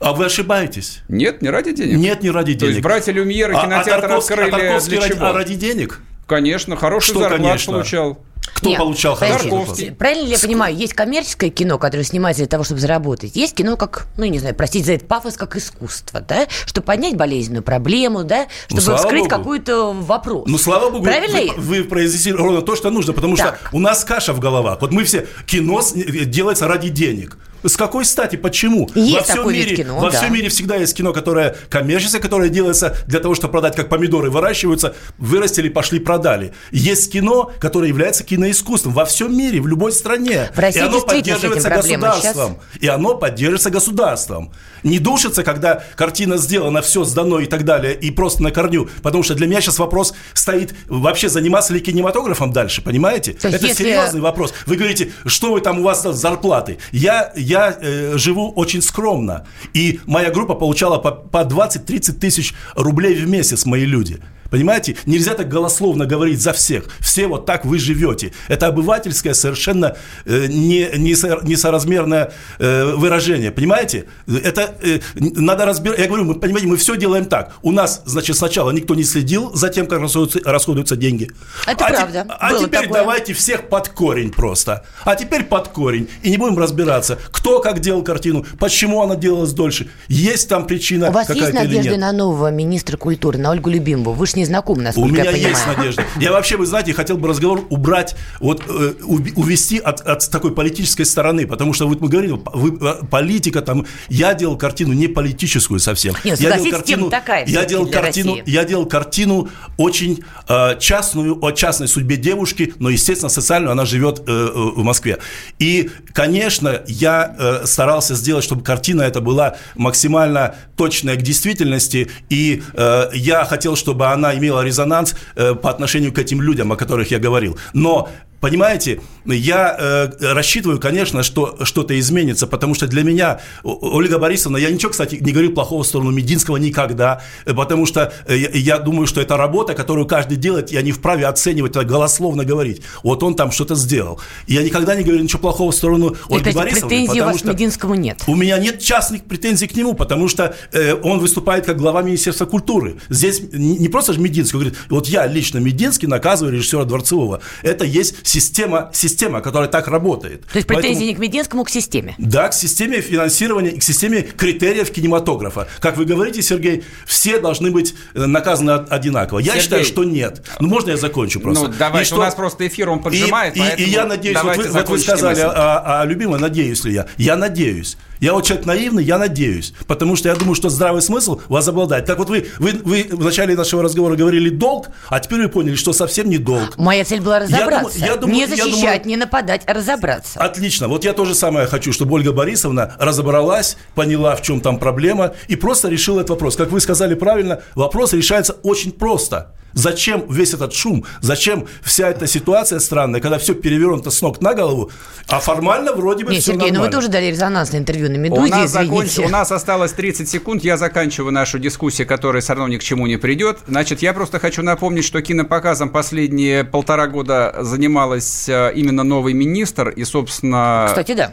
А 0.00 0.12
вы 0.14 0.24
ошибаетесь. 0.24 1.02
Нет, 1.08 1.42
не 1.42 1.50
ради 1.50 1.72
денег. 1.72 1.98
Нет, 1.98 2.22
не 2.22 2.30
ради 2.30 2.54
денег. 2.54 2.60
То 2.60 2.66
есть 2.68 2.80
братья 2.80 3.12
Люмьеры 3.12 3.54
А- 3.54 3.60
а 3.60 3.64
кинотеатр 3.64 4.06
Тарковский- 4.08 4.34
а 4.34 4.44
открыли 4.44 4.50
Тарковский 4.50 4.90
для 4.96 5.00
ради, 5.02 5.14
чего? 5.14 5.26
а 5.26 5.32
ради 5.32 5.54
денег? 5.56 6.00
Конечно, 6.26 6.76
хороший 6.76 7.10
Что, 7.10 7.20
зарплат 7.20 7.42
конечно? 7.42 7.72
получал. 7.74 8.24
Кто 8.42 8.68
Нет, 8.68 8.78
получал 8.78 9.14
хороший? 9.14 9.92
Правильно 9.92 10.26
ли 10.26 10.32
я 10.32 10.38
понимаю, 10.38 10.74
есть 10.76 10.94
коммерческое 10.94 11.50
кино, 11.50 11.78
которое 11.78 12.04
снимается 12.04 12.42
для 12.42 12.48
того, 12.48 12.64
чтобы 12.64 12.80
заработать. 12.80 13.36
Есть 13.36 13.54
кино 13.54 13.76
как, 13.76 14.06
ну, 14.16 14.24
не 14.24 14.38
знаю, 14.38 14.54
простите 14.54 14.84
за 14.84 14.92
этот 14.92 15.08
пафос, 15.08 15.36
как 15.36 15.56
искусство, 15.56 16.20
да? 16.20 16.46
Чтобы 16.66 16.86
поднять 16.86 17.16
болезненную 17.16 17.62
проблему, 17.62 18.24
да? 18.24 18.46
Ну, 18.70 18.80
чтобы 18.80 18.96
ну, 18.96 19.02
вскрыть 19.02 19.28
какой-то 19.28 19.92
вопрос. 19.92 20.44
Ну, 20.46 20.58
слава 20.58 20.90
богу, 20.90 21.04
Правильно? 21.04 21.54
вы, 21.56 21.78
вы 21.80 21.84
произнесли 21.84 22.32
ровно 22.32 22.62
то, 22.62 22.76
что 22.76 22.90
нужно, 22.90 23.12
потому 23.12 23.36
так. 23.36 23.60
что 23.60 23.76
у 23.76 23.80
нас 23.80 24.04
каша 24.04 24.32
в 24.32 24.40
головах. 24.40 24.78
Вот 24.80 24.92
мы 24.92 25.04
все, 25.04 25.26
кино 25.46 25.80
делается 25.94 26.66
ради 26.66 26.88
денег. 26.88 27.38
С 27.62 27.76
какой 27.76 28.04
стати? 28.04 28.36
Почему? 28.36 28.88
Есть 28.94 29.16
во 29.16 29.22
всем 29.22 29.52
мире, 29.52 29.76
кино, 29.76 30.00
во 30.00 30.10
да. 30.10 30.18
всем 30.18 30.32
мире 30.32 30.48
всегда 30.48 30.76
есть 30.76 30.96
кино, 30.96 31.12
которое 31.12 31.56
коммерческое, 31.68 32.20
которое 32.20 32.48
делается 32.48 32.96
для 33.06 33.20
того, 33.20 33.34
чтобы 33.34 33.52
продать, 33.52 33.76
как 33.76 33.88
помидоры 33.88 34.30
выращиваются, 34.30 34.94
вырастили, 35.18 35.68
пошли, 35.68 35.98
продали. 35.98 36.52
Есть 36.70 37.12
кино, 37.12 37.52
которое 37.58 37.88
является 37.88 38.24
киноискусством 38.30 38.92
во 38.92 39.04
всем 39.04 39.36
мире, 39.36 39.60
в 39.60 39.66
любой 39.66 39.90
стране. 39.90 40.50
В 40.54 40.58
России 40.58 40.78
и 40.78 40.82
оно 40.82 41.00
поддерживается 41.00 41.68
государством. 41.68 42.58
Сейчас... 42.70 42.82
И 42.82 42.86
оно 42.86 43.14
поддерживается 43.16 43.70
государством. 43.70 44.52
Не 44.84 45.00
душится, 45.00 45.42
когда 45.42 45.82
картина 45.96 46.36
сделана, 46.36 46.80
все 46.80 47.02
сдано 47.02 47.40
и 47.40 47.46
так 47.46 47.64
далее, 47.64 47.92
и 47.92 48.12
просто 48.12 48.44
на 48.44 48.52
корню. 48.52 48.88
Потому 49.02 49.24
что 49.24 49.34
для 49.34 49.48
меня 49.48 49.60
сейчас 49.60 49.80
вопрос 49.80 50.14
стоит, 50.32 50.74
вообще 50.86 51.28
заниматься 51.28 51.74
ли 51.74 51.80
кинематографом 51.80 52.52
дальше, 52.52 52.82
понимаете? 52.82 53.32
Это 53.32 53.48
если... 53.48 53.72
серьезный 53.72 54.20
вопрос. 54.20 54.54
Вы 54.66 54.76
говорите, 54.76 55.10
что 55.26 55.52
вы 55.52 55.60
там 55.60 55.80
у 55.80 55.82
вас 55.82 56.02
зарплаты? 56.02 56.78
Я 56.92 57.32
я 57.34 57.76
э, 57.80 58.12
живу 58.16 58.52
очень 58.52 58.80
скромно. 58.80 59.44
И 59.74 59.98
моя 60.06 60.30
группа 60.30 60.54
получала 60.54 60.98
по, 60.98 61.10
по 61.10 61.38
20-30 61.38 62.12
тысяч 62.12 62.54
рублей 62.76 63.16
в 63.16 63.28
месяц, 63.28 63.66
мои 63.66 63.84
люди. 63.84 64.20
Понимаете? 64.50 64.96
Нельзя 65.06 65.34
так 65.34 65.48
голословно 65.48 66.06
говорить 66.06 66.40
за 66.40 66.52
всех. 66.52 66.84
Все 67.00 67.26
вот 67.26 67.46
так 67.46 67.64
вы 67.64 67.78
живете. 67.78 68.32
Это 68.48 68.66
обывательское 68.66 69.34
совершенно 69.34 69.96
э, 70.24 70.46
не, 70.46 70.88
не 70.96 71.10
несоразмерное 71.48 72.32
э, 72.58 72.94
выражение. 72.94 73.50
Понимаете? 73.50 74.06
Это 74.26 74.74
э, 74.82 75.00
надо 75.14 75.64
разбирать. 75.66 76.00
Я 76.00 76.06
говорю, 76.06 76.24
мы, 76.24 76.34
понимаете, 76.34 76.68
мы 76.68 76.76
все 76.76 76.96
делаем 76.96 77.26
так. 77.26 77.52
У 77.62 77.72
нас, 77.72 78.02
значит, 78.04 78.36
сначала 78.36 78.70
никто 78.70 78.94
не 78.94 79.04
следил 79.04 79.54
за 79.54 79.68
тем, 79.68 79.86
как 79.86 80.00
расходуются, 80.00 80.40
расходуются 80.44 80.96
деньги. 80.96 81.30
Это 81.66 81.86
а 81.86 81.88
правда. 81.88 82.24
Те, 82.24 82.34
а 82.38 82.54
теперь 82.54 82.82
такое. 82.82 83.00
давайте 83.00 83.32
всех 83.34 83.68
под 83.68 83.88
корень 83.88 84.30
просто. 84.30 84.84
А 85.04 85.14
теперь 85.14 85.44
под 85.44 85.68
корень. 85.68 86.08
И 86.22 86.30
не 86.30 86.36
будем 86.36 86.58
разбираться, 86.58 87.18
кто 87.30 87.60
как 87.60 87.80
делал 87.80 88.02
картину, 88.02 88.44
почему 88.58 89.02
она 89.02 89.16
делалась 89.16 89.52
дольше. 89.52 89.88
Есть 90.08 90.48
там 90.48 90.66
причина 90.66 91.10
У 91.10 91.12
вас 91.12 91.30
есть 91.30 91.52
надежда 91.52 91.96
на 91.96 92.12
нового 92.12 92.50
министра 92.50 92.96
культуры, 92.96 93.38
на 93.38 93.50
Ольгу 93.50 93.70
Любимову? 93.70 94.12
Вы 94.12 94.26
же 94.26 94.39
не 94.40 94.46
знаком, 94.46 94.82
насколько 94.82 95.08
У 95.08 95.12
меня 95.12 95.30
я 95.30 95.48
есть 95.48 95.66
надежда. 95.76 96.04
Я 96.18 96.32
вообще, 96.32 96.56
вы 96.56 96.66
знаете, 96.66 96.92
хотел 96.92 97.16
бы 97.16 97.28
разговор 97.28 97.64
убрать, 97.70 98.16
вот 98.40 98.62
э, 98.66 98.94
увести 99.02 99.78
от, 99.78 100.00
от 100.00 100.28
такой 100.30 100.52
политической 100.54 101.04
стороны, 101.04 101.46
потому 101.46 101.72
что 101.72 101.86
вот 101.86 102.00
мы 102.00 102.08
говорили, 102.08 102.38
вы, 102.52 102.78
э, 102.80 103.04
политика 103.10 103.62
там, 103.62 103.86
я 104.08 104.34
делал 104.34 104.56
картину 104.56 104.92
не 104.92 105.08
политическую 105.08 105.80
совсем. 105.80 106.14
Нет, 106.24 106.40
я 106.40 106.56
делал 106.56 106.70
картину, 106.70 107.10
такая 107.10 107.46
я 107.46 107.64
делал 107.64 107.86
картину, 107.86 108.36
России. 108.36 108.50
я 108.50 108.64
делал 108.64 108.86
картину 108.86 109.48
очень 109.76 110.24
э, 110.48 110.78
частную, 110.78 111.42
о 111.44 111.52
частной 111.52 111.88
судьбе 111.88 112.16
девушки, 112.16 112.74
но, 112.78 112.88
естественно, 112.88 113.28
социальную, 113.28 113.72
она 113.72 113.84
живет 113.84 114.20
э, 114.20 114.22
э, 114.26 114.50
в 114.54 114.82
Москве. 114.82 115.18
И, 115.58 115.90
конечно, 116.12 116.82
я 116.86 117.34
э, 117.38 117.66
старался 117.66 118.14
сделать, 118.14 118.44
чтобы 118.44 118.62
картина 118.62 119.02
эта 119.02 119.20
была 119.20 119.56
максимально 119.74 120.54
точная 120.76 121.16
к 121.16 121.22
действительности, 121.22 122.10
и 122.28 122.62
э, 122.74 123.10
я 123.14 123.44
хотел, 123.44 123.76
чтобы 123.76 124.06
она 124.06 124.29
имела 124.34 124.62
резонанс 124.62 125.14
э, 125.36 125.54
по 125.54 125.70
отношению 125.70 126.12
к 126.12 126.18
этим 126.18 126.40
людям, 126.42 126.72
о 126.72 126.76
которых 126.76 127.10
я 127.10 127.18
говорил. 127.18 127.58
Но 127.72 128.08
Понимаете, 128.40 129.00
я 129.26 129.76
э, 129.78 130.32
рассчитываю, 130.32 130.80
конечно, 130.80 131.22
что 131.22 131.58
что-то 131.64 131.98
изменится, 132.00 132.46
потому 132.46 132.74
что 132.74 132.86
для 132.86 133.02
меня, 133.02 133.40
Ольга 133.62 134.18
Борисовна, 134.18 134.56
я 134.56 134.70
ничего, 134.70 134.90
кстати, 134.90 135.16
не 135.20 135.32
говорю 135.32 135.52
плохого 135.52 135.82
в 135.82 135.86
сторону 135.86 136.10
Мединского 136.10 136.56
никогда, 136.56 137.22
э, 137.44 137.52
потому 137.52 137.84
что 137.84 138.14
э, 138.26 138.36
я 138.36 138.78
думаю, 138.78 139.06
что 139.06 139.20
это 139.20 139.36
работа, 139.36 139.74
которую 139.74 140.06
каждый 140.06 140.38
делает, 140.38 140.72
я 140.72 140.80
не 140.80 140.92
вправе 140.92 141.26
оценивать, 141.26 141.72
это 141.72 141.84
голословно 141.84 142.46
говорить. 142.46 142.80
Вот 143.02 143.22
он 143.22 143.34
там 143.34 143.52
что-то 143.52 143.74
сделал. 143.74 144.18
я 144.46 144.62
никогда 144.62 144.94
не 144.94 145.02
говорю 145.02 145.22
ничего 145.22 145.40
плохого 145.40 145.70
в 145.70 145.74
сторону 145.74 146.16
Ольги 146.30 146.48
это 146.48 146.58
Борисовны. 146.58 146.88
претензий 146.88 147.20
у 147.20 147.24
вас 147.26 147.42
к 147.42 147.44
Мединскому 147.44 147.94
нет? 147.94 148.22
У 148.26 148.34
меня 148.34 148.56
нет 148.58 148.80
частных 148.80 149.24
претензий 149.24 149.66
к 149.66 149.76
нему, 149.76 149.92
потому 149.92 150.28
что 150.28 150.54
э, 150.72 150.94
он 150.94 151.18
выступает 151.18 151.66
как 151.66 151.76
глава 151.76 152.00
Министерства 152.00 152.46
культуры. 152.46 152.96
Здесь 153.10 153.42
не 153.52 153.88
просто 153.88 154.14
же 154.14 154.20
Мединский, 154.20 154.56
он 154.56 154.62
говорит, 154.62 154.80
вот 154.88 155.08
я 155.08 155.26
лично 155.26 155.58
Мединский 155.58 156.08
наказываю 156.08 156.54
режиссера 156.54 156.84
Дворцового. 156.84 157.42
Это 157.62 157.84
есть 157.84 158.14
система, 158.30 158.90
система, 158.92 159.40
которая 159.40 159.68
так 159.68 159.88
работает. 159.88 160.46
То 160.46 160.56
есть 160.56 160.68
претензии 160.68 160.88
Поэтому, 160.90 161.06
не 161.06 161.14
к 161.14 161.18
Мединскому, 161.18 161.64
к 161.64 161.70
системе? 161.70 162.14
Да, 162.18 162.48
к 162.48 162.54
системе 162.54 163.00
финансирования 163.00 163.70
и 163.70 163.78
к 163.78 163.82
системе 163.82 164.22
критериев 164.22 164.90
кинематографа. 164.90 165.66
Как 165.80 165.96
вы 165.96 166.04
говорите, 166.04 166.40
Сергей, 166.40 166.84
все 167.06 167.40
должны 167.40 167.72
быть 167.72 167.94
э, 168.14 168.26
наказаны 168.26 168.70
одинаково. 168.70 169.40
Я 169.40 169.46
Сергей, 169.46 169.62
считаю, 169.62 169.84
что 169.84 170.04
нет. 170.04 170.46
Ну, 170.60 170.68
можно 170.68 170.90
я 170.90 170.96
закончу 170.96 171.40
просто? 171.40 171.66
Ну, 171.66 171.74
давайте, 171.76 172.06
что... 172.06 172.16
у 172.16 172.20
нас 172.20 172.34
просто 172.34 172.68
эфир, 172.68 172.90
он 172.90 173.02
поджимает, 173.02 173.56
и, 173.56 173.60
и, 173.60 173.84
и 173.84 173.90
я 173.90 174.06
надеюсь, 174.06 174.38
вот 174.40 174.56
вы, 174.56 174.68
вот 174.68 174.88
вы 174.88 174.98
сказали, 174.98 175.40
а, 175.40 176.02
а, 176.02 176.04
любимая, 176.04 176.40
надеюсь 176.40 176.84
ли 176.84 176.92
я? 176.92 177.06
Я 177.16 177.36
надеюсь. 177.36 177.96
Я 178.20 178.34
вот 178.34 178.44
человек 178.44 178.66
наивный, 178.66 179.02
я 179.02 179.18
надеюсь. 179.18 179.72
Потому 179.86 180.14
что 180.14 180.28
я 180.28 180.34
думаю, 180.34 180.54
что 180.54 180.68
здравый 180.68 181.00
смысл 181.00 181.40
вас 181.48 181.66
обладает. 181.68 182.04
Так 182.04 182.18
вот 182.18 182.28
вы, 182.28 182.46
вы, 182.58 182.72
вы 182.84 183.08
в 183.10 183.24
начале 183.24 183.56
нашего 183.56 183.82
разговора 183.82 184.14
говорили 184.14 184.50
долг, 184.50 184.88
а 185.08 185.20
теперь 185.20 185.42
вы 185.42 185.48
поняли, 185.48 185.74
что 185.74 185.94
совсем 185.94 186.28
не 186.28 186.36
долг. 186.36 186.76
Моя 186.76 187.04
цель 187.04 187.20
была 187.20 187.38
разобраться. 187.38 187.98
Я 187.98 188.16
думаю, 188.16 188.16
я 188.16 188.16
думаю, 188.16 188.36
не 188.36 188.46
защищать, 188.46 188.74
я 188.74 188.92
думаю, 188.98 189.06
не 189.06 189.16
нападать, 189.16 189.62
а 189.66 189.72
разобраться. 189.72 190.38
Отлично. 190.38 190.88
Вот 190.88 191.04
я 191.04 191.14
тоже 191.14 191.34
самое 191.34 191.66
хочу, 191.66 191.92
чтобы 191.92 192.14
Ольга 192.14 192.32
Борисовна 192.32 192.94
разобралась, 192.98 193.78
поняла, 193.94 194.36
в 194.36 194.42
чем 194.42 194.60
там 194.60 194.78
проблема, 194.78 195.32
и 195.48 195.56
просто 195.56 195.88
решила 195.88 196.20
этот 196.20 196.30
вопрос. 196.30 196.56
Как 196.56 196.70
вы 196.70 196.80
сказали 196.80 197.14
правильно, 197.14 197.62
вопрос 197.74 198.12
решается 198.12 198.52
очень 198.62 198.92
просто. 198.92 199.54
Зачем 199.72 200.24
весь 200.28 200.54
этот 200.54 200.74
шум? 200.74 201.04
Зачем 201.20 201.66
вся 201.82 202.08
эта 202.08 202.26
ситуация 202.26 202.78
странная, 202.80 203.20
когда 203.20 203.38
все 203.38 203.54
перевернуто 203.54 204.10
с 204.10 204.20
ног 204.22 204.40
на 204.40 204.54
голову, 204.54 204.90
а 205.28 205.40
формально 205.40 205.92
вроде 205.92 206.24
бы 206.24 206.32
Нет, 206.32 206.42
все 206.42 206.52
Сергей, 206.52 206.70
нормально. 206.70 206.78
ну 206.78 206.86
вы 206.86 206.92
тоже 206.92 207.08
дали 207.08 207.26
резонансное 207.26 207.80
интервью 207.80 208.10
на 208.10 208.16
«Медузе», 208.16 208.42
у 208.42 208.46
нас, 208.48 208.70
законч... 208.70 209.18
у 209.18 209.28
нас 209.28 209.52
осталось 209.52 209.92
30 209.92 210.28
секунд, 210.28 210.64
я 210.64 210.76
заканчиваю 210.76 211.32
нашу 211.32 211.58
дискуссию, 211.58 212.06
которая 212.06 212.42
все 212.42 212.54
равно 212.54 212.68
ни 212.68 212.78
к 212.78 212.82
чему 212.82 213.06
не 213.06 213.16
придет. 213.16 213.58
Значит, 213.66 214.02
я 214.02 214.12
просто 214.12 214.38
хочу 214.38 214.62
напомнить, 214.62 215.04
что 215.04 215.20
кинопоказом 215.22 215.90
последние 215.90 216.64
полтора 216.64 217.06
года 217.06 217.56
занималась 217.60 218.48
э, 218.48 218.72
именно 218.74 219.04
новый 219.04 219.34
министр, 219.34 219.90
и, 219.90 220.04
собственно... 220.04 220.86
Кстати, 220.88 221.12
да 221.12 221.32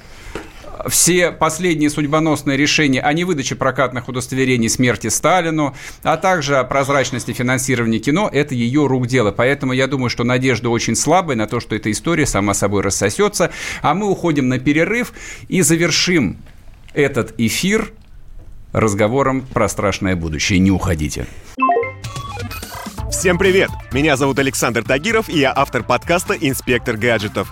все 0.87 1.31
последние 1.31 1.89
судьбоносные 1.89 2.57
решения 2.57 3.01
о 3.01 3.13
невыдаче 3.13 3.55
прокатных 3.55 4.07
удостоверений 4.07 4.69
смерти 4.69 5.07
Сталину, 5.07 5.75
а 6.03 6.17
также 6.17 6.57
о 6.57 6.63
прозрачности 6.63 7.31
финансирования 7.31 7.99
кино– 7.99 8.29
это 8.33 8.55
ее 8.55 8.87
рук 8.87 9.07
дело. 9.07 9.31
Поэтому 9.31 9.73
я 9.73 9.87
думаю, 9.87 10.09
что 10.09 10.23
надежда 10.23 10.69
очень 10.69 10.95
слабая 10.95 11.35
на 11.35 11.47
то, 11.47 11.59
что 11.59 11.75
эта 11.75 11.91
история 11.91 12.25
сама 12.25 12.53
собой 12.53 12.81
рассосется. 12.81 13.51
А 13.81 13.93
мы 13.93 14.09
уходим 14.09 14.47
на 14.47 14.59
перерыв 14.59 15.13
и 15.47 15.61
завершим 15.61 16.37
этот 16.93 17.33
эфир 17.37 17.91
разговором 18.73 19.41
про 19.41 19.69
страшное 19.69 20.15
будущее. 20.15 20.59
Не 20.59 20.71
уходите. 20.71 21.27
Всем 23.11 23.37
привет! 23.37 23.69
Меня 23.91 24.15
зовут 24.15 24.37
Александр 24.37 24.83
Тагиров, 24.83 25.29
и 25.29 25.39
я 25.39 25.53
автор 25.55 25.81
подкаста 25.83 26.35
«Инспектор 26.35 26.97
гаджетов». 26.97 27.51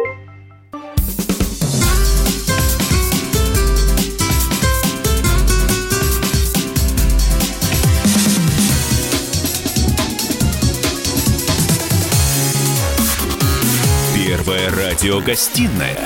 Первая 14.43 14.71
радиогостинная 14.71 15.99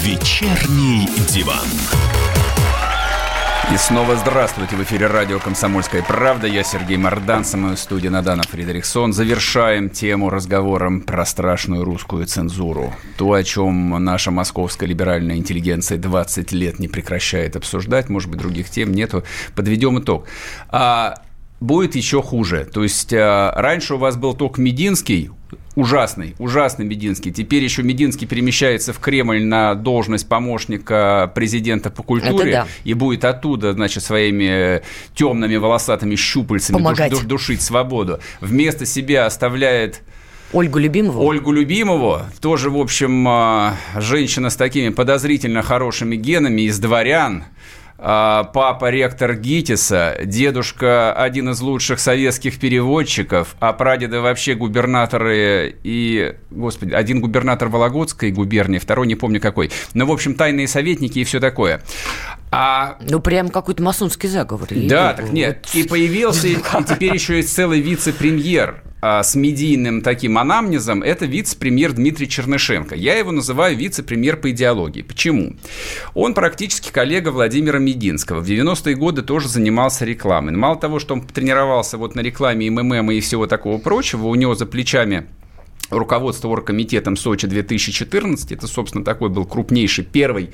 «Вечерний 0.00 1.06
диван». 1.28 1.66
И 3.74 3.76
снова 3.76 4.16
здравствуйте. 4.16 4.74
В 4.74 4.82
эфире 4.84 5.06
радио 5.06 5.38
«Комсомольская 5.38 6.02
правда». 6.02 6.46
Я 6.46 6.64
Сергей 6.64 6.96
Мордан, 6.96 7.44
со 7.44 7.58
мной 7.58 7.76
в 7.76 7.78
студии 7.78 8.08
Надана 8.08 8.42
Фредериксон. 8.42 9.12
Завершаем 9.12 9.90
тему 9.90 10.30
разговором 10.30 11.02
про 11.02 11.26
страшную 11.26 11.84
русскую 11.84 12.24
цензуру. 12.24 12.94
То, 13.18 13.34
о 13.34 13.44
чем 13.44 14.02
наша 14.02 14.30
московская 14.30 14.86
либеральная 14.86 15.36
интеллигенция 15.36 15.98
20 15.98 16.52
лет 16.52 16.78
не 16.78 16.88
прекращает 16.88 17.54
обсуждать. 17.54 18.08
Может 18.08 18.30
быть, 18.30 18.38
других 18.38 18.70
тем 18.70 18.92
нету. 18.92 19.24
Подведем 19.54 19.98
итог. 19.98 20.26
А, 20.70 21.16
будет 21.60 21.96
еще 21.96 22.22
хуже. 22.22 22.64
То 22.64 22.82
есть 22.82 23.12
а, 23.12 23.52
раньше 23.54 23.96
у 23.96 23.98
вас 23.98 24.16
был 24.16 24.32
только 24.32 24.58
Мединский, 24.62 25.32
ужасный, 25.76 26.34
ужасный 26.38 26.84
Мединский. 26.84 27.30
Теперь 27.30 27.62
еще 27.62 27.84
Мединский 27.84 28.26
перемещается 28.26 28.92
в 28.92 28.98
Кремль 28.98 29.44
на 29.44 29.74
должность 29.74 30.28
помощника 30.28 31.30
президента 31.34 31.90
по 31.90 32.02
культуре 32.02 32.50
да. 32.50 32.66
и 32.82 32.94
будет 32.94 33.24
оттуда, 33.24 33.74
значит, 33.74 34.02
своими 34.02 34.82
темными 35.14 35.56
волосатыми 35.56 36.16
щупальцами 36.16 36.82
душ, 36.82 37.08
душ, 37.10 37.24
душить 37.24 37.62
свободу. 37.62 38.18
Вместо 38.40 38.86
себя 38.86 39.26
оставляет 39.26 40.02
Ольгу 40.52 40.78
Любимову? 40.78 41.22
Ольгу 41.22 41.52
Любимову, 41.52 42.20
тоже, 42.40 42.70
в 42.70 42.78
общем, 42.78 43.26
а, 43.28 43.76
женщина 43.96 44.48
с 44.48 44.56
такими 44.56 44.88
подозрительно 44.90 45.62
хорошими 45.62 46.16
генами 46.16 46.62
из 46.62 46.78
дворян, 46.78 47.44
папа 47.98 48.90
ректор 48.90 49.34
ГИТИСа, 49.34 50.18
дедушка 50.24 51.12
один 51.12 51.50
из 51.50 51.60
лучших 51.60 51.98
советских 51.98 52.58
переводчиков, 52.58 53.56
а 53.58 53.72
прадеды 53.72 54.20
вообще 54.20 54.54
губернаторы 54.54 55.76
и, 55.82 56.34
господи, 56.50 56.92
один 56.92 57.20
губернатор 57.20 57.68
Вологодской 57.68 58.30
губернии, 58.30 58.78
второй 58.78 59.06
не 59.06 59.14
помню 59.14 59.40
какой. 59.40 59.70
Ну, 59.94 60.06
в 60.06 60.12
общем, 60.12 60.34
тайные 60.34 60.68
советники 60.68 61.20
и 61.20 61.24
все 61.24 61.40
такое. 61.40 61.82
А... 62.50 62.96
Ну, 63.00 63.20
прям 63.20 63.48
какой-то 63.48 63.82
масонский 63.82 64.28
заговор. 64.28 64.68
Да, 64.70 65.14
так 65.14 65.32
нет. 65.32 65.66
И 65.74 65.82
появился, 65.82 66.48
и 66.48 66.56
теперь 66.88 67.14
еще 67.14 67.36
есть 67.36 67.54
целый 67.54 67.80
вице-премьер 67.80 68.82
а, 69.02 69.22
с 69.22 69.34
медийным 69.34 70.00
таким 70.00 70.38
анамнезом, 70.38 71.02
это 71.02 71.26
вице-премьер 71.26 71.92
Дмитрий 71.92 72.28
Чернышенко. 72.28 72.94
Я 72.94 73.16
его 73.18 73.30
называю 73.30 73.76
вице-премьер 73.76 74.36
по 74.36 74.50
идеологии. 74.50 75.02
Почему? 75.02 75.54
Он 76.14 76.34
практически 76.34 76.90
коллега 76.90 77.28
Владимира 77.28 77.78
Мединского. 77.78 78.40
В 78.40 78.48
90-е 78.48 78.96
годы 78.96 79.22
тоже 79.22 79.48
занимался 79.48 80.04
рекламой. 80.04 80.56
Мало 80.56 80.76
того, 80.76 80.98
что 80.98 81.14
он 81.14 81.26
тренировался 81.26 81.98
вот 81.98 82.14
на 82.14 82.20
рекламе 82.20 82.70
МММ 82.70 83.10
и 83.12 83.20
всего 83.20 83.46
такого 83.46 83.78
прочего, 83.78 84.26
у 84.26 84.34
него 84.34 84.54
за 84.54 84.66
плечами 84.66 85.26
руководство 85.90 86.48
оргкомитетом 86.48 87.16
Сочи 87.16 87.46
2014. 87.46 88.52
Это, 88.52 88.66
собственно, 88.66 89.04
такой 89.04 89.28
был 89.28 89.44
крупнейший 89.44 90.04
первый 90.04 90.50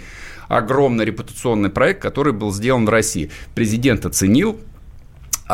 огромный 0.49 1.05
репутационный 1.05 1.71
проект, 1.71 2.03
который 2.03 2.33
был 2.33 2.53
сделан 2.53 2.85
в 2.85 2.89
России. 2.89 3.31
Президент 3.55 4.05
оценил, 4.05 4.59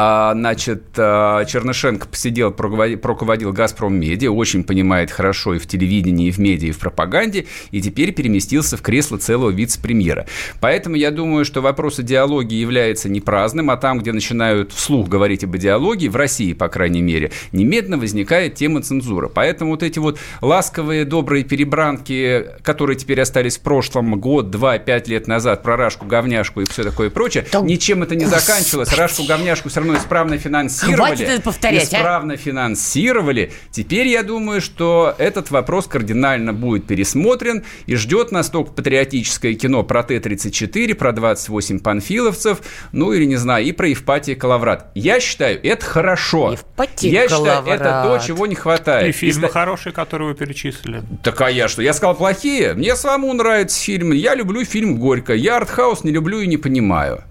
а, 0.01 0.33
значит, 0.33 0.85
а, 0.97 1.45
Чернышенко 1.45 2.07
посидел, 2.07 2.55
руководил 2.57 3.53
«Газпром 3.53 3.99
Медиа», 3.99 4.31
очень 4.31 4.63
понимает 4.63 5.11
хорошо 5.11 5.55
и 5.55 5.59
в 5.59 5.67
телевидении, 5.67 6.29
и 6.29 6.31
в 6.31 6.39
медиа, 6.39 6.69
и 6.69 6.71
в 6.71 6.79
пропаганде, 6.79 7.47
и 7.73 7.83
теперь 7.83 8.13
переместился 8.13 8.77
в 8.77 8.83
кресло 8.83 9.19
целого 9.19 9.51
вице-премьера. 9.51 10.27
Поэтому 10.61 10.95
я 10.95 11.11
думаю, 11.11 11.45
что 11.45 11.63
вопрос 11.63 11.99
идеологии 11.99 12.55
является 12.55 13.09
не 13.09 13.21
праздным, 13.21 13.71
а 13.71 13.77
там, 13.77 13.99
где 13.99 14.13
начинают 14.13 14.73
вслух 14.73 15.09
говорить 15.09 15.43
об 15.43 15.57
идеологии, 15.57 16.07
в 16.07 16.15
России, 16.15 16.53
по 16.53 16.69
крайней 16.69 17.03
мере, 17.03 17.33
немедленно 17.51 17.99
возникает 17.99 18.55
тема 18.55 18.83
цензуры. 18.83 19.29
Поэтому 19.29 19.73
вот 19.73 19.83
эти 19.83 19.99
вот 19.99 20.21
ласковые, 20.41 21.07
добрые 21.07 21.43
перебранки, 21.43 22.47
которые 22.63 22.97
теперь 22.97 23.21
остались 23.21 23.59
в 23.59 23.63
прошлом 23.63 24.21
год, 24.21 24.51
два, 24.51 24.79
пять 24.79 25.09
лет 25.09 25.27
назад, 25.27 25.65
про 25.65 25.77
Рашку, 25.77 26.07
говняшку 26.07 26.61
и 26.61 26.67
все 26.67 26.85
такое 26.85 27.11
прочее, 27.11 27.47
ничем 27.63 28.05
это 28.05 28.15
не 28.15 28.27
заканчивалось. 28.27 28.97
Рашку, 28.97 29.25
говняшку 29.25 29.69
все 29.69 29.81
равно 29.81 29.88
равно 29.89 29.99
исправно 29.99 30.39
финансировали. 30.39 30.97
Хватит 30.97 31.29
это 31.29 31.43
повторять, 31.43 31.95
а? 31.95 31.97
Исправно 31.99 32.35
а? 32.35 32.37
финансировали. 32.37 33.53
Теперь 33.71 34.09
я 34.09 34.23
думаю, 34.23 34.61
что 34.61 35.15
этот 35.19 35.51
вопрос 35.51 35.87
кардинально 35.87 36.53
будет 36.53 36.87
пересмотрен 36.87 37.65
и 37.87 37.95
ждет 37.97 38.33
нас 38.33 38.51
только 38.51 38.73
патриотическое 38.73 39.55
кино 39.55 39.83
про 39.83 40.03
Т-34, 40.03 40.95
про 40.95 41.13
28 41.13 41.81
панфиловцев, 41.81 42.59
ну 42.93 43.13
или, 43.13 43.25
не 43.25 43.37
знаю, 43.37 43.65
и 43.65 43.73
про 43.73 43.89
Евпатия 43.89 44.35
Калаврат. 44.37 44.91
Я 44.95 45.21
считаю, 45.21 45.61
это 45.63 45.85
хорошо. 45.85 46.53
Евпатия 46.53 47.11
я 47.11 47.29
Калаврат. 47.29 47.65
считаю, 47.65 47.81
это 47.81 48.03
то, 48.07 48.27
чего 48.27 48.47
не 48.47 48.55
хватает. 48.55 49.09
И 49.09 49.13
фильмы 49.13 49.45
Если... 49.45 49.53
хорошие, 49.53 49.93
которые 49.93 50.29
вы 50.29 50.35
перечислили. 50.35 51.03
Так 51.23 51.41
а 51.41 51.51
я 51.51 51.69
что? 51.69 51.83
Я 51.83 51.93
сказал 51.93 52.15
плохие? 52.15 52.75
Мне 52.75 52.97
самому 52.97 53.33
нравятся 53.33 53.81
фильмы. 53.81 54.17
Я 54.17 54.35
люблю 54.35 54.65
фильм 54.65 54.99
«Горько». 54.99 55.35
Я 55.35 55.57
артхаус 55.57 56.05
не 56.05 56.11
люблю 56.11 56.41
и 56.41 56.47
не 56.47 56.57
понимаю. 56.57 57.23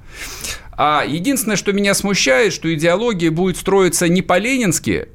А 0.78 1.04
единственное, 1.08 1.58
что 1.58 1.74
меня 1.74 1.94
смущает, 1.96 2.54
что 2.54 2.72
идеология 2.74 3.32
будет 3.32 3.58
строиться 3.58 4.08
не 4.08 4.22
по-ленински, 4.22 5.08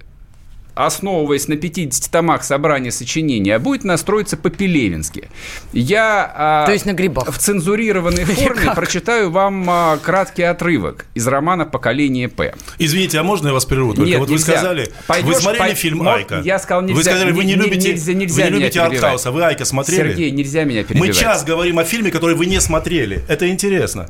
основываясь 0.74 1.48
на 1.48 1.56
50 1.56 2.10
томах 2.10 2.44
собрания 2.44 2.90
сочинений, 2.90 3.50
а 3.50 3.58
будет 3.58 3.84
настроиться 3.84 4.36
по-пелевински. 4.36 5.28
Я 5.72 6.32
а, 6.34 6.66
То 6.66 6.72
есть 6.72 6.86
на 6.86 6.94
грибах. 6.94 7.30
в 7.32 7.38
цензурированной 7.38 8.24
форме 8.24 8.72
прочитаю 8.74 9.30
вам 9.30 9.66
а, 9.68 9.98
краткий 9.98 10.42
отрывок 10.42 11.06
из 11.14 11.26
романа 11.26 11.64
«Поколение 11.66 12.28
П». 12.28 12.54
Извините, 12.78 13.18
а 13.18 13.22
можно 13.22 13.48
я 13.48 13.54
вас 13.54 13.64
прерву? 13.64 13.94
Только 13.94 14.08
Нет, 14.08 14.18
вот 14.18 14.30
нельзя. 14.30 14.52
вы 14.52 14.58
сказали, 14.58 14.92
Пойдешь, 15.06 15.28
вы 15.28 15.34
смотрели 15.34 15.68
по... 15.70 15.74
фильм 15.74 16.08
«Айка». 16.08 16.40
Я 16.42 16.58
сказал, 16.58 16.82
нельзя. 16.82 16.96
Вы 16.96 17.04
сказали, 17.04 17.32
вы 17.32 17.44
не, 17.44 17.54
любите, 17.54 17.90
нельзя, 17.90 18.12
нельзя 18.14 18.44
вы 18.44 18.50
не 18.50 18.58
любите 18.58 18.80
артхаус, 18.80 19.26
а 19.26 19.30
вы 19.30 19.44
«Айка» 19.44 19.64
смотрели? 19.64 20.08
Сергей, 20.08 20.30
нельзя 20.30 20.64
меня 20.64 20.82
перебивать. 20.84 21.08
Мы 21.10 21.14
час 21.14 21.44
говорим 21.44 21.78
о 21.78 21.84
фильме, 21.84 22.10
который 22.10 22.34
вы 22.34 22.46
не 22.46 22.60
смотрели. 22.60 23.22
Это 23.28 23.48
интересно. 23.48 24.08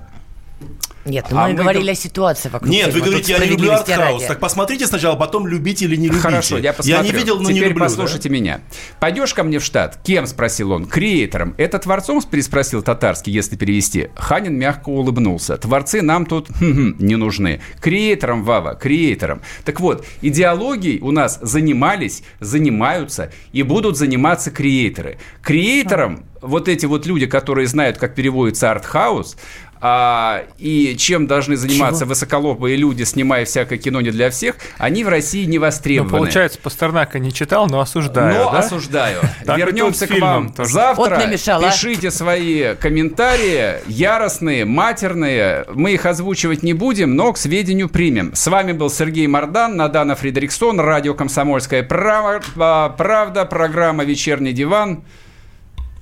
Нет, 1.05 1.27
ну 1.31 1.39
а 1.39 1.43
мы, 1.43 1.49
мы 1.51 1.55
говорили 1.55 1.91
о 1.91 1.95
ситуации 1.95 2.49
вокруг 2.49 2.71
Нет, 2.71 2.87
фильма. 2.87 3.01
вы 3.01 3.07
говорите, 3.07 3.33
я 3.33 3.39
не 3.39 3.47
люблю 3.47 3.73
артхаус. 3.73 4.25
Так 4.25 4.41
посмотрите 4.41 4.87
сначала, 4.87 5.17
потом 5.17 5.47
любите 5.47 5.85
или 5.85 5.97
не 5.97 6.07
любите. 6.07 6.23
Хорошо, 6.23 6.59
я 6.59 6.73
посмотрю. 6.73 6.97
Я 6.97 7.03
не 7.03 7.19
видел, 7.19 7.37
но 7.39 7.45
Теперь 7.49 7.63
не 7.63 7.69
люблю. 7.71 7.85
послушайте 7.85 8.29
да? 8.29 8.35
меня. 8.35 8.61
Пойдешь 9.01 9.35
ко 9.35 9.43
мне 9.43 9.59
в 9.59 9.65
штат? 9.65 9.99
Кем? 10.03 10.27
Спросил 10.27 10.73
он. 10.73 10.87
Креатором. 10.87 11.55
Это 11.59 11.79
творцом? 11.79 12.23
Переспросил 12.23 12.83
татарский, 12.83 13.33
если 13.33 13.57
перевести. 13.57 14.11
Ханин 14.15 14.57
мягко 14.57 14.91
улыбнулся. 14.91 15.57
Творцы 15.57 16.03
нам 16.03 16.27
тут 16.27 16.49
не 16.61 17.17
нужны. 17.17 17.61
Креатором, 17.81 18.45
Вава, 18.45 18.75
креатором. 18.75 19.43
Так 19.65 19.81
вот, 19.81 20.05
идеологией 20.21 21.01
у 21.01 21.11
нас 21.11 21.39
занимались, 21.43 22.23
занимаются 22.41 23.33
и 23.53 23.63
будут 23.63 23.97
заниматься 23.97 24.51
креаторы. 24.51 25.19
Креатором 25.43 26.25
вот 26.43 26.69
эти 26.69 26.87
вот 26.87 27.07
люди, 27.07 27.27
которые 27.27 27.67
знают, 27.67 27.99
как 27.99 28.15
переводится 28.15 28.71
артхаус, 28.71 29.37
а, 29.85 30.45
и 30.59 30.95
чем 30.97 31.27
должны 31.27 31.57
заниматься 31.57 32.03
Чего? 32.03 32.11
высоколобые 32.11 32.77
люди, 32.77 33.03
снимая 33.03 33.45
всякое 33.45 33.79
кино 33.81 34.01
не 34.01 34.13
для 34.13 34.31
всех, 34.31 34.55
они 34.79 35.03
в 35.03 35.09
России 35.09 35.45
не 35.45 35.59
востребованы. 35.59 36.13
Ну, 36.13 36.19
получается, 36.19 36.61
Пастернака 36.63 37.19
не 37.19 37.33
читал, 37.33 37.67
но 37.67 37.81
осуждаю, 37.81 38.45
Но 38.45 38.53
да? 38.53 38.59
осуждаю. 38.61 39.21
Вернемся 39.45 40.07
к 40.07 40.17
вам 40.21 40.55
завтра. 40.57 41.21
Пишите 41.73 42.13
свои 42.13 42.77
комментарии, 42.77 43.81
яростные, 43.89 44.65
матерные. 44.65 45.65
Мы 45.75 45.95
их 45.95 46.07
озвучивать 46.07 46.63
не 46.63 46.75
будем, 46.75 47.17
но 47.17 47.33
к 47.33 47.37
сведению 47.39 47.89
примем. 47.89 48.37
С 48.37 48.47
вами 48.47 48.71
был 48.71 48.89
Сергей 48.89 49.27
Мордан, 49.27 49.77
Надана 49.77 50.15
Фредериксон, 50.15 50.79
радио 50.79 51.15
«Комсомольская 51.15 51.83
правда», 51.83 53.45
программа 53.51 54.05
«Вечерний 54.05 54.53
диван». 54.53 55.03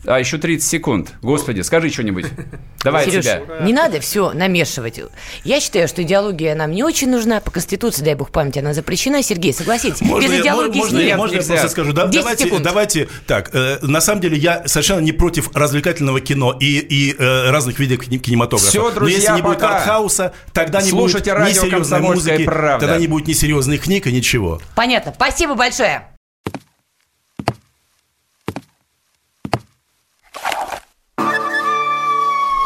А, 0.06 0.18
еще 0.18 0.38
30 0.38 0.66
секунд. 0.66 1.12
Господи, 1.22 1.60
скажи 1.60 1.90
что-нибудь. 1.90 2.26
Давай 2.84 3.04
Сереж, 3.04 3.24
тебя. 3.24 3.42
не 3.62 3.72
надо 3.72 4.00
все 4.00 4.32
намешивать. 4.32 5.00
Я 5.44 5.60
считаю, 5.60 5.88
что 5.88 6.02
идеология 6.02 6.54
нам 6.54 6.72
не 6.72 6.82
очень 6.82 7.10
нужна. 7.10 7.40
По 7.40 7.50
Конституции, 7.50 8.02
дай 8.02 8.14
бог 8.14 8.30
памяти, 8.30 8.60
она 8.60 8.72
запрещена. 8.72 9.22
Сергей, 9.22 9.52
согласитесь, 9.52 10.00
можно 10.00 10.26
без 10.26 10.34
я, 10.36 10.40
идеологии 10.40 10.78
можно, 10.78 10.98
нет. 10.98 11.16
Можно 11.18 11.36
я 11.36 11.42
просто 11.42 11.68
скажу? 11.68 11.92
Да, 11.92 12.06
давайте, 12.06 12.44
секунд. 12.44 12.62
давайте 12.62 13.08
так. 13.26 13.50
Э, 13.54 13.78
на 13.82 14.00
самом 14.00 14.22
деле 14.22 14.38
я 14.38 14.66
совершенно 14.66 15.00
не 15.00 15.12
против 15.12 15.54
развлекательного 15.54 16.20
кино 16.20 16.56
и, 16.58 16.78
и 16.78 17.14
э, 17.18 17.50
разных 17.50 17.78
видов 17.78 18.00
кинематографа. 18.00 18.70
Все, 18.70 18.90
друзья, 18.90 19.00
Но 19.00 19.08
если 19.08 19.32
не 19.34 19.42
будет 19.42 19.62
артхауса, 19.62 20.32
тогда 20.52 20.80
не 20.80 20.92
будет 20.92 21.26
ни 21.26 21.52
серьезной 21.52 22.00
музыки, 22.00 22.44
правда. 22.44 22.86
тогда 22.86 22.98
не 22.98 23.06
будет 23.06 23.28
ни 23.28 23.34
серьезных 23.34 23.82
книг 23.82 24.06
и 24.06 24.12
ничего. 24.12 24.60
Понятно. 24.74 25.12
Спасибо 25.14 25.54
большое. 25.54 26.06